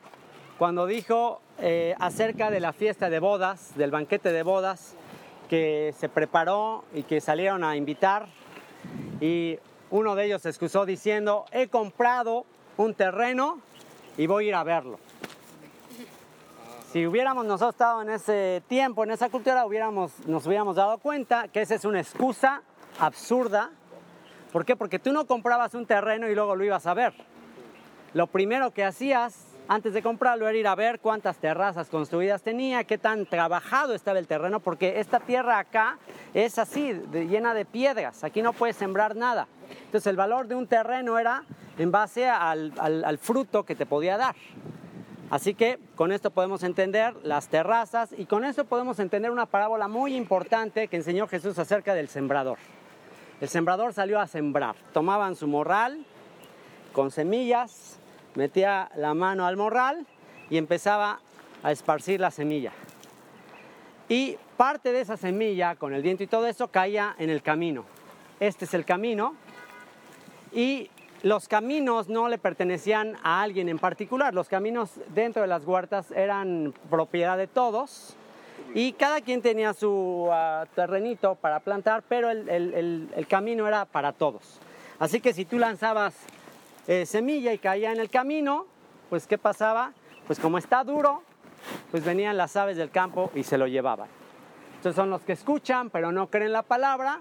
cuando 0.58 0.88
dijo 0.88 1.40
eh, 1.60 1.96
acerca 2.00 2.50
de 2.50 2.60
la 2.60 2.74
fiesta 2.74 3.10
de 3.10 3.20
bodas, 3.20 3.76
del 3.76 3.92
banquete 3.92 4.32
de 4.32 4.44
bodas 4.44 4.96
que 5.50 5.94
se 5.98 6.10
preparó 6.10 6.84
y 6.94 7.04
que 7.04 7.22
salieron 7.22 7.64
a 7.64 7.76
invitar. 7.76 8.28
Y 9.22 9.60
uno 9.92 10.16
de 10.16 10.26
ellos 10.26 10.42
se 10.42 10.50
excusó 10.50 10.86
diciendo, 10.86 11.46
he 11.52 11.68
comprado 11.68 12.46
un 12.76 12.94
terreno 12.96 13.60
y 14.18 14.28
voy 14.28 14.46
a 14.46 14.48
ir 14.48 14.56
a 14.56 14.64
verlo. 14.64 15.00
Si 16.92 17.06
hubiéramos 17.06 17.46
nosotros 17.46 17.76
estado 17.76 18.02
en 18.02 18.10
ese 18.10 18.64
tiempo, 18.68 19.04
en 19.04 19.12
esa 19.12 19.30
cultura, 19.30 19.66
hubiéramos, 19.66 20.12
nos 20.26 20.48
hubiéramos 20.48 20.76
dado 20.76 20.98
cuenta 20.98 21.50
que 21.50 21.62
esa 21.62 21.76
es 21.76 21.86
una 21.86 22.00
excusa 22.00 22.64
absurda. 23.00 23.70
¿Por 24.52 24.66
qué? 24.66 24.76
Porque 24.76 24.98
tú 24.98 25.12
no 25.14 25.28
comprabas 25.28 25.76
un 25.76 25.86
terreno 25.86 26.28
y 26.30 26.34
luego 26.34 26.56
lo 26.56 26.64
ibas 26.64 26.88
a 26.88 26.94
ver. 26.94 27.14
Lo 28.14 28.28
primero 28.28 28.72
que 28.72 28.84
hacías 28.84 29.47
antes 29.70 29.94
de 29.94 30.02
comprarlo 30.02 30.48
era 30.48 30.58
ir 30.58 30.68
a 30.68 30.76
ver 30.76 31.00
cuántas 31.00 31.38
terrazas 31.38 31.90
construidas 31.90 32.42
tenía, 32.42 32.84
qué 32.86 32.98
tan 32.98 33.26
trabajado 33.26 33.94
estaba 33.94 34.20
el 34.20 34.28
terreno, 34.28 34.60
porque 34.60 35.00
esta 35.00 35.20
tierra 35.20 35.60
acá 35.60 35.98
es 36.34 36.58
así, 36.58 36.94
llena 37.12 37.54
de 37.54 37.66
piedras, 37.66 38.24
aquí 38.24 38.42
no 38.42 38.54
puedes 38.54 38.76
sembrar 38.78 39.16
nada. 39.16 39.48
Entonces 39.86 40.08
el 40.08 40.16
valor 40.16 40.48
de 40.48 40.56
un 40.56 40.68
terreno 40.68 41.20
era 41.20 41.44
en 41.78 41.92
base 41.92 42.28
al, 42.30 42.74
al- 42.80 43.04
al 43.04 43.18
fruto 43.18 43.64
que 43.64 43.76
te 43.76 43.86
podía 43.86 44.18
dar. 44.18 44.36
Así 45.30 45.54
que 45.54 45.78
con 45.98 46.14
esto 46.14 46.32
podemos 46.32 46.64
entender 46.64 47.14
las 47.24 47.50
terrazas 47.50 48.16
y 48.18 48.26
con 48.26 48.46
esto 48.46 48.64
podemos 48.64 48.98
entender 49.00 49.30
una 49.30 49.46
parábola 49.46 49.90
muy 49.90 50.16
importante 50.16 50.88
que 50.88 50.96
enseñó 50.96 51.28
Jesús 51.28 51.60
acerca 51.60 51.94
del 51.94 52.08
sembrador. 52.08 52.58
El 53.42 53.50
sembrador 53.50 53.94
salió 53.94 54.22
a 54.22 54.28
sembrar, 54.28 54.76
tomaban 54.94 55.36
su 55.36 55.46
morral 55.48 56.06
con 56.94 57.12
semillas, 57.12 57.97
metía 58.38 58.90
la 58.96 59.14
mano 59.14 59.46
al 59.46 59.58
morral 59.58 60.06
y 60.50 60.58
empezaba 60.58 61.20
a 61.64 61.72
esparcir 61.72 62.20
la 62.22 62.32
semilla. 62.32 62.72
Y 64.08 64.38
parte 64.56 64.94
de 64.94 65.02
esa 65.02 65.18
semilla, 65.18 65.76
con 65.76 65.94
el 65.94 66.02
viento 66.02 66.24
y 66.24 66.28
todo 66.28 66.48
eso, 66.48 66.70
caía 66.70 67.16
en 67.20 67.30
el 67.30 67.42
camino. 67.42 67.84
Este 68.40 68.66
es 68.66 68.74
el 68.74 68.86
camino. 68.86 69.34
Y 70.54 70.90
los 71.24 71.48
caminos 71.48 72.08
no 72.08 72.30
le 72.30 72.38
pertenecían 72.38 73.18
a 73.24 73.42
alguien 73.42 73.68
en 73.70 73.80
particular. 73.80 74.34
Los 74.34 74.48
caminos 74.48 74.92
dentro 75.14 75.42
de 75.42 75.48
las 75.48 75.66
huertas 75.66 76.12
eran 76.12 76.74
propiedad 76.90 77.38
de 77.38 77.48
todos. 77.48 78.16
Y 78.74 78.94
cada 78.94 79.22
quien 79.22 79.42
tenía 79.42 79.74
su 79.74 80.30
ah, 80.32 80.66
terrenito 80.76 81.36
para 81.36 81.60
plantar, 81.60 82.04
pero 82.08 82.30
el, 82.30 82.48
el- 82.50 82.74
el- 82.76 83.10
el 83.16 83.28
camino 83.28 83.68
era 83.68 83.86
para 83.86 84.14
todos. 84.14 84.60
Así 85.00 85.20
que 85.20 85.34
si 85.34 85.44
tú 85.46 85.58
lanzabas 85.58 86.16
eh, 86.88 87.06
semilla 87.06 87.54
y 87.54 87.58
caía 87.58 87.92
en 87.92 88.00
el 88.00 88.10
camino, 88.10 88.66
pues 89.10 89.28
¿qué 89.28 89.38
pasaba? 89.38 89.94
Pues 90.26 90.40
como 90.40 90.58
está 90.58 90.84
duro, 90.84 91.22
pues 91.92 92.04
venían 92.04 92.38
las 92.38 92.56
aves 92.56 92.78
del 92.78 92.90
campo 92.90 93.32
y 93.36 93.44
se 93.44 93.58
lo 93.58 93.68
llevaban. 93.68 94.08
Entonces 94.78 94.96
son 94.96 95.10
los 95.10 95.22
que 95.22 95.34
escuchan, 95.34 95.90
pero 95.90 96.12
no 96.12 96.28
creen 96.28 96.54
la 96.54 96.64
palabra 96.64 97.20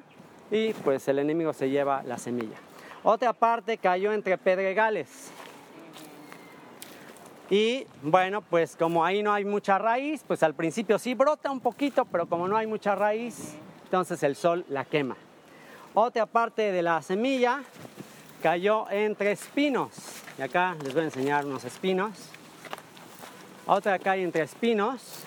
y 0.50 0.72
pues 0.72 1.08
el 1.08 1.18
enemigo 1.18 1.52
se 1.52 1.70
lleva 1.70 2.02
la 2.04 2.18
semilla. 2.18 2.56
Otra 3.02 3.32
parte 3.32 3.78
cayó 3.78 4.12
entre 4.12 4.38
pedregales. 4.38 5.30
Y 7.48 7.86
bueno, 8.02 8.42
pues 8.42 8.74
como 8.76 9.04
ahí 9.04 9.22
no 9.22 9.32
hay 9.32 9.44
mucha 9.44 9.78
raíz, 9.78 10.24
pues 10.26 10.42
al 10.42 10.54
principio 10.54 10.98
sí 10.98 11.14
brota 11.14 11.50
un 11.50 11.60
poquito, 11.60 12.04
pero 12.04 12.26
como 12.26 12.48
no 12.48 12.56
hay 12.56 12.66
mucha 12.66 12.96
raíz, 12.96 13.54
entonces 13.84 14.22
el 14.24 14.34
sol 14.34 14.64
la 14.68 14.84
quema. 14.84 15.16
Otra 15.94 16.26
parte 16.26 16.72
de 16.72 16.82
la 16.82 17.00
semilla 17.02 17.62
cayó 18.42 18.90
entre 18.90 19.32
espinos. 19.32 19.90
Y 20.38 20.42
acá 20.42 20.76
les 20.82 20.92
voy 20.92 21.02
a 21.02 21.06
enseñar 21.06 21.46
unos 21.46 21.64
espinos. 21.64 22.12
Otra 23.66 23.98
cae 23.98 24.22
entre 24.22 24.42
espinos. 24.42 25.24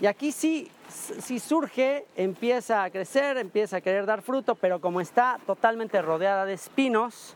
Y 0.00 0.06
aquí 0.06 0.32
sí, 0.32 0.70
sí 0.88 1.38
surge, 1.38 2.06
empieza 2.16 2.84
a 2.84 2.90
crecer, 2.90 3.38
empieza 3.38 3.78
a 3.78 3.80
querer 3.80 4.04
dar 4.04 4.22
fruto, 4.22 4.54
pero 4.54 4.80
como 4.80 5.00
está 5.00 5.38
totalmente 5.46 6.02
rodeada 6.02 6.44
de 6.44 6.52
espinos, 6.52 7.34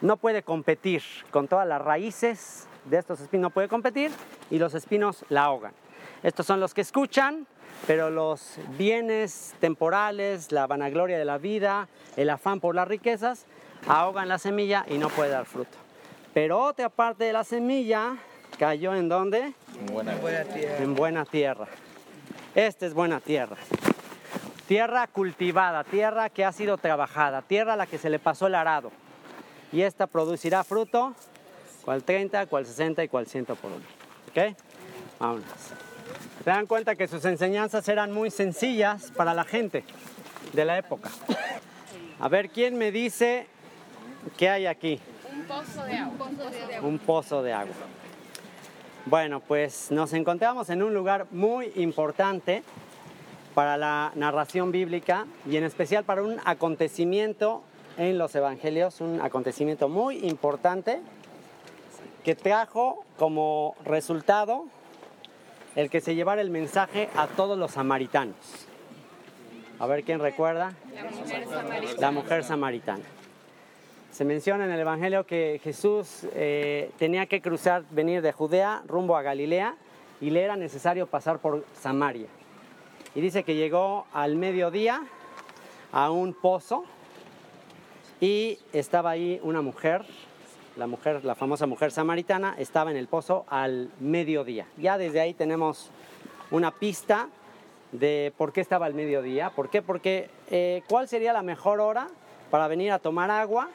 no 0.00 0.16
puede 0.16 0.42
competir 0.42 1.02
con 1.30 1.48
todas 1.48 1.66
las 1.66 1.82
raíces 1.82 2.68
de 2.84 2.98
estos 2.98 3.20
espinos, 3.20 3.42
no 3.42 3.50
puede 3.50 3.68
competir 3.68 4.12
y 4.50 4.58
los 4.58 4.74
espinos 4.74 5.24
la 5.28 5.44
ahogan. 5.44 5.72
Estos 6.22 6.46
son 6.46 6.60
los 6.60 6.72
que 6.72 6.82
escuchan, 6.82 7.46
pero 7.86 8.10
los 8.10 8.58
bienes 8.76 9.54
temporales, 9.60 10.52
la 10.52 10.66
vanagloria 10.66 11.18
de 11.18 11.24
la 11.24 11.38
vida, 11.38 11.88
el 12.16 12.30
afán 12.30 12.60
por 12.60 12.74
las 12.74 12.88
riquezas, 12.88 13.46
ahogan 13.86 14.28
la 14.28 14.38
semilla 14.38 14.84
y 14.88 14.98
no 14.98 15.08
puede 15.08 15.30
dar 15.30 15.44
fruto. 15.44 15.76
Pero 16.34 16.60
otra 16.60 16.88
parte 16.88 17.24
de 17.24 17.32
la 17.32 17.44
semilla 17.44 18.16
cayó 18.58 18.94
en 18.94 19.08
donde? 19.08 19.54
En 20.78 20.94
buena 20.94 21.24
tierra. 21.24 21.66
Esta 22.54 22.86
es 22.86 22.94
buena 22.94 23.20
tierra. 23.20 23.56
Tierra 24.66 25.06
cultivada, 25.06 25.84
tierra 25.84 26.28
que 26.28 26.44
ha 26.44 26.52
sido 26.52 26.76
trabajada, 26.76 27.42
tierra 27.42 27.74
a 27.74 27.76
la 27.76 27.86
que 27.86 27.98
se 27.98 28.10
le 28.10 28.18
pasó 28.18 28.46
el 28.48 28.54
arado. 28.54 28.90
Y 29.72 29.82
esta 29.82 30.06
producirá 30.06 30.64
fruto, 30.64 31.14
cual 31.84 32.02
30, 32.02 32.46
cual 32.46 32.66
60 32.66 33.04
y 33.04 33.08
cual 33.08 33.26
100 33.26 33.46
por 33.46 33.56
uno. 33.64 33.84
¿Ok? 34.30 34.56
Vámonos. 35.18 35.44
Se 36.44 36.50
dan 36.50 36.66
cuenta 36.66 36.96
que 36.96 37.08
sus 37.08 37.24
enseñanzas 37.24 37.88
eran 37.88 38.12
muy 38.12 38.30
sencillas 38.30 39.10
para 39.10 39.34
la 39.34 39.44
gente 39.44 39.84
de 40.52 40.64
la 40.64 40.78
época. 40.78 41.10
A 42.20 42.28
ver, 42.28 42.50
¿quién 42.50 42.76
me 42.76 42.90
dice 42.90 43.46
qué 44.30 44.48
hay 44.48 44.66
aquí? 44.66 45.00
Un 45.32 45.42
pozo 45.44 45.84
de 45.84 45.94
agua. 45.94 46.26
Un 46.82 46.98
pozo 46.98 47.42
de 47.42 47.52
agua. 47.52 47.74
Bueno, 49.06 49.40
pues 49.40 49.90
nos 49.90 50.12
encontramos 50.12 50.68
en 50.70 50.82
un 50.82 50.92
lugar 50.92 51.26
muy 51.30 51.72
importante 51.76 52.62
para 53.54 53.76
la 53.76 54.12
narración 54.14 54.70
bíblica 54.70 55.26
y 55.48 55.56
en 55.56 55.64
especial 55.64 56.04
para 56.04 56.22
un 56.22 56.36
acontecimiento 56.44 57.62
en 57.96 58.18
los 58.18 58.34
evangelios, 58.34 59.00
un 59.00 59.20
acontecimiento 59.20 59.88
muy 59.88 60.18
importante 60.26 61.00
que 62.22 62.34
trajo 62.34 63.04
como 63.18 63.74
resultado 63.84 64.66
el 65.74 65.90
que 65.90 66.00
se 66.00 66.14
llevara 66.14 66.40
el 66.40 66.50
mensaje 66.50 67.08
a 67.16 67.26
todos 67.26 67.58
los 67.58 67.72
samaritanos. 67.72 68.36
A 69.78 69.86
ver 69.86 70.04
quién 70.04 70.20
recuerda. 70.20 70.74
La 71.98 72.10
mujer 72.10 72.44
samaritana. 72.44 73.04
Se 74.10 74.24
menciona 74.24 74.64
en 74.64 74.70
el 74.70 74.80
Evangelio 74.80 75.26
que 75.26 75.60
Jesús 75.62 76.26
eh, 76.34 76.90
tenía 76.98 77.26
que 77.26 77.40
cruzar, 77.40 77.84
venir 77.90 78.22
de 78.22 78.32
Judea 78.32 78.82
rumbo 78.86 79.16
a 79.16 79.22
Galilea 79.22 79.76
y 80.20 80.30
le 80.30 80.42
era 80.42 80.56
necesario 80.56 81.06
pasar 81.06 81.38
por 81.38 81.64
Samaria. 81.74 82.26
Y 83.14 83.20
dice 83.20 83.44
que 83.44 83.54
llegó 83.54 84.06
al 84.12 84.36
mediodía 84.36 85.02
a 85.92 86.10
un 86.10 86.32
pozo 86.32 86.84
y 88.20 88.58
estaba 88.72 89.10
ahí 89.10 89.40
una 89.42 89.62
mujer, 89.62 90.04
la 90.76 90.86
mujer, 90.86 91.24
la 91.24 91.34
famosa 91.34 91.66
mujer 91.66 91.92
samaritana, 91.92 92.56
estaba 92.58 92.90
en 92.90 92.96
el 92.96 93.08
pozo 93.08 93.44
al 93.48 93.90
mediodía. 94.00 94.66
Ya 94.78 94.98
desde 94.98 95.20
ahí 95.20 95.34
tenemos 95.34 95.90
una 96.50 96.72
pista 96.72 97.28
de 97.92 98.32
por 98.36 98.52
qué 98.52 98.62
estaba 98.62 98.86
al 98.86 98.94
mediodía. 98.94 99.50
¿Por 99.50 99.70
qué? 99.70 99.82
Porque 99.82 100.30
eh, 100.50 100.82
¿cuál 100.88 101.08
sería 101.08 101.32
la 101.32 101.42
mejor 101.42 101.80
hora 101.80 102.08
para 102.50 102.68
venir 102.68 102.90
a 102.90 102.98
tomar 102.98 103.30
agua 103.30 103.68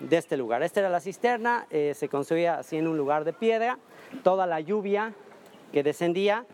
de 0.00 0.16
este 0.16 0.36
lugar? 0.36 0.62
Esta 0.62 0.80
era 0.80 0.88
la 0.88 1.00
cisterna, 1.00 1.66
eh, 1.70 1.94
se 1.94 2.08
construía 2.08 2.58
así 2.58 2.76
en 2.76 2.86
un 2.86 2.96
lugar 2.96 3.24
de 3.24 3.32
piedra. 3.32 3.78
Toda 4.22 4.46
la 4.46 4.60
lluvia 4.60 5.12
que 5.72 5.82
descendía 5.82 6.44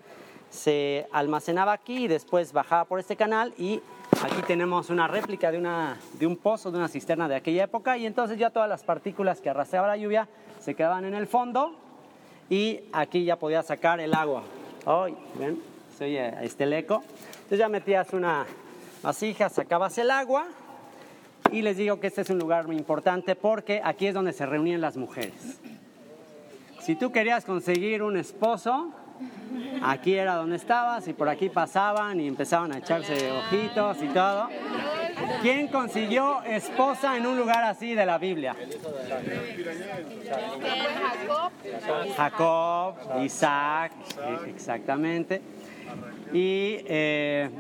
se 0.50 1.06
almacenaba 1.12 1.72
aquí 1.72 2.04
y 2.04 2.08
después 2.08 2.52
bajaba 2.52 2.84
por 2.84 3.00
este 3.00 3.16
canal 3.16 3.52
y 3.58 3.80
aquí 4.22 4.42
tenemos 4.46 4.88
una 4.88 5.08
réplica 5.08 5.50
de, 5.50 5.58
una, 5.58 5.98
de 6.18 6.26
un 6.26 6.36
pozo, 6.36 6.70
de 6.70 6.78
una 6.78 6.88
cisterna 6.88 7.28
de 7.28 7.34
aquella 7.34 7.64
época 7.64 7.96
y 7.98 8.06
entonces 8.06 8.38
ya 8.38 8.50
todas 8.50 8.68
las 8.68 8.84
partículas 8.84 9.40
que 9.40 9.50
arrastraba 9.50 9.88
la 9.88 9.96
lluvia 9.96 10.28
se 10.60 10.74
quedaban 10.74 11.04
en 11.04 11.14
el 11.14 11.26
fondo 11.26 11.74
y 12.48 12.82
aquí 12.92 13.24
ya 13.24 13.36
podía 13.36 13.62
sacar 13.62 14.00
el 14.00 14.14
agua. 14.14 14.42
Hoy, 14.86 15.16
¿ven? 15.38 15.60
Se 15.96 16.04
oye 16.04 16.34
este 16.42 16.64
eco. 16.78 17.02
Entonces 17.34 17.58
ya 17.58 17.68
metías 17.68 18.12
una 18.12 18.46
vasija, 19.02 19.48
sacabas 19.48 19.98
el 19.98 20.10
agua 20.10 20.46
y 21.54 21.62
les 21.62 21.76
digo 21.76 22.00
que 22.00 22.08
este 22.08 22.22
es 22.22 22.30
un 22.30 22.38
lugar 22.38 22.66
muy 22.66 22.76
importante 22.76 23.36
porque 23.36 23.80
aquí 23.84 24.08
es 24.08 24.14
donde 24.14 24.32
se 24.32 24.44
reunían 24.44 24.80
las 24.80 24.96
mujeres. 24.96 25.60
Si 26.80 26.96
tú 26.96 27.12
querías 27.12 27.44
conseguir 27.44 28.02
un 28.02 28.16
esposo, 28.16 28.92
Aquí 29.82 30.14
era 30.14 30.36
donde 30.36 30.56
estabas 30.56 31.06
y 31.08 31.12
por 31.12 31.28
aquí 31.28 31.48
pasaban 31.48 32.20
y 32.20 32.26
empezaban 32.26 32.72
a 32.72 32.78
echarse 32.78 33.30
ojitos 33.30 34.02
y 34.02 34.08
todo. 34.08 34.48
¿Quién 35.42 35.68
consiguió 35.68 36.42
esposa 36.42 37.16
en 37.16 37.26
un 37.26 37.36
lugar 37.36 37.64
así 37.64 37.94
de 37.94 38.06
la 38.06 38.18
Biblia? 38.18 38.56
Jacob, 42.16 42.94
Isaac, 43.22 43.92
exactamente. 44.48 45.42
Y 46.32 46.78
eh, 46.86 47.50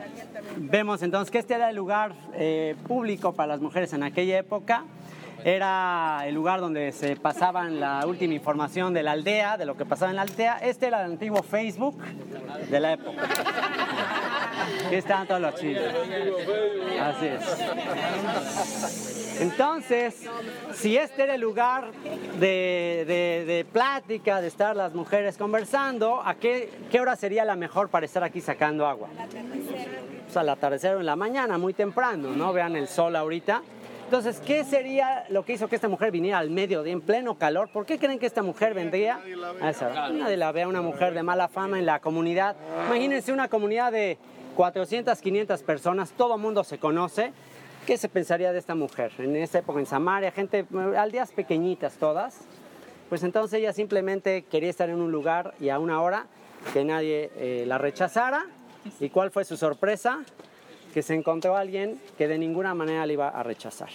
vemos 0.56 1.02
entonces 1.02 1.30
que 1.30 1.38
este 1.38 1.54
era 1.54 1.70
el 1.70 1.76
lugar 1.76 2.12
eh, 2.34 2.74
público 2.86 3.32
para 3.32 3.48
las 3.48 3.60
mujeres 3.60 3.92
en 3.92 4.02
aquella 4.02 4.38
época 4.38 4.84
era 5.44 6.22
el 6.26 6.34
lugar 6.34 6.60
donde 6.60 6.90
se 6.92 7.16
pasaban 7.16 7.78
la 7.78 8.06
última 8.06 8.32
información 8.32 8.94
de 8.94 9.02
la 9.02 9.12
aldea, 9.12 9.58
de 9.58 9.66
lo 9.66 9.76
que 9.76 9.84
pasaba 9.84 10.10
en 10.10 10.16
la 10.16 10.22
aldea. 10.22 10.56
Este 10.56 10.86
era 10.86 11.04
el 11.04 11.12
antiguo 11.12 11.42
Facebook 11.42 11.98
de 12.70 12.80
la 12.80 12.94
época. 12.94 13.28
Aquí 14.86 14.96
estaban 14.96 15.26
todos 15.26 15.40
los 15.40 15.54
chiles. 15.56 15.94
Así 17.00 17.26
es. 17.26 17.40
Entonces, 19.40 20.22
si 20.74 20.96
este 20.96 21.24
era 21.24 21.34
el 21.34 21.40
lugar 21.40 21.90
de, 22.38 23.66
plática, 23.72 24.40
de 24.40 24.46
estar 24.48 24.76
las 24.76 24.94
mujeres 24.94 25.36
conversando, 25.36 26.22
¿a 26.24 26.34
qué, 26.36 26.70
qué 26.90 27.00
hora 27.00 27.16
sería 27.16 27.44
la 27.44 27.56
mejor 27.56 27.88
para 27.88 28.06
estar 28.06 28.22
aquí 28.22 28.40
sacando 28.40 28.86
agua? 28.86 29.08
Pues 30.24 30.36
al 30.36 30.48
atardecer 30.48 30.94
o 30.94 31.00
en 31.00 31.06
la 31.06 31.16
mañana, 31.16 31.58
muy 31.58 31.74
temprano, 31.74 32.30
¿no? 32.30 32.52
Vean 32.52 32.76
el 32.76 32.86
sol 32.88 33.16
ahorita. 33.16 33.62
Entonces, 34.04 34.40
¿qué 34.44 34.64
sería 34.64 35.24
lo 35.30 35.44
que 35.44 35.54
hizo 35.54 35.66
que 35.66 35.76
esta 35.76 35.88
mujer 35.88 36.10
viniera 36.10 36.38
al 36.38 36.50
mediodía 36.50 36.92
en 36.92 37.00
pleno 37.00 37.36
calor? 37.36 37.70
¿Por 37.72 37.86
qué 37.86 37.98
creen 37.98 38.18
que 38.18 38.26
esta 38.26 38.42
mujer 38.42 38.74
vendría 38.74 39.18
a 39.60 39.70
esa 39.70 39.88
hora? 39.88 40.10
Nadie 40.10 40.36
la 40.36 40.52
ve 40.52 40.66
una 40.66 40.82
mujer 40.82 41.14
de 41.14 41.22
mala 41.22 41.48
fama 41.48 41.78
en 41.78 41.86
la 41.86 41.98
comunidad. 42.00 42.54
Imagínense 42.86 43.32
una 43.32 43.48
comunidad 43.48 43.90
de 43.90 44.18
400, 44.54 45.20
500 45.20 45.62
personas, 45.62 46.12
todo 46.12 46.38
mundo 46.38 46.64
se 46.64 46.78
conoce. 46.78 47.32
¿Qué 47.86 47.98
se 47.98 48.08
pensaría 48.08 48.52
de 48.52 48.58
esta 48.58 48.74
mujer? 48.74 49.12
En 49.18 49.36
esa 49.36 49.58
época 49.58 49.78
en 49.78 49.86
Samaria, 49.86 50.30
gente, 50.30 50.66
aldeas 50.96 51.32
pequeñitas 51.32 51.96
todas. 51.96 52.40
Pues 53.08 53.22
entonces 53.22 53.58
ella 53.58 53.72
simplemente 53.72 54.44
quería 54.44 54.70
estar 54.70 54.88
en 54.88 55.00
un 55.00 55.12
lugar 55.12 55.54
y 55.60 55.68
a 55.68 55.78
una 55.78 56.00
hora 56.00 56.26
que 56.72 56.84
nadie 56.84 57.30
eh, 57.36 57.64
la 57.66 57.76
rechazara. 57.78 58.46
¿Y 59.00 59.10
cuál 59.10 59.30
fue 59.30 59.44
su 59.44 59.56
sorpresa? 59.56 60.24
que 60.94 61.02
se 61.02 61.12
encontró 61.12 61.56
a 61.56 61.60
alguien 61.60 62.00
que 62.16 62.28
de 62.28 62.38
ninguna 62.38 62.72
manera 62.72 63.04
le 63.04 63.14
iba 63.14 63.28
a 63.28 63.42
rechazar. 63.42 63.88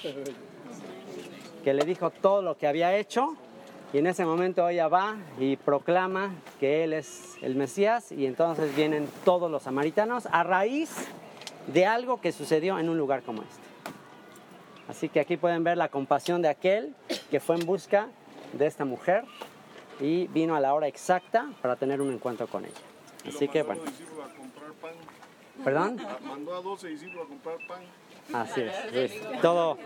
Que 1.63 1.73
le 1.73 1.85
dijo 1.85 2.09
todo 2.09 2.41
lo 2.41 2.57
que 2.57 2.67
había 2.67 2.93
hecho 2.97 3.37
y 3.91 3.97
en 3.97 4.07
ese 4.07 4.25
momento 4.25 4.67
ella 4.69 4.87
va 4.87 5.17
y 5.39 5.55
proclama 5.55 6.31
que 6.59 6.83
él 6.83 6.93
es 6.93 7.37
el 7.41 7.55
Mesías 7.55 8.11
y 8.11 8.25
entonces 8.25 8.75
vienen 8.75 9.07
todos 9.25 9.49
los 9.49 9.63
samaritanos 9.63 10.27
a 10.31 10.43
raíz 10.43 10.91
de 11.67 11.85
algo 11.85 12.21
que 12.21 12.31
sucedió 12.31 12.77
en 12.77 12.89
un 12.89 12.97
lugar 12.97 13.23
como 13.23 13.41
este. 13.41 13.69
Así 14.87 15.09
que 15.09 15.19
aquí 15.19 15.37
pueden 15.37 15.63
ver 15.63 15.77
la 15.77 15.89
compasión 15.89 16.41
de 16.41 16.49
aquel 16.49 16.95
que 17.31 17.39
fue 17.39 17.55
en 17.55 17.65
busca 17.65 18.07
de 18.53 18.65
esta 18.67 18.85
mujer 18.85 19.23
y 19.99 20.27
vino 20.27 20.55
a 20.55 20.59
la 20.59 20.73
hora 20.73 20.87
exacta 20.87 21.47
para 21.61 21.75
tener 21.75 22.01
un 22.01 22.11
encuentro 22.11 22.47
con 22.47 22.65
ella. 22.65 22.73
Así 23.27 23.47
que 23.47 23.63
bueno. 23.63 23.81
¿Perdón? 25.63 25.97
Mandó 26.23 26.55
a 26.55 26.61
12 26.61 26.87
discípulos 26.87 27.25
a 27.25 27.27
comprar 27.27 27.57
pan. 27.67 27.81
Así 28.33 28.61
es, 28.93 29.41
todo 29.41 29.77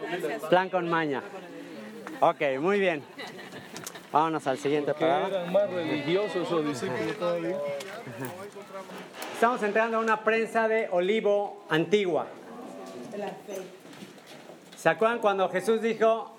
plan 0.50 0.70
con 0.70 0.90
maña. 0.90 1.24
Ok, 2.20 2.42
muy 2.60 2.80
bien. 2.80 3.04
Vámonos 4.14 4.46
al 4.46 4.60
siguiente 4.60 4.94
programa. 4.94 5.28
eran 5.28 5.52
más 5.52 5.68
religiosos 5.72 6.52
o 6.52 6.62
discípulos 6.62 7.18
todavía. 7.18 7.58
Estamos 9.34 9.64
entrando 9.64 9.98
a 9.98 10.00
una 10.02 10.24
prensa 10.24 10.68
de 10.68 10.88
olivo 10.92 11.66
antigua. 11.68 12.28
¿Se 14.78 14.88
acuerdan 14.88 15.18
cuando 15.18 15.50
Jesús 15.50 15.82
dijo 15.82 16.32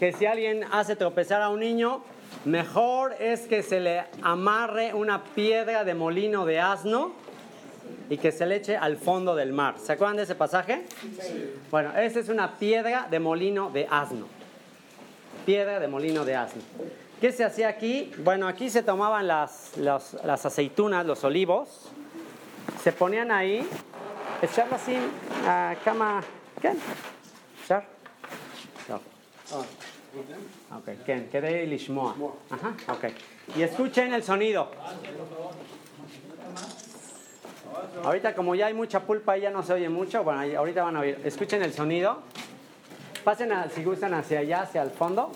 que 0.00 0.12
si 0.12 0.26
alguien 0.26 0.64
hace 0.72 0.96
tropezar 0.96 1.40
a 1.40 1.50
un 1.50 1.60
niño, 1.60 2.02
mejor 2.44 3.14
es 3.20 3.42
que 3.42 3.62
se 3.62 3.78
le 3.78 4.02
amarre 4.22 4.92
una 4.92 5.22
piedra 5.22 5.84
de 5.84 5.94
molino 5.94 6.44
de 6.46 6.58
asno 6.58 7.12
y 8.08 8.18
que 8.18 8.32
se 8.32 8.44
le 8.44 8.56
eche 8.56 8.76
al 8.76 8.96
fondo 8.96 9.36
del 9.36 9.52
mar. 9.52 9.76
¿Se 9.78 9.92
acuerdan 9.92 10.16
de 10.16 10.24
ese 10.24 10.34
pasaje? 10.34 10.82
Bueno, 11.70 11.96
esa 11.96 12.18
es 12.18 12.28
una 12.28 12.58
piedra 12.58 13.06
de 13.08 13.20
molino 13.20 13.70
de 13.70 13.86
asno. 13.88 14.26
Piedra 15.46 15.78
de 15.78 15.86
molino 15.86 16.24
de 16.24 16.34
asno. 16.34 16.62
¿Qué 17.20 17.32
se 17.32 17.44
hacía 17.44 17.68
aquí? 17.68 18.10
Bueno, 18.18 18.48
aquí 18.48 18.70
se 18.70 18.82
tomaban 18.82 19.26
las, 19.26 19.76
las 19.76 20.46
aceitunas, 20.46 21.04
los 21.04 21.22
olivos, 21.22 21.90
se 22.82 22.92
ponían 22.92 23.30
ahí, 23.30 23.68
echarlo 24.40 24.76
así 24.76 24.96
a 25.46 25.76
cama. 25.84 26.22
¿Qué? 26.62 26.72
¿Echar? 27.62 27.84
No. 28.88 28.96
Ok, 30.78 30.88
¿qué? 31.04 31.28
¿Qué 31.30 31.66
lishmoa? 31.66 32.16
Ajá, 32.48 32.74
ok. 32.88 33.04
Y 33.54 33.62
escuchen 33.62 34.14
el 34.14 34.22
sonido. 34.22 34.70
Ahorita 38.02 38.34
como 38.34 38.54
ya 38.54 38.66
hay 38.66 38.74
mucha 38.74 39.00
pulpa 39.00 39.36
y 39.36 39.42
ya 39.42 39.50
no 39.50 39.62
se 39.62 39.74
oye 39.74 39.90
mucho, 39.90 40.24
bueno, 40.24 40.40
ahorita 40.58 40.82
van 40.84 40.96
a 40.96 41.00
oír. 41.00 41.20
Escuchen 41.22 41.62
el 41.62 41.74
sonido. 41.74 42.22
Pasen 43.24 43.52
si 43.74 43.84
gustan 43.84 44.14
hacia 44.14 44.38
allá, 44.38 44.62
hacia 44.62 44.82
el 44.82 44.90
fondo. 44.90 45.30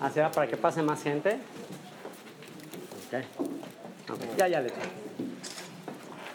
Hacia 0.00 0.26
allá 0.26 0.34
para 0.34 0.46
que 0.46 0.56
pase 0.56 0.82
más 0.82 1.02
gente. 1.02 1.38
Ya, 4.36 4.48
ya 4.48 4.60
le 4.60 4.72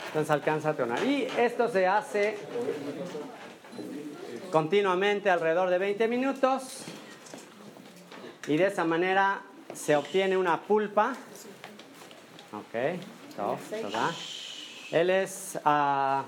Entonces 0.08 0.32
alcanza 0.32 0.70
a 0.70 0.74
tronar. 0.74 1.04
Y 1.04 1.28
esto 1.38 1.70
se 1.70 1.86
hace 1.88 2.38
continuamente 4.52 5.30
alrededor 5.30 5.70
de 5.70 5.78
20 5.78 6.08
minutos. 6.08 6.84
Y 8.48 8.58
de 8.58 8.68
esa 8.68 8.84
manera 8.84 9.42
se 9.74 9.96
obtiene 9.96 10.38
una 10.38 10.60
pulpa. 10.62 11.14
Ok, 12.54 13.00
él 14.92 15.10
es 15.10 15.58
uh, 15.64 16.24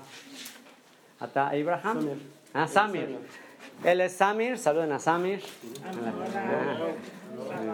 Abraham. 1.20 2.20
Ah, 2.54 2.66
Samir. 2.66 3.18
Él 3.82 4.00
es 4.00 4.12
Samir. 4.12 4.58
Saluden 4.58 4.92
a 4.92 4.98
Samir. 4.98 5.42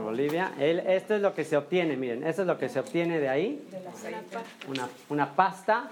Olivia. 0.06 0.52
esto 0.58 1.14
es 1.14 1.22
lo 1.22 1.34
que 1.34 1.44
se 1.44 1.56
obtiene, 1.56 1.96
miren, 1.96 2.26
esto 2.26 2.42
es 2.42 2.48
lo 2.48 2.58
que 2.58 2.68
se 2.68 2.80
obtiene 2.80 3.18
de 3.18 3.28
ahí. 3.28 3.68
Una, 4.68 4.88
una 5.08 5.34
pasta. 5.34 5.90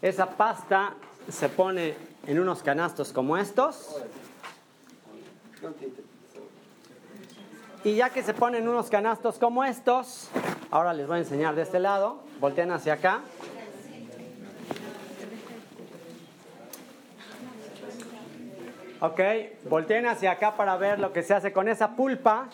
Esa 0.00 0.30
pasta 0.30 0.94
se 1.28 1.48
pone 1.48 1.94
en 2.26 2.38
unos 2.38 2.62
canastos 2.62 3.12
como 3.12 3.36
estos. 3.36 3.96
Y 7.84 7.96
ya 7.96 8.10
que 8.10 8.22
se 8.22 8.32
ponen 8.32 8.66
unos 8.68 8.88
canastos 8.88 9.38
como 9.38 9.64
estos, 9.64 10.28
ahora 10.70 10.94
les 10.94 11.06
voy 11.06 11.16
a 11.16 11.18
enseñar 11.20 11.54
de 11.54 11.62
este 11.62 11.78
lado, 11.78 12.20
voltean 12.40 12.70
hacia 12.70 12.94
acá. 12.94 13.20
Ok, 19.00 19.20
volteen 19.68 20.06
hacia 20.06 20.30
acá 20.30 20.56
para 20.56 20.78
ver 20.78 20.98
lo 20.98 21.12
que 21.12 21.22
se 21.22 21.34
hace 21.34 21.52
con 21.52 21.68
esa 21.68 21.94
pulpa. 21.94 22.48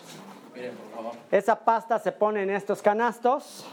Esa 1.31 1.65
pasta 1.65 1.99
se 1.99 2.13
pone 2.13 2.43
en 2.43 2.51
estos 2.51 2.83
canastos, 2.83 3.65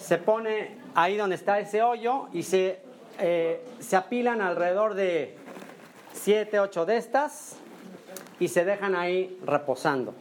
se 0.00 0.18
pone 0.18 0.76
ahí 0.94 1.16
donde 1.16 1.36
está 1.36 1.58
ese 1.60 1.82
hoyo 1.82 2.28
y 2.32 2.42
se, 2.42 2.80
eh, 3.18 3.64
se 3.80 3.96
apilan 3.96 4.40
alrededor 4.40 4.94
de 4.94 5.36
7, 6.14 6.60
8 6.60 6.86
de 6.86 6.96
estas 6.96 7.56
y 8.38 8.48
se 8.48 8.64
dejan 8.64 8.94
ahí 8.94 9.38
reposando. 9.44 10.14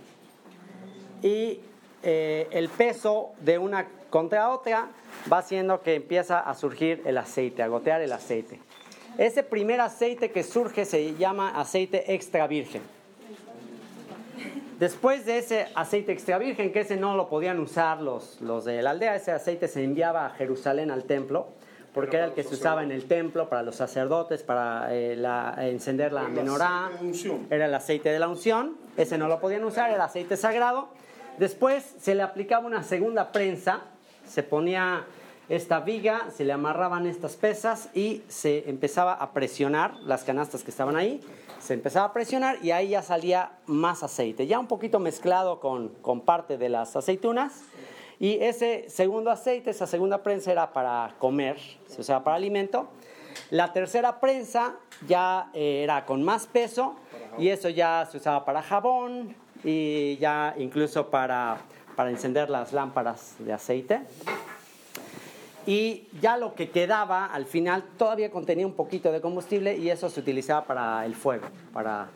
Y 1.21 1.59
eh, 2.03 2.47
el 2.51 2.69
peso 2.69 3.31
de 3.39 3.57
una 3.57 3.87
contra 4.09 4.49
otra 4.49 4.87
va 5.31 5.39
haciendo 5.39 5.81
que 5.81 5.95
empieza 5.95 6.39
a 6.39 6.53
surgir 6.55 7.01
el 7.05 7.17
aceite, 7.17 7.61
a 7.61 7.67
gotear 7.67 8.01
el 8.01 8.11
aceite. 8.11 8.59
Ese 9.17 9.43
primer 9.43 9.81
aceite 9.81 10.31
que 10.31 10.43
surge 10.43 10.85
se 10.85 11.15
llama 11.15 11.59
aceite 11.59 12.13
extra 12.13 12.47
virgen. 12.47 12.81
Después 14.79 15.25
de 15.25 15.39
ese 15.39 15.67
aceite 15.75 16.13
extra 16.13 16.37
virgen, 16.37 16.71
que 16.71 16.79
ese 16.79 16.95
no 16.95 17.15
lo 17.15 17.27
podían 17.27 17.59
usar 17.59 18.01
los, 18.01 18.39
los 18.39 18.63
de 18.63 18.81
la 18.81 18.91
aldea, 18.91 19.15
ese 19.15 19.31
aceite 19.31 19.67
se 19.67 19.83
enviaba 19.83 20.25
a 20.25 20.29
Jerusalén 20.31 20.89
al 20.89 21.03
templo 21.03 21.49
porque 21.93 22.17
era 22.17 22.27
el 22.27 22.33
que 22.33 22.43
se 22.43 22.53
usaba 22.53 22.83
en 22.83 22.91
el 22.91 23.05
templo 23.05 23.49
para 23.49 23.63
los 23.63 23.75
sacerdotes, 23.75 24.43
para 24.43 24.93
eh, 24.95 25.17
encender 25.69 26.13
la 26.13 26.27
menorá. 26.27 26.91
Era 27.49 27.65
el 27.65 27.73
aceite 27.73 28.09
de 28.09 28.19
la 28.19 28.27
unción. 28.27 28.77
Ese 28.95 29.17
no 29.17 29.27
lo 29.27 29.39
podían 29.39 29.63
usar, 29.63 29.87
era 29.87 29.95
el 29.95 30.01
aceite 30.01 30.37
sagrado. 30.37 30.89
Después 31.39 31.95
se 31.99 32.15
le 32.15 32.21
aplicaba 32.21 32.65
una 32.65 32.83
segunda 32.83 33.31
prensa, 33.31 33.81
se 34.25 34.43
ponía 34.43 35.05
esta 35.49 35.79
viga, 35.79 36.29
se 36.31 36.45
le 36.45 36.53
amarraban 36.53 37.07
estas 37.07 37.35
pesas 37.35 37.89
y 37.93 38.23
se 38.27 38.69
empezaba 38.69 39.13
a 39.13 39.33
presionar 39.33 39.95
las 40.03 40.23
canastas 40.23 40.63
que 40.63 40.71
estaban 40.71 40.95
ahí. 40.95 41.19
Se 41.59 41.73
empezaba 41.73 42.07
a 42.07 42.13
presionar 42.13 42.63
y 42.63 42.71
ahí 42.71 42.89
ya 42.89 43.01
salía 43.01 43.51
más 43.65 44.03
aceite, 44.03 44.47
ya 44.47 44.59
un 44.59 44.67
poquito 44.67 44.99
mezclado 44.99 45.59
con, 45.59 45.89
con 46.01 46.21
parte 46.21 46.57
de 46.57 46.69
las 46.69 46.95
aceitunas 46.95 47.63
y 48.19 48.37
ese 48.41 48.89
segundo 48.89 49.31
aceite, 49.31 49.69
esa 49.69 49.87
segunda 49.87 50.21
prensa 50.23 50.51
era 50.51 50.73
para 50.73 51.15
comer, 51.19 51.57
se 51.87 52.01
usaba 52.01 52.23
para 52.23 52.35
alimento. 52.35 52.89
La 53.49 53.71
tercera 53.71 54.19
prensa 54.19 54.75
ya 55.07 55.49
eh, 55.53 55.83
era 55.83 56.05
con 56.05 56.23
más 56.23 56.45
peso 56.45 56.95
y 57.37 57.47
eso 57.47 57.69
ya 57.69 58.07
se 58.11 58.17
usaba 58.17 58.43
para 58.43 58.61
jabón 58.61 59.35
y 59.63 60.17
ya 60.17 60.53
incluso 60.57 61.09
para, 61.09 61.59
para 61.95 62.09
encender 62.09 62.49
las 62.49 62.73
lámparas 62.73 63.35
de 63.39 63.53
aceite. 63.53 64.01
Y 65.65 66.07
ya 66.21 66.37
lo 66.37 66.55
que 66.55 66.69
quedaba 66.69 67.25
al 67.25 67.45
final 67.45 67.83
todavía 67.97 68.31
contenía 68.31 68.65
un 68.65 68.73
poquito 68.73 69.11
de 69.11 69.21
combustible 69.21 69.77
y 69.77 69.89
eso 69.89 70.09
se 70.09 70.19
utilizaba 70.19 70.65
para 70.65 71.05
el 71.05 71.15
fuego, 71.15 71.47
para, 71.73 72.09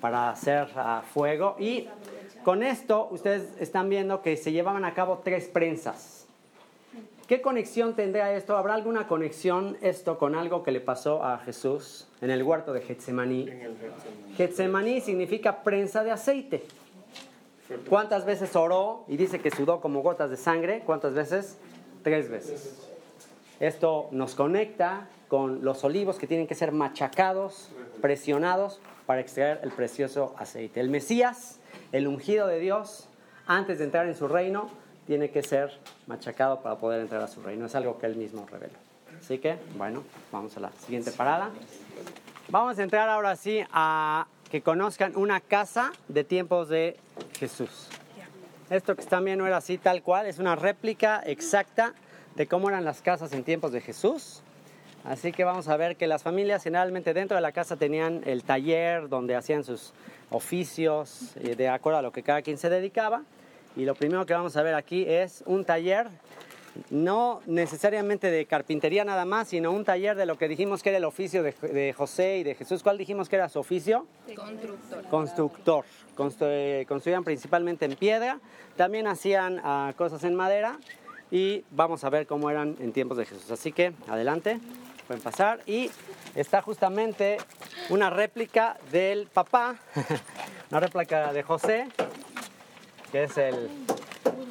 para 0.00 0.30
hacer 0.30 0.68
uh, 0.76 1.02
fuego. 1.02 1.56
Y 1.58 1.88
con 2.44 2.62
esto 2.62 3.08
ustedes 3.10 3.54
están 3.60 3.88
viendo 3.88 4.20
que 4.20 4.36
se 4.36 4.52
llevaban 4.52 4.84
a 4.84 4.94
cabo 4.94 5.22
tres 5.24 5.46
prensas. 5.48 6.26
¿Qué 7.28 7.40
conexión 7.40 7.94
tendría 7.94 8.34
esto? 8.34 8.56
¿Habrá 8.56 8.74
alguna 8.74 9.06
conexión 9.06 9.78
esto 9.80 10.18
con 10.18 10.34
algo 10.34 10.62
que 10.62 10.70
le 10.70 10.80
pasó 10.80 11.24
a 11.24 11.38
Jesús 11.38 12.08
en 12.20 12.30
el 12.30 12.42
huerto 12.42 12.72
de 12.74 12.82
Getsemaní? 12.82 13.48
Getsemaní 14.36 15.00
significa 15.00 15.62
prensa 15.62 16.04
de 16.04 16.10
aceite. 16.10 16.64
¿Cuántas 17.88 18.26
veces 18.26 18.54
oró 18.54 19.04
y 19.08 19.16
dice 19.16 19.40
que 19.40 19.50
sudó 19.50 19.80
como 19.80 20.02
gotas 20.02 20.28
de 20.28 20.36
sangre? 20.36 20.82
¿Cuántas 20.84 21.14
veces? 21.14 21.56
Tres 22.02 22.28
veces. 22.28 22.88
Esto 23.60 24.08
nos 24.10 24.34
conecta 24.34 25.08
con 25.28 25.64
los 25.64 25.84
olivos 25.84 26.18
que 26.18 26.26
tienen 26.26 26.46
que 26.46 26.54
ser 26.54 26.72
machacados, 26.72 27.70
presionados 28.00 28.80
para 29.06 29.20
extraer 29.20 29.60
el 29.62 29.70
precioso 29.70 30.34
aceite. 30.38 30.80
El 30.80 30.90
Mesías 30.90 31.60
el 31.92 32.08
ungido 32.08 32.46
de 32.46 32.58
Dios, 32.58 33.06
antes 33.46 33.78
de 33.78 33.84
entrar 33.84 34.06
en 34.06 34.16
su 34.16 34.26
reino, 34.26 34.70
tiene 35.06 35.30
que 35.30 35.42
ser 35.42 35.78
machacado 36.06 36.62
para 36.62 36.76
poder 36.76 37.00
entrar 37.02 37.22
a 37.22 37.28
su 37.28 37.42
reino. 37.42 37.66
Es 37.66 37.74
algo 37.74 37.98
que 37.98 38.06
él 38.06 38.16
mismo 38.16 38.46
revela. 38.50 38.78
Así 39.20 39.38
que, 39.38 39.56
bueno, 39.76 40.02
vamos 40.32 40.56
a 40.56 40.60
la 40.60 40.72
siguiente 40.72 41.12
parada. 41.12 41.50
Vamos 42.48 42.78
a 42.78 42.82
entrar 42.82 43.08
ahora 43.08 43.36
sí 43.36 43.60
a 43.72 44.26
que 44.50 44.62
conozcan 44.62 45.16
una 45.16 45.40
casa 45.40 45.92
de 46.08 46.24
tiempos 46.24 46.68
de 46.68 46.96
Jesús. 47.38 47.88
Esto 48.72 48.94
que 48.96 49.02
están 49.02 49.26
viendo 49.26 49.46
era 49.46 49.58
así 49.58 49.76
tal 49.76 50.02
cual, 50.02 50.24
es 50.24 50.38
una 50.38 50.56
réplica 50.56 51.22
exacta 51.26 51.92
de 52.36 52.46
cómo 52.46 52.70
eran 52.70 52.86
las 52.86 53.02
casas 53.02 53.34
en 53.34 53.44
tiempos 53.44 53.70
de 53.70 53.82
Jesús. 53.82 54.40
Así 55.04 55.30
que 55.30 55.44
vamos 55.44 55.68
a 55.68 55.76
ver 55.76 55.96
que 55.96 56.06
las 56.06 56.22
familias 56.22 56.62
generalmente 56.62 57.12
dentro 57.12 57.34
de 57.34 57.42
la 57.42 57.52
casa 57.52 57.76
tenían 57.76 58.22
el 58.24 58.44
taller 58.44 59.10
donde 59.10 59.36
hacían 59.36 59.62
sus 59.62 59.92
oficios 60.30 61.36
eh, 61.36 61.54
de 61.54 61.68
acuerdo 61.68 61.98
a 61.98 62.02
lo 62.02 62.12
que 62.12 62.22
cada 62.22 62.40
quien 62.40 62.56
se 62.56 62.70
dedicaba. 62.70 63.24
Y 63.76 63.84
lo 63.84 63.94
primero 63.94 64.24
que 64.24 64.32
vamos 64.32 64.56
a 64.56 64.62
ver 64.62 64.74
aquí 64.74 65.04
es 65.06 65.44
un 65.44 65.66
taller, 65.66 66.06
no 66.90 67.42
necesariamente 67.46 68.30
de 68.30 68.46
carpintería 68.46 69.04
nada 69.04 69.24
más, 69.24 69.48
sino 69.48 69.72
un 69.72 69.84
taller 69.84 70.16
de 70.16 70.26
lo 70.26 70.38
que 70.38 70.48
dijimos 70.48 70.82
que 70.82 70.90
era 70.90 70.98
el 70.98 71.04
oficio 71.04 71.42
de, 71.42 71.94
José 71.96 72.38
y 72.38 72.42
de 72.42 72.54
Jesús. 72.54 72.82
¿Cuál 72.82 72.98
dijimos 72.98 73.28
que 73.28 73.36
era 73.36 73.48
su 73.48 73.58
oficio? 73.58 74.06
Constructor. 74.34 75.04
Constructor. 75.10 75.84
Construían 76.86 77.24
principalmente 77.24 77.84
en 77.84 77.96
piedra, 77.96 78.40
también 78.76 79.06
hacían 79.06 79.60
ah, 79.64 79.92
cosas 79.96 80.24
en 80.24 80.34
madera 80.34 80.78
y 81.30 81.64
vamos 81.70 82.04
a 82.04 82.10
ver 82.10 82.26
cómo 82.26 82.50
eran 82.50 82.76
en 82.80 82.92
tiempos 82.92 83.18
de 83.18 83.24
Jesús. 83.24 83.50
Así 83.50 83.72
que 83.72 83.92
adelante 84.08 84.60
pueden 85.06 85.22
pasar. 85.22 85.60
Y 85.66 85.90
está 86.34 86.62
justamente 86.62 87.38
una 87.90 88.10
réplica 88.10 88.78
del 88.90 89.26
papá, 89.26 89.76
una 90.70 90.80
réplica 90.80 91.32
de 91.32 91.42
José, 91.42 91.88
que 93.10 93.24
es 93.24 93.36
el, 93.38 93.70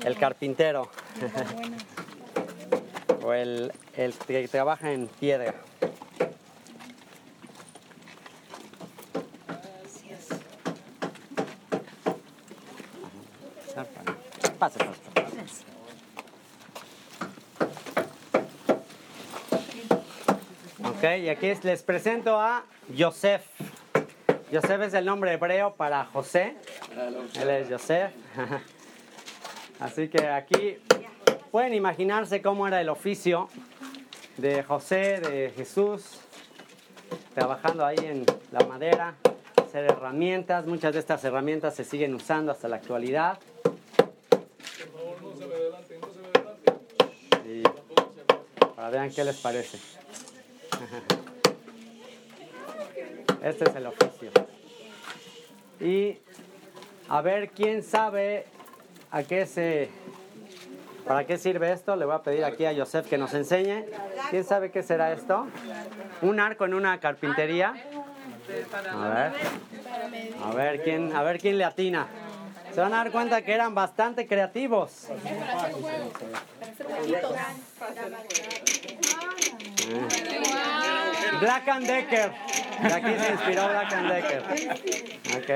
el 0.06 0.18
carpintero, 0.18 0.90
o 3.24 3.34
el, 3.34 3.72
el 3.96 4.14
que 4.14 4.48
trabaja 4.48 4.92
en 4.92 5.08
piedra. 5.08 5.54
Pase, 14.60 14.80
pase. 14.80 15.02
y 21.18 21.30
aquí 21.30 21.52
les 21.64 21.82
presento 21.82 22.40
a 22.40 22.64
Yosef. 22.90 23.44
Yosef 24.52 24.82
es 24.82 24.94
el 24.94 25.04
nombre 25.04 25.34
hebreo 25.34 25.74
para 25.74 26.06
José. 26.06 26.56
Él 27.40 27.50
es 27.50 27.70
Yosef. 27.70 28.12
Así 29.80 30.10
que 30.10 30.28
aquí 30.28 30.78
pueden 31.52 31.74
imaginarse 31.74 32.42
cómo 32.42 32.66
era 32.68 32.80
el 32.80 32.90
oficio 32.90 33.50
de 34.38 34.64
José, 34.64 35.20
de 35.20 35.52
Jesús, 35.56 36.22
trabajando 37.36 37.86
ahí 37.86 37.98
en 38.00 38.26
la 38.52 38.66
madera, 38.66 39.16
hacer 39.58 39.86
herramientas. 39.86 40.66
Muchas 40.66 40.94
de 40.94 41.00
estas 41.00 41.24
herramientas 41.26 41.76
se 41.76 41.84
siguen 41.84 42.16
usando 42.16 42.54
hasta 42.54 42.70
la 42.70 42.78
actualidad. 42.78 43.38
Y 47.46 47.64
para 48.76 48.90
vean 48.90 49.12
qué 49.12 49.24
les 49.24 49.38
parece. 49.38 49.78
Este 53.44 53.68
es 53.68 53.76
el 53.76 53.88
oficio. 53.88 54.30
Y 55.80 56.20
a 57.10 57.22
ver 57.22 57.50
quién 57.50 57.82
sabe 57.82 58.46
a 59.10 59.24
qué 59.24 59.48
se 59.48 59.90
¿Para 61.12 61.26
qué 61.26 61.38
sirve 61.38 61.74
esto? 61.74 61.98
Le 61.98 62.06
voy 62.06 62.16
a 62.16 62.24
pedir 62.24 62.46
aquí 62.46 62.64
a 62.64 62.74
Joseph 62.74 63.06
que 63.06 63.18
nos 63.18 63.34
enseñe. 63.34 63.84
¿Quién 64.30 64.46
sabe 64.46 64.72
qué 64.72 64.82
será 64.82 65.12
esto? 65.12 65.46
Un 66.22 66.40
arco 66.40 66.64
en 66.64 66.74
una 66.74 67.02
carpintería. 67.02 67.74
A 68.90 69.10
ver. 69.10 69.34
A 70.42 70.56
ver 70.56 70.82
quién, 70.84 71.14
a 71.14 71.22
ver 71.22 71.42
quién 71.42 71.58
le 71.58 71.66
atina. 71.66 72.08
Se 72.74 72.80
van 72.80 72.94
a 72.94 72.98
dar 73.04 73.12
cuenta 73.12 73.42
que 73.42 73.52
eran 73.54 73.76
bastante 73.76 74.26
creativos. 74.26 75.10
Black 81.42 81.68
and 81.68 81.88
Decker. 81.88 82.32
De 82.84 82.94
aquí 82.94 83.16
se 83.20 83.32
inspiró 83.34 83.68
Black 83.68 83.94
and 83.94 84.12
Decker. 84.14 84.44
Ok. 85.36 85.50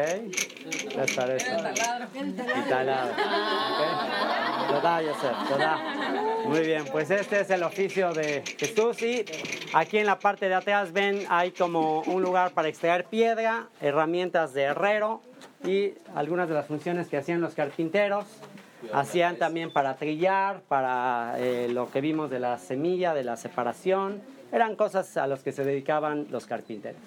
les 0.97 1.15
parece? 1.15 1.49
El 1.53 2.67
taladro. 2.67 3.13
Muy 6.47 6.61
bien, 6.61 6.85
pues 6.91 7.09
este 7.09 7.41
es 7.41 7.49
el 7.49 7.63
oficio 7.63 8.13
de 8.13 8.43
Jesús 8.57 9.01
y 9.01 9.25
aquí 9.73 9.97
en 9.97 10.05
la 10.05 10.19
parte 10.19 10.47
de 10.47 10.55
atrás 10.55 10.91
ven 10.91 11.25
hay 11.29 11.51
como 11.51 12.01
un 12.01 12.21
lugar 12.21 12.51
para 12.51 12.67
extraer 12.67 13.05
piedra, 13.05 13.67
herramientas 13.81 14.53
de 14.53 14.63
herrero 14.63 15.21
y 15.63 15.93
algunas 16.15 16.47
de 16.47 16.53
las 16.53 16.67
funciones 16.67 17.07
que 17.07 17.17
hacían 17.17 17.41
los 17.41 17.55
carpinteros. 17.55 18.25
Hacían 18.93 19.37
también 19.37 19.73
para 19.73 19.95
trillar, 19.95 20.61
para 20.61 21.35
eh, 21.39 21.67
lo 21.69 21.89
que 21.89 22.01
vimos 22.01 22.29
de 22.29 22.39
la 22.39 22.59
semilla, 22.59 23.15
de 23.15 23.23
la 23.23 23.35
separación. 23.35 24.21
Eran 24.51 24.75
cosas 24.75 25.17
a 25.17 25.25
las 25.25 25.41
que 25.41 25.51
se 25.51 25.63
dedicaban 25.63 26.27
los 26.29 26.45
carpinteros. 26.45 27.01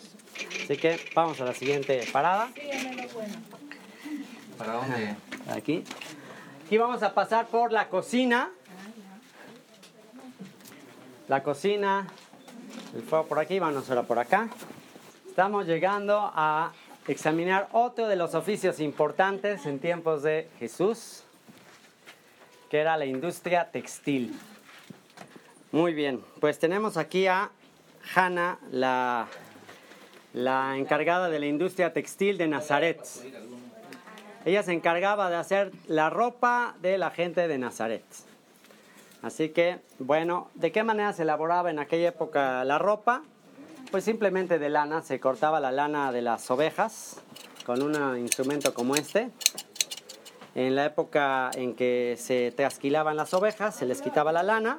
Así 0.64 0.76
que 0.76 0.98
vamos 1.14 1.40
a 1.40 1.44
la 1.44 1.54
siguiente 1.54 2.04
parada. 2.12 2.48
¿Para 4.58 4.72
dónde? 4.72 5.14
Aquí. 5.54 5.84
Aquí 6.68 6.76
vamos 6.76 7.02
a 7.02 7.14
pasar 7.14 7.46
por 7.46 7.72
la 7.72 7.88
cocina. 7.88 8.50
La 11.26 11.42
cocina, 11.42 12.06
el 12.94 13.00
fuego 13.00 13.24
por 13.24 13.38
aquí, 13.38 13.58
vamos 13.58 13.88
ahora 13.88 14.02
por 14.02 14.18
acá. 14.18 14.50
Estamos 15.26 15.64
llegando 15.64 16.30
a 16.34 16.72
examinar 17.06 17.70
otro 17.72 18.06
de 18.06 18.16
los 18.16 18.34
oficios 18.34 18.80
importantes 18.80 19.64
en 19.64 19.78
tiempos 19.78 20.22
de 20.22 20.50
Jesús, 20.58 21.22
que 22.68 22.80
era 22.80 22.98
la 22.98 23.06
industria 23.06 23.70
textil. 23.70 24.38
Muy 25.72 25.94
bien, 25.94 26.22
pues 26.38 26.58
tenemos 26.58 26.98
aquí 26.98 27.28
a 27.28 27.50
Hanna, 28.14 28.58
la, 28.70 29.26
la 30.34 30.76
encargada 30.76 31.30
de 31.30 31.38
la 31.38 31.46
industria 31.46 31.94
textil 31.94 32.36
de 32.36 32.46
Nazaret. 32.46 33.00
Ella 34.48 34.62
se 34.62 34.72
encargaba 34.72 35.28
de 35.28 35.36
hacer 35.36 35.72
la 35.88 36.08
ropa 36.08 36.74
de 36.80 36.96
la 36.96 37.10
gente 37.10 37.46
de 37.48 37.58
Nazaret. 37.58 38.02
Así 39.20 39.50
que, 39.50 39.78
bueno, 39.98 40.48
¿de 40.54 40.72
qué 40.72 40.82
manera 40.84 41.12
se 41.12 41.24
elaboraba 41.24 41.70
en 41.70 41.78
aquella 41.78 42.08
época 42.08 42.64
la 42.64 42.78
ropa? 42.78 43.24
Pues 43.90 44.04
simplemente 44.04 44.58
de 44.58 44.70
lana, 44.70 45.02
se 45.02 45.20
cortaba 45.20 45.60
la 45.60 45.70
lana 45.70 46.12
de 46.12 46.22
las 46.22 46.50
ovejas 46.50 47.20
con 47.66 47.82
un 47.82 48.16
instrumento 48.16 48.72
como 48.72 48.96
este. 48.96 49.30
En 50.54 50.76
la 50.76 50.86
época 50.86 51.50
en 51.54 51.74
que 51.74 52.16
se 52.18 52.50
trasquilaban 52.50 53.18
las 53.18 53.34
ovejas, 53.34 53.76
se 53.76 53.84
les 53.84 54.00
quitaba 54.00 54.32
la 54.32 54.42
lana. 54.42 54.78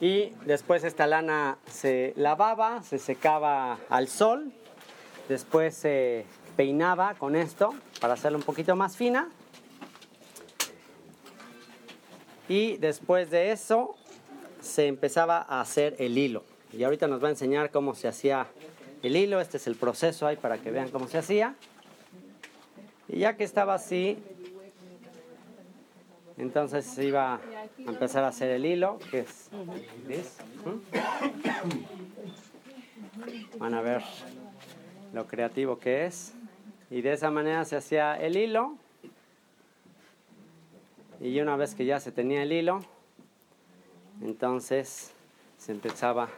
Y 0.00 0.30
después 0.46 0.84
esta 0.84 1.06
lana 1.06 1.58
se 1.66 2.14
lavaba, 2.16 2.82
se 2.82 2.98
secaba 2.98 3.76
al 3.90 4.08
sol. 4.08 4.54
Después 5.30 5.76
se 5.76 6.24
peinaba 6.56 7.14
con 7.14 7.36
esto 7.36 7.72
para 8.00 8.14
hacerla 8.14 8.36
un 8.36 8.42
poquito 8.42 8.74
más 8.74 8.96
fina. 8.96 9.28
Y 12.48 12.78
después 12.78 13.30
de 13.30 13.52
eso 13.52 13.94
se 14.60 14.88
empezaba 14.88 15.46
a 15.48 15.60
hacer 15.60 15.94
el 16.00 16.18
hilo. 16.18 16.42
Y 16.72 16.82
ahorita 16.82 17.06
nos 17.06 17.22
va 17.22 17.28
a 17.28 17.30
enseñar 17.30 17.70
cómo 17.70 17.94
se 17.94 18.08
hacía 18.08 18.48
el 19.04 19.14
hilo. 19.14 19.40
Este 19.40 19.58
es 19.58 19.68
el 19.68 19.76
proceso 19.76 20.26
ahí 20.26 20.34
para 20.34 20.58
que 20.58 20.72
vean 20.72 20.88
cómo 20.88 21.06
se 21.06 21.18
hacía. 21.18 21.54
Y 23.06 23.20
ya 23.20 23.36
que 23.36 23.44
estaba 23.44 23.74
así, 23.74 24.18
entonces 26.38 26.84
se 26.84 27.04
iba 27.04 27.34
a 27.34 27.40
empezar 27.78 28.24
a 28.24 28.28
hacer 28.28 28.50
el 28.50 28.66
hilo, 28.66 28.98
que 29.12 29.20
es 29.20 29.48
Van 33.60 33.74
a 33.74 33.80
ver 33.80 34.02
lo 35.12 35.26
creativo 35.26 35.78
que 35.78 36.06
es. 36.06 36.32
Y 36.90 37.02
de 37.02 37.12
esa 37.12 37.30
manera 37.30 37.64
se 37.64 37.76
hacía 37.76 38.16
el 38.16 38.36
hilo. 38.36 38.76
Y 41.20 41.38
una 41.40 41.56
vez 41.56 41.74
que 41.74 41.84
ya 41.84 42.00
se 42.00 42.12
tenía 42.12 42.42
el 42.42 42.52
hilo, 42.52 42.80
entonces 44.22 45.12
se 45.58 45.72
empezaba 45.72 46.28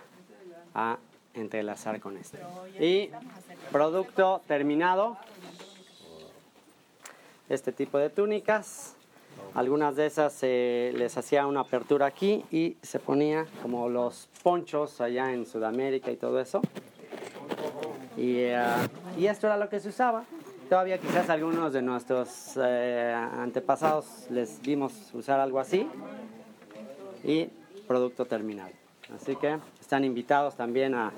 a 0.75 0.99
entrelazar 1.35 2.01
con 2.01 2.17
esto. 2.17 2.39
Y 2.81 3.11
producto 3.71 4.43
terminado, 4.47 5.17
este 7.49 7.73
tipo 7.73 7.99
de 7.99 8.11
túnicas. 8.11 8.97
Algunas 9.55 9.97
de 9.97 10.07
esas 10.07 10.33
se 10.33 10.93
les 10.97 11.17
hacía 11.17 11.47
una 11.47 11.61
apertura 11.61 12.07
aquí 12.07 12.45
y 12.51 12.77
se 12.83 12.99
ponía 12.99 13.47
como 13.63 13.89
los 13.89 14.29
ponchos 14.43 15.01
allá 15.01 15.33
en 15.33 15.47
Sudamérica 15.47 16.11
y 16.11 16.17
todo 16.17 16.41
eso. 16.41 16.63
Y, 18.17 18.37
eh, 18.39 18.63
y 19.19 19.27
esto 19.27 19.47
era 19.47 19.57
lo 19.57 19.69
que 19.69 19.81
se 19.81 19.89
usaba. 19.89 20.25
Todavía 20.69 20.99
quizás 20.99 21.29
algunos 21.29 21.73
de 21.73 21.83
nuestros 21.83 22.53
eh, 22.57 23.15
antepasados 23.15 24.27
les 24.31 24.61
vimos 24.63 24.93
usar 25.13 25.41
algo 25.41 25.59
así. 25.59 25.87
Y 27.25 27.49
producto 27.87 28.25
terminado. 28.25 28.71
Así 29.15 29.37
que 29.37 29.59
están 29.81 30.05
invitados 30.05 30.57
también 30.57 30.95
a, 30.95 31.13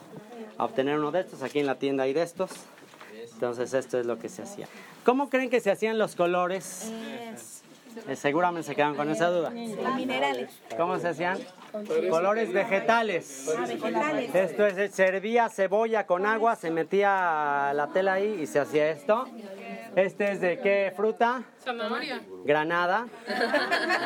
a 0.58 0.64
obtener 0.64 0.98
uno 0.98 1.12
de 1.12 1.20
estos. 1.20 1.42
Aquí 1.42 1.60
en 1.60 1.66
la 1.66 1.76
tienda 1.76 2.04
hay 2.04 2.12
de 2.12 2.22
estos. 2.22 2.50
Entonces 3.32 3.74
esto 3.74 3.98
es 3.98 4.06
lo 4.06 4.18
que 4.18 4.28
se 4.28 4.42
hacía. 4.42 4.66
¿Cómo 5.04 5.28
creen 5.28 5.50
que 5.50 5.60
se 5.60 5.70
hacían 5.70 5.98
los 5.98 6.16
colores? 6.16 6.90
Eh, 8.08 8.16
seguramente 8.16 8.66
se 8.66 8.74
quedan 8.74 8.96
con 8.96 9.08
esa 9.10 9.28
duda. 9.28 9.50
Minerales. 9.50 10.50
¿Cómo 10.76 10.98
se 10.98 11.08
hacían? 11.08 11.38
Colores 12.08 12.52
vegetales. 12.52 13.52
Esto 14.32 14.66
es, 14.66 14.94
servía 14.94 15.48
cebolla 15.48 16.06
con 16.06 16.24
agua, 16.24 16.54
se 16.54 16.70
metía 16.70 17.72
la 17.74 17.88
tela 17.92 18.12
ahí 18.14 18.38
y 18.42 18.46
se 18.46 18.60
hacía 18.60 18.90
esto. 18.90 19.26
Este 19.96 20.30
es 20.30 20.40
de 20.40 20.60
qué 20.60 20.92
fruta? 20.94 21.42
Zanahoria. 21.64 22.20
Granada. 22.44 23.06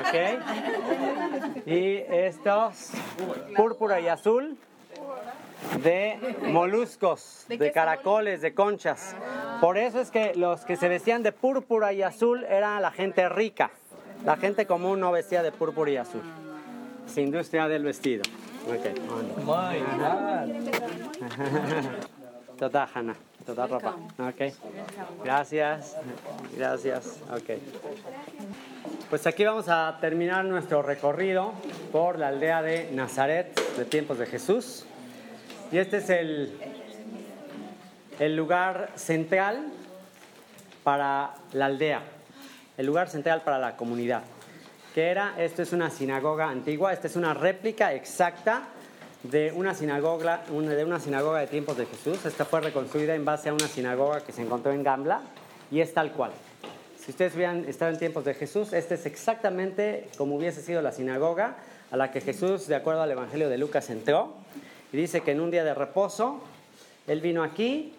Ok. 0.00 1.66
Y 1.66 1.96
estos, 2.08 2.92
púrpura 3.54 4.00
y 4.00 4.08
azul, 4.08 4.56
de 5.82 6.36
moluscos, 6.44 7.44
de 7.48 7.70
caracoles, 7.70 8.40
de 8.40 8.54
conchas. 8.54 9.14
Por 9.60 9.76
eso 9.76 10.00
es 10.00 10.10
que 10.10 10.34
los 10.34 10.64
que 10.64 10.76
se 10.76 10.88
vestían 10.88 11.22
de 11.22 11.32
púrpura 11.32 11.92
y 11.92 12.02
azul 12.02 12.44
eran 12.44 12.80
la 12.80 12.92
gente 12.92 13.28
rica. 13.28 13.70
La 14.24 14.36
gente 14.36 14.66
común 14.66 15.00
no 15.00 15.12
vestía 15.12 15.42
de 15.42 15.52
púrpura 15.52 15.90
y 15.90 15.96
azul. 15.98 16.22
Industria 17.16 17.68
del 17.68 17.84
vestido. 17.84 18.22
Okay. 18.66 18.94
Toda 22.58 22.88
Hanna, 22.92 23.14
toda 23.46 23.68
ropa. 23.68 23.94
Ok. 24.18 24.52
Gracias. 25.22 25.96
Gracias. 26.56 27.20
Ok. 27.30 27.50
Pues 29.08 29.28
aquí 29.28 29.44
vamos 29.44 29.68
a 29.68 29.96
terminar 30.00 30.44
nuestro 30.44 30.82
recorrido 30.82 31.52
por 31.92 32.18
la 32.18 32.28
aldea 32.28 32.60
de 32.62 32.90
Nazaret 32.92 33.54
de 33.76 33.84
tiempos 33.84 34.18
de 34.18 34.26
Jesús. 34.26 34.86
Y 35.70 35.78
este 35.78 35.98
es 35.98 36.10
el, 36.10 36.58
el 38.18 38.34
lugar 38.34 38.90
central 38.96 39.68
para 40.82 41.34
la 41.52 41.66
aldea, 41.66 42.02
el 42.76 42.86
lugar 42.86 43.08
central 43.08 43.42
para 43.42 43.60
la 43.60 43.76
comunidad. 43.76 44.24
¿Qué 44.94 45.10
era? 45.10 45.34
Esto 45.38 45.62
es 45.62 45.72
una 45.72 45.90
sinagoga 45.90 46.48
antigua, 46.48 46.92
esta 46.92 47.08
es 47.08 47.16
una 47.16 47.34
réplica 47.34 47.92
exacta 47.92 48.68
de 49.22 49.52
una 49.52 49.74
sinagoga, 49.74 50.40
de 51.40 51.46
tiempos 51.46 51.76
de 51.76 51.84
Jesús. 51.84 52.24
Esta 52.24 52.46
fue 52.46 52.60
reconstruida 52.60 53.14
en 53.14 53.24
base 53.24 53.50
a 53.50 53.52
una 53.52 53.68
sinagoga 53.68 54.22
que 54.22 54.32
se 54.32 54.42
encontró 54.42 54.72
en 54.72 54.82
Gambla 54.82 55.20
y 55.70 55.80
es 55.80 55.92
tal 55.92 56.12
cual. 56.12 56.30
Si 56.98 57.10
ustedes 57.10 57.34
hubieran 57.34 57.66
estado 57.66 57.90
en 57.90 57.98
tiempos 57.98 58.24
de 58.24 58.34
Jesús, 58.34 58.72
este 58.72 58.94
es 58.94 59.04
exactamente 59.04 60.08
como 60.16 60.36
hubiese 60.36 60.62
sido 60.62 60.80
la 60.80 60.92
sinagoga 60.92 61.56
a 61.90 61.96
la 61.96 62.10
que 62.10 62.20
Jesús, 62.22 62.66
de 62.66 62.74
acuerdo 62.74 63.02
al 63.02 63.10
Evangelio 63.10 63.50
de 63.50 63.58
Lucas, 63.58 63.90
entró. 63.90 64.34
Y 64.92 64.96
dice 64.96 65.20
que 65.20 65.32
en 65.32 65.40
un 65.40 65.50
día 65.50 65.64
de 65.64 65.74
reposo, 65.74 66.40
él 67.06 67.20
vino 67.20 67.42
aquí 67.42 67.92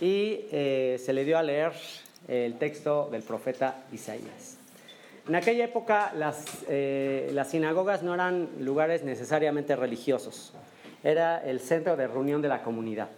y 0.00 0.46
eh, 0.50 1.00
se 1.04 1.12
le 1.12 1.24
dio 1.24 1.38
a 1.38 1.42
leer 1.42 1.72
el 2.26 2.58
texto 2.58 3.08
del 3.10 3.22
profeta 3.22 3.84
Isaías. 3.92 4.61
En 5.28 5.36
aquella 5.36 5.64
época 5.64 6.12
las, 6.16 6.64
eh, 6.68 7.30
las 7.32 7.50
sinagogas 7.50 8.02
no 8.02 8.12
eran 8.12 8.48
lugares 8.58 9.04
necesariamente 9.04 9.76
religiosos, 9.76 10.52
era 11.04 11.38
el 11.38 11.60
centro 11.60 11.96
de 11.96 12.08
reunión 12.08 12.42
de 12.42 12.48
la 12.48 12.62
comunidad. 12.64 13.08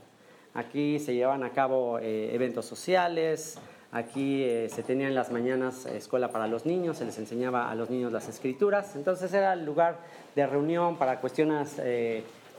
Aquí 0.52 0.98
se 0.98 1.14
llevaban 1.14 1.44
a 1.44 1.50
cabo 1.50 1.98
eh, 1.98 2.34
eventos 2.34 2.66
sociales, 2.66 3.59
aquí 3.90 4.44
se 4.68 4.82
tenía 4.82 5.09
en 5.09 5.14
las 5.14 5.32
mañanas 5.32 5.86
escuela 5.86 6.30
para 6.30 6.46
los 6.46 6.66
niños, 6.66 6.98
se 6.98 7.07
les 7.07 7.18
enseñaba 7.18 7.70
a 7.70 7.74
los 7.74 7.88
niños 7.88 8.12
las 8.12 8.28
escrituras, 8.28 8.96
entonces 8.96 9.32
era 9.32 9.55
el 9.55 9.64
lugar 9.64 9.98
de 10.34 10.46
reunión 10.46 10.96
para 10.98 11.20
cuestiones 11.20 11.80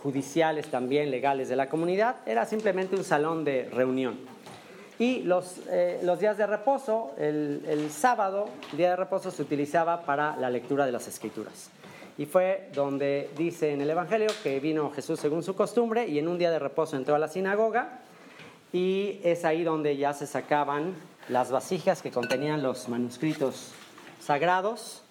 judiciales 0.01 0.67
también, 0.67 1.11
legales 1.11 1.49
de 1.49 1.55
la 1.55 1.67
comunidad, 1.67 2.15
era 2.25 2.45
simplemente 2.45 2.95
un 2.95 3.03
salón 3.03 3.43
de 3.43 3.69
reunión. 3.71 4.34
Y 4.97 5.23
los, 5.23 5.59
eh, 5.69 5.99
los 6.03 6.19
días 6.19 6.37
de 6.37 6.47
reposo, 6.47 7.11
el, 7.17 7.63
el 7.67 7.91
sábado, 7.91 8.47
día 8.73 8.91
de 8.91 8.95
reposo, 8.95 9.29
se 9.29 9.41
utilizaba 9.41 10.03
para 10.03 10.37
la 10.37 10.49
lectura 10.49 10.85
de 10.85 10.91
las 10.91 11.07
escrituras. 11.07 11.69
Y 12.17 12.25
fue 12.25 12.69
donde 12.73 13.29
dice 13.37 13.73
en 13.73 13.81
el 13.81 13.89
Evangelio 13.89 14.29
que 14.41 14.59
vino 14.61 14.89
Jesús 14.91 15.19
según 15.19 15.43
su 15.43 15.53
costumbre 15.53 16.07
y 16.07 16.17
en 16.17 16.29
un 16.29 16.37
día 16.37 16.49
de 16.49 16.59
reposo 16.59 16.95
entró 16.95 17.15
a 17.15 17.19
la 17.19 17.27
sinagoga 17.27 17.99
y 18.71 19.19
es 19.23 19.43
ahí 19.43 19.63
donde 19.63 19.97
ya 19.97 20.13
se 20.13 20.27
sacaban 20.27 20.95
las 21.27 21.51
vasijas 21.51 22.01
que 22.01 22.11
contenían 22.11 22.63
los 22.63 22.87
manuscritos 22.87 23.71
sagrados, 24.21 25.01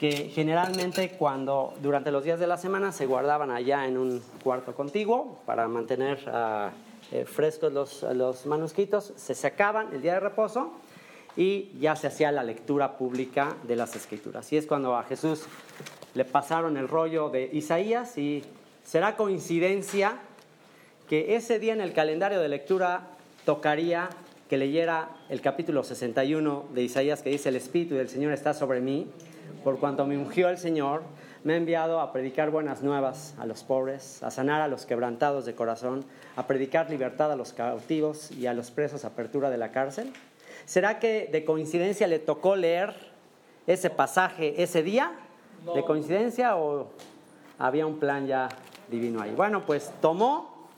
que 0.00 0.30
generalmente 0.34 1.10
cuando 1.18 1.74
durante 1.82 2.10
los 2.10 2.24
días 2.24 2.40
de 2.40 2.46
la 2.46 2.56
semana 2.56 2.92
se 2.92 3.06
guardaban 3.06 3.50
allá 3.50 3.86
en 3.86 3.98
un 3.98 4.22
cuarto 4.42 4.74
contiguo 4.74 5.40
para 5.44 5.68
mantener 5.68 6.18
ah, 6.28 6.70
eh, 7.12 7.24
frescos 7.24 7.72
los, 7.72 8.02
los 8.02 8.46
manuscritos, 8.46 9.12
se 9.16 9.34
sacaban 9.34 9.92
el 9.94 10.02
día 10.02 10.14
de 10.14 10.20
reposo 10.20 10.72
y 11.36 11.70
ya 11.78 11.94
se 11.96 12.08
hacía 12.08 12.32
la 12.32 12.42
lectura 12.42 12.96
pública 12.98 13.56
de 13.62 13.76
las 13.76 13.94
escrituras. 13.96 14.52
Y 14.52 14.56
es 14.56 14.66
cuando 14.66 14.96
a 14.96 15.04
Jesús 15.04 15.44
le 16.14 16.24
pasaron 16.24 16.76
el 16.76 16.88
rollo 16.88 17.30
de 17.30 17.48
Isaías 17.52 18.18
y 18.18 18.44
será 18.84 19.16
coincidencia 19.16 20.18
que 21.08 21.36
ese 21.36 21.58
día 21.58 21.72
en 21.72 21.80
el 21.80 21.92
calendario 21.92 22.40
de 22.40 22.48
lectura 22.48 23.08
tocaría 23.44 24.10
que 24.48 24.56
leyera 24.56 25.10
el 25.28 25.40
capítulo 25.40 25.84
61 25.84 26.68
de 26.72 26.82
Isaías 26.82 27.22
que 27.22 27.30
dice, 27.30 27.50
el 27.50 27.56
Espíritu 27.56 27.94
del 27.94 28.08
Señor 28.08 28.32
está 28.32 28.54
sobre 28.54 28.80
mí, 28.80 29.06
por 29.62 29.78
cuanto 29.78 30.06
me 30.06 30.16
ungió 30.16 30.48
el 30.48 30.58
Señor, 30.58 31.02
me 31.44 31.54
ha 31.54 31.56
enviado 31.56 32.00
a 32.00 32.12
predicar 32.12 32.50
buenas 32.50 32.82
nuevas 32.82 33.34
a 33.38 33.46
los 33.46 33.62
pobres, 33.62 34.22
a 34.22 34.30
sanar 34.30 34.60
a 34.60 34.68
los 34.68 34.86
quebrantados 34.86 35.44
de 35.44 35.54
corazón, 35.54 36.04
a 36.36 36.46
predicar 36.46 36.90
libertad 36.90 37.32
a 37.32 37.36
los 37.36 37.52
cautivos 37.52 38.30
y 38.32 38.46
a 38.46 38.54
los 38.54 38.70
presos 38.70 39.04
apertura 39.04 39.50
de 39.50 39.58
la 39.58 39.70
cárcel. 39.70 40.12
¿Será 40.64 40.98
que 40.98 41.28
de 41.30 41.44
coincidencia 41.44 42.06
le 42.06 42.18
tocó 42.18 42.56
leer 42.56 42.94
ese 43.66 43.90
pasaje 43.90 44.62
ese 44.62 44.82
día? 44.82 45.12
¿De 45.74 45.84
coincidencia 45.84 46.56
o 46.56 46.88
había 47.58 47.86
un 47.86 47.98
plan 47.98 48.26
ya 48.26 48.48
divino 48.90 49.22
ahí? 49.22 49.32
Bueno, 49.32 49.64
pues 49.64 49.92
tomó, 50.00 50.68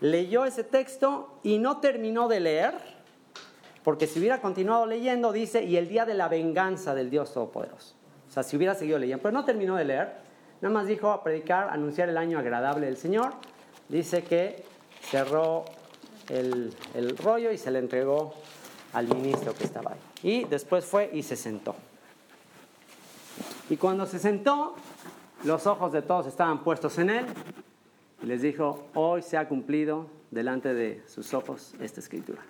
leyó 0.00 0.44
ese 0.44 0.64
texto 0.64 1.38
y 1.42 1.58
no 1.58 1.78
terminó 1.78 2.28
de 2.28 2.40
leer, 2.40 2.74
porque 3.82 4.06
si 4.06 4.18
hubiera 4.18 4.40
continuado 4.40 4.86
leyendo, 4.86 5.32
dice, 5.32 5.64
y 5.64 5.76
el 5.76 5.88
día 5.88 6.04
de 6.04 6.14
la 6.14 6.28
venganza 6.28 6.94
del 6.94 7.10
Dios 7.10 7.32
Todopoderoso. 7.32 7.99
O 8.30 8.32
sea, 8.32 8.44
si 8.44 8.56
hubiera 8.56 8.76
seguido 8.76 8.96
leyendo, 8.96 9.20
pero 9.20 9.32
no 9.32 9.44
terminó 9.44 9.74
de 9.74 9.84
leer, 9.84 10.12
nada 10.60 10.72
más 10.72 10.86
dijo 10.86 11.10
a 11.10 11.24
predicar, 11.24 11.68
anunciar 11.70 12.08
el 12.08 12.16
año 12.16 12.38
agradable 12.38 12.86
del 12.86 12.96
Señor. 12.96 13.32
Dice 13.88 14.22
que 14.22 14.62
cerró 15.02 15.64
el, 16.28 16.72
el 16.94 17.16
rollo 17.18 17.50
y 17.50 17.58
se 17.58 17.72
le 17.72 17.80
entregó 17.80 18.34
al 18.92 19.08
ministro 19.08 19.52
que 19.52 19.64
estaba 19.64 19.90
ahí. 19.90 19.98
Y 20.22 20.44
después 20.44 20.84
fue 20.84 21.10
y 21.12 21.24
se 21.24 21.34
sentó. 21.34 21.74
Y 23.68 23.76
cuando 23.76 24.06
se 24.06 24.20
sentó, 24.20 24.76
los 25.42 25.66
ojos 25.66 25.90
de 25.90 26.02
todos 26.02 26.26
estaban 26.26 26.62
puestos 26.62 26.98
en 26.98 27.10
él 27.10 27.26
y 28.22 28.26
les 28.26 28.42
dijo, 28.42 28.86
hoy 28.94 29.22
se 29.22 29.38
ha 29.38 29.48
cumplido 29.48 30.06
delante 30.30 30.72
de 30.72 31.02
sus 31.08 31.34
ojos 31.34 31.74
esta 31.80 31.98
escritura. 31.98 32.42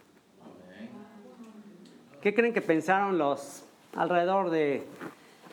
¿Qué 2.21 2.35
creen 2.35 2.53
que 2.53 2.61
pensaron 2.61 3.17
los 3.17 3.65
alrededor 3.95 4.51
de 4.51 4.87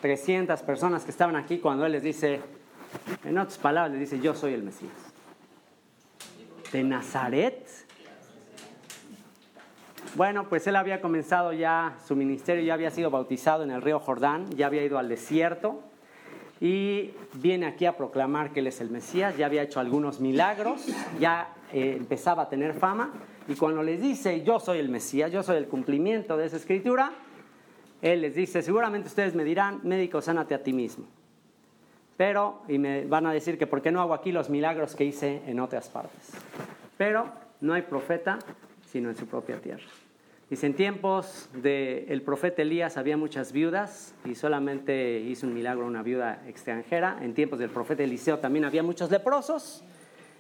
300 0.02 0.62
personas 0.62 1.04
que 1.04 1.12
estaban 1.12 1.36
aquí 1.36 1.60
cuando 1.60 1.86
él 1.86 1.94
les 1.94 2.04
dice, 2.04 2.42
en 3.24 3.38
otras 3.38 3.58
palabras, 3.58 3.92
les 3.92 4.10
dice, 4.10 4.22
yo 4.22 4.36
soy 4.36 4.54
el 4.54 4.64
Mesías? 4.64 4.92
¿De 6.72 6.84
Nazaret? 6.84 7.68
Bueno, 10.16 10.50
pues 10.50 10.66
él 10.68 10.76
había 10.76 11.00
comenzado 11.02 11.54
ya 11.54 11.98
su 12.08 12.16
ministerio, 12.16 12.64
ya 12.64 12.74
había 12.74 12.90
sido 12.90 13.12
bautizado 13.12 13.64
en 13.64 13.72
el 13.72 13.82
río 13.82 14.00
Jordán, 14.00 14.50
ya 14.52 14.68
había 14.68 14.84
ido 14.84 14.98
al 14.98 15.10
desierto 15.10 15.84
y 16.60 17.12
viene 17.34 17.68
aquí 17.68 17.86
a 17.86 17.98
proclamar 17.98 18.52
que 18.52 18.62
él 18.62 18.68
es 18.68 18.82
el 18.82 18.90
Mesías, 18.90 19.38
ya 19.38 19.46
había 19.46 19.62
hecho 19.62 19.80
algunos 19.80 20.20
milagros, 20.20 20.88
ya 21.20 21.54
eh, 21.72 21.96
empezaba 21.98 22.44
a 22.44 22.50
tener 22.50 22.74
fama 22.74 23.12
y 23.48 23.56
cuando 23.56 23.84
les 23.84 24.02
dice 24.02 24.44
yo 24.44 24.60
soy 24.60 24.80
el 24.80 24.90
Mesías, 24.90 25.32
yo 25.32 25.44
soy 25.44 25.58
el 25.58 25.68
cumplimiento 25.68 26.36
de 26.36 26.48
esa 26.48 26.58
escritura, 26.58 27.12
él 28.02 28.22
les 28.22 28.36
dice, 28.36 28.62
seguramente 28.62 29.08
ustedes 29.08 29.36
me 29.36 29.44
dirán, 29.44 29.82
médico, 29.84 30.22
sánate 30.22 30.54
a 30.56 30.64
ti 30.64 30.74
mismo. 30.74 31.06
Pero, 32.16 32.62
y 32.68 32.80
me 32.80 33.06
van 33.06 33.28
a 33.28 33.32
decir 33.32 33.58
que 33.58 33.68
por 33.68 33.82
qué 33.82 33.92
no 33.92 34.02
hago 34.02 34.14
aquí 34.14 34.32
los 34.32 34.50
milagros 34.50 34.96
que 34.96 35.06
hice 35.06 35.42
en 35.46 35.60
otras 35.60 35.90
partes. 35.90 36.32
Pero 36.98 37.28
no 37.62 37.74
hay 37.74 37.84
profeta 37.84 38.40
sino 38.88 39.10
en 39.10 39.16
su 39.16 39.28
propia 39.28 39.60
tierra. 39.60 39.86
Dice, 40.50 40.66
en 40.66 40.76
tiempos 40.76 41.50
del 41.54 42.22
profeta 42.22 42.62
Elías 42.62 42.96
había 42.96 43.18
muchas 43.18 43.52
viudas 43.52 44.16
y 44.24 44.34
solamente 44.34 45.20
hizo 45.20 45.46
un 45.46 45.54
milagro 45.54 45.86
una 45.86 46.04
viuda 46.04 46.42
extranjera. 46.48 47.20
En 47.22 47.34
tiempos 47.34 47.60
del 47.60 47.70
profeta 47.70 48.04
Eliseo 48.04 48.40
también 48.40 48.64
había 48.64 48.82
muchos 48.82 49.12
leprosos 49.12 49.84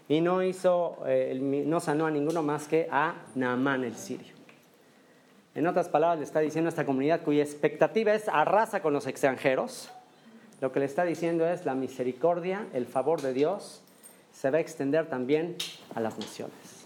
y 0.08 0.22
no, 0.22 0.41
hizo, 0.43 1.03
eh, 1.05 1.38
no 1.66 1.82
sanó 1.82 2.05
a 2.05 2.12
ninguno 2.12 2.41
más 2.41 2.70
que 2.70 2.88
a 2.89 3.16
Naamán 3.36 3.84
el 3.84 3.95
sirio. 3.95 4.37
En 5.58 5.66
otras 5.66 5.89
palabras, 5.89 6.20
le 6.20 6.24
está 6.24 6.39
diciendo 6.39 6.68
a 6.68 6.70
esta 6.70 6.86
comunidad 6.86 7.24
cuya 7.24 7.41
expectativa 7.41 8.14
es 8.14 8.30
arrasa 8.30 8.80
con 8.84 8.93
los 8.93 9.08
extranjeros. 9.08 9.89
Lo 10.62 10.72
que 10.72 10.80
le 10.80 10.86
está 10.86 11.03
diciendo 11.03 11.47
es 11.47 11.66
la 11.66 11.74
misericordia, 11.74 12.68
el 12.74 12.86
favor 12.86 13.24
de 13.24 13.34
Dios 13.34 13.82
se 14.32 14.51
va 14.51 14.60
a 14.60 14.62
extender 14.62 15.08
también 15.08 15.55
a 15.95 15.99
las 15.99 16.20
naciones 16.20 16.86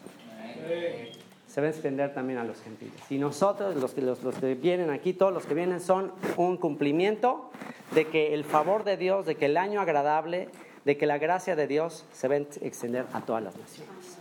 se 1.48 1.60
va 1.60 1.68
a 1.68 1.70
extender 1.70 2.14
también 2.14 2.40
a 2.40 2.46
los 2.46 2.62
gentiles. 2.62 2.96
Y 3.10 3.18
nosotros, 3.18 3.76
los 3.76 3.92
que, 3.94 4.02
los, 4.02 4.20
que 4.20 4.56
vienen 4.56 4.90
aquí, 4.90 5.12
todos 5.12 5.34
los 5.34 5.46
que 5.46 5.54
vienen, 5.54 5.82
son 5.82 6.14
un 6.38 6.56
cumplimiento 6.56 7.52
de 7.94 8.08
que 8.08 8.34
el 8.34 8.46
favor 8.46 8.86
de 8.86 8.96
Dios, 8.96 9.26
de 9.26 9.36
que 9.36 9.48
el 9.48 9.58
año 9.58 9.82
agradable, 9.82 10.48
de 10.86 10.96
que 10.96 11.06
la 11.06 11.18
gracia 11.18 11.58
de 11.58 11.68
Dios 11.68 12.06
se 12.14 12.30
va 12.30 12.36
a 12.36 12.38
extender 12.38 13.06
a 13.12 13.20
todas 13.22 13.44
las 13.44 13.58
naciones. 13.58 14.21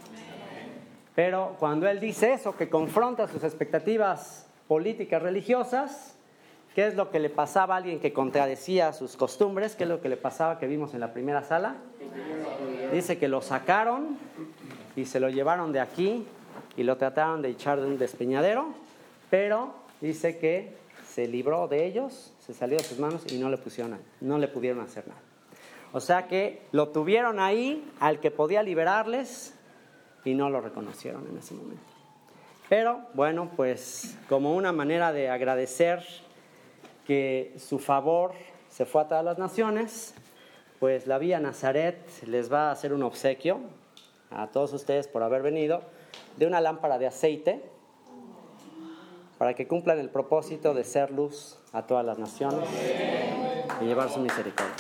Pero 1.23 1.55
cuando 1.59 1.87
Él 1.87 2.01
dice 2.01 2.33
eso, 2.33 2.57
que 2.57 2.71
confronta 2.71 3.29
sus 3.29 3.45
expectativas 3.45 4.47
políticas 4.67 5.21
religiosas, 5.21 6.17
¿qué 6.75 6.87
es 6.87 6.95
lo 6.95 7.11
que 7.11 7.21
le 7.21 7.29
pasaba 7.29 7.75
a 7.75 7.77
alguien 7.77 8.01
que 8.01 8.15
contradecía 8.15 8.95
sus 8.95 9.19
costumbres? 9.19 9.77
¿Qué 9.77 9.83
es 9.83 9.91
lo 9.91 10.01
que 10.01 10.09
le 10.09 10.17
pasaba 10.17 10.59
que 10.59 10.67
vimos 10.67 10.95
en 10.95 11.01
la 11.01 11.13
primera 11.13 11.45
sala? 11.45 11.77
Dice 12.91 13.19
que 13.19 13.29
lo 13.29 13.43
sacaron 13.43 14.17
y 14.97 15.05
se 15.05 15.21
lo 15.21 15.29
llevaron 15.29 15.73
de 15.73 15.81
aquí 15.81 16.25
y 16.79 16.85
lo 16.85 16.97
trataron 16.97 17.43
de 17.43 17.51
echar 17.51 17.83
de 17.83 17.87
un 17.87 17.99
despeñadero, 17.99 18.69
pero 19.29 19.75
dice 20.01 20.39
que 20.39 20.73
se 21.07 21.29
libró 21.29 21.69
de 21.69 21.85
ellos, 21.85 22.33
se 22.41 22.55
salió 22.55 22.79
de 22.79 22.85
sus 22.85 22.99
manos 22.99 23.31
y 23.31 23.37
no 23.37 23.51
le 23.51 23.59
pusieron, 23.59 23.99
no 24.23 24.39
le 24.39 24.49
pudieron 24.49 24.81
hacer 24.81 25.07
nada. 25.07 25.21
O 25.93 26.01
sea 26.01 26.29
que 26.29 26.63
lo 26.73 26.89
tuvieron 26.89 27.41
ahí 27.41 27.87
al 28.01 28.21
que 28.21 28.31
podía 28.31 28.63
liberarles 28.63 29.55
y 30.25 30.35
no 30.35 30.51
lo 30.51 30.61
reconocieron 30.61 31.27
en 31.29 31.39
ese 31.39 31.55
momento. 31.55 31.83
Pero 32.69 33.01
bueno, 33.15 33.51
pues 33.57 34.17
como 34.29 34.55
una 34.55 34.73
manera 34.73 35.13
de 35.13 35.29
agradecer 35.29 36.05
que 37.07 37.55
su 37.59 37.79
favor 37.79 38.33
se 38.69 38.87
fue 38.87 39.03
a 39.03 39.09
todas 39.09 39.25
las 39.25 39.39
naciones, 39.39 40.15
pues 40.79 41.07
la 41.07 41.19
Vía 41.19 41.41
Nazaret 41.41 41.99
les 42.27 42.53
va 42.53 42.69
a 42.69 42.73
hacer 42.73 42.93
un 42.93 43.03
obsequio 43.03 43.61
a 44.31 44.47
todos 44.47 44.73
ustedes 44.73 45.09
por 45.09 45.23
haber 45.23 45.43
venido 45.43 45.83
de 46.37 46.47
una 46.47 46.61
lámpara 46.61 46.99
de 46.99 47.07
aceite 47.07 47.63
para 49.37 49.55
que 49.55 49.67
cumplan 49.67 49.99
el 49.99 50.11
propósito 50.11 50.75
de 50.75 50.85
ser 50.85 51.11
luz 51.11 51.59
a 51.73 51.83
todas 51.83 52.05
las 52.05 52.19
naciones 52.19 52.69
y 53.81 53.85
llevar 53.85 54.11
su 54.11 54.21
misericordia. 54.21 54.75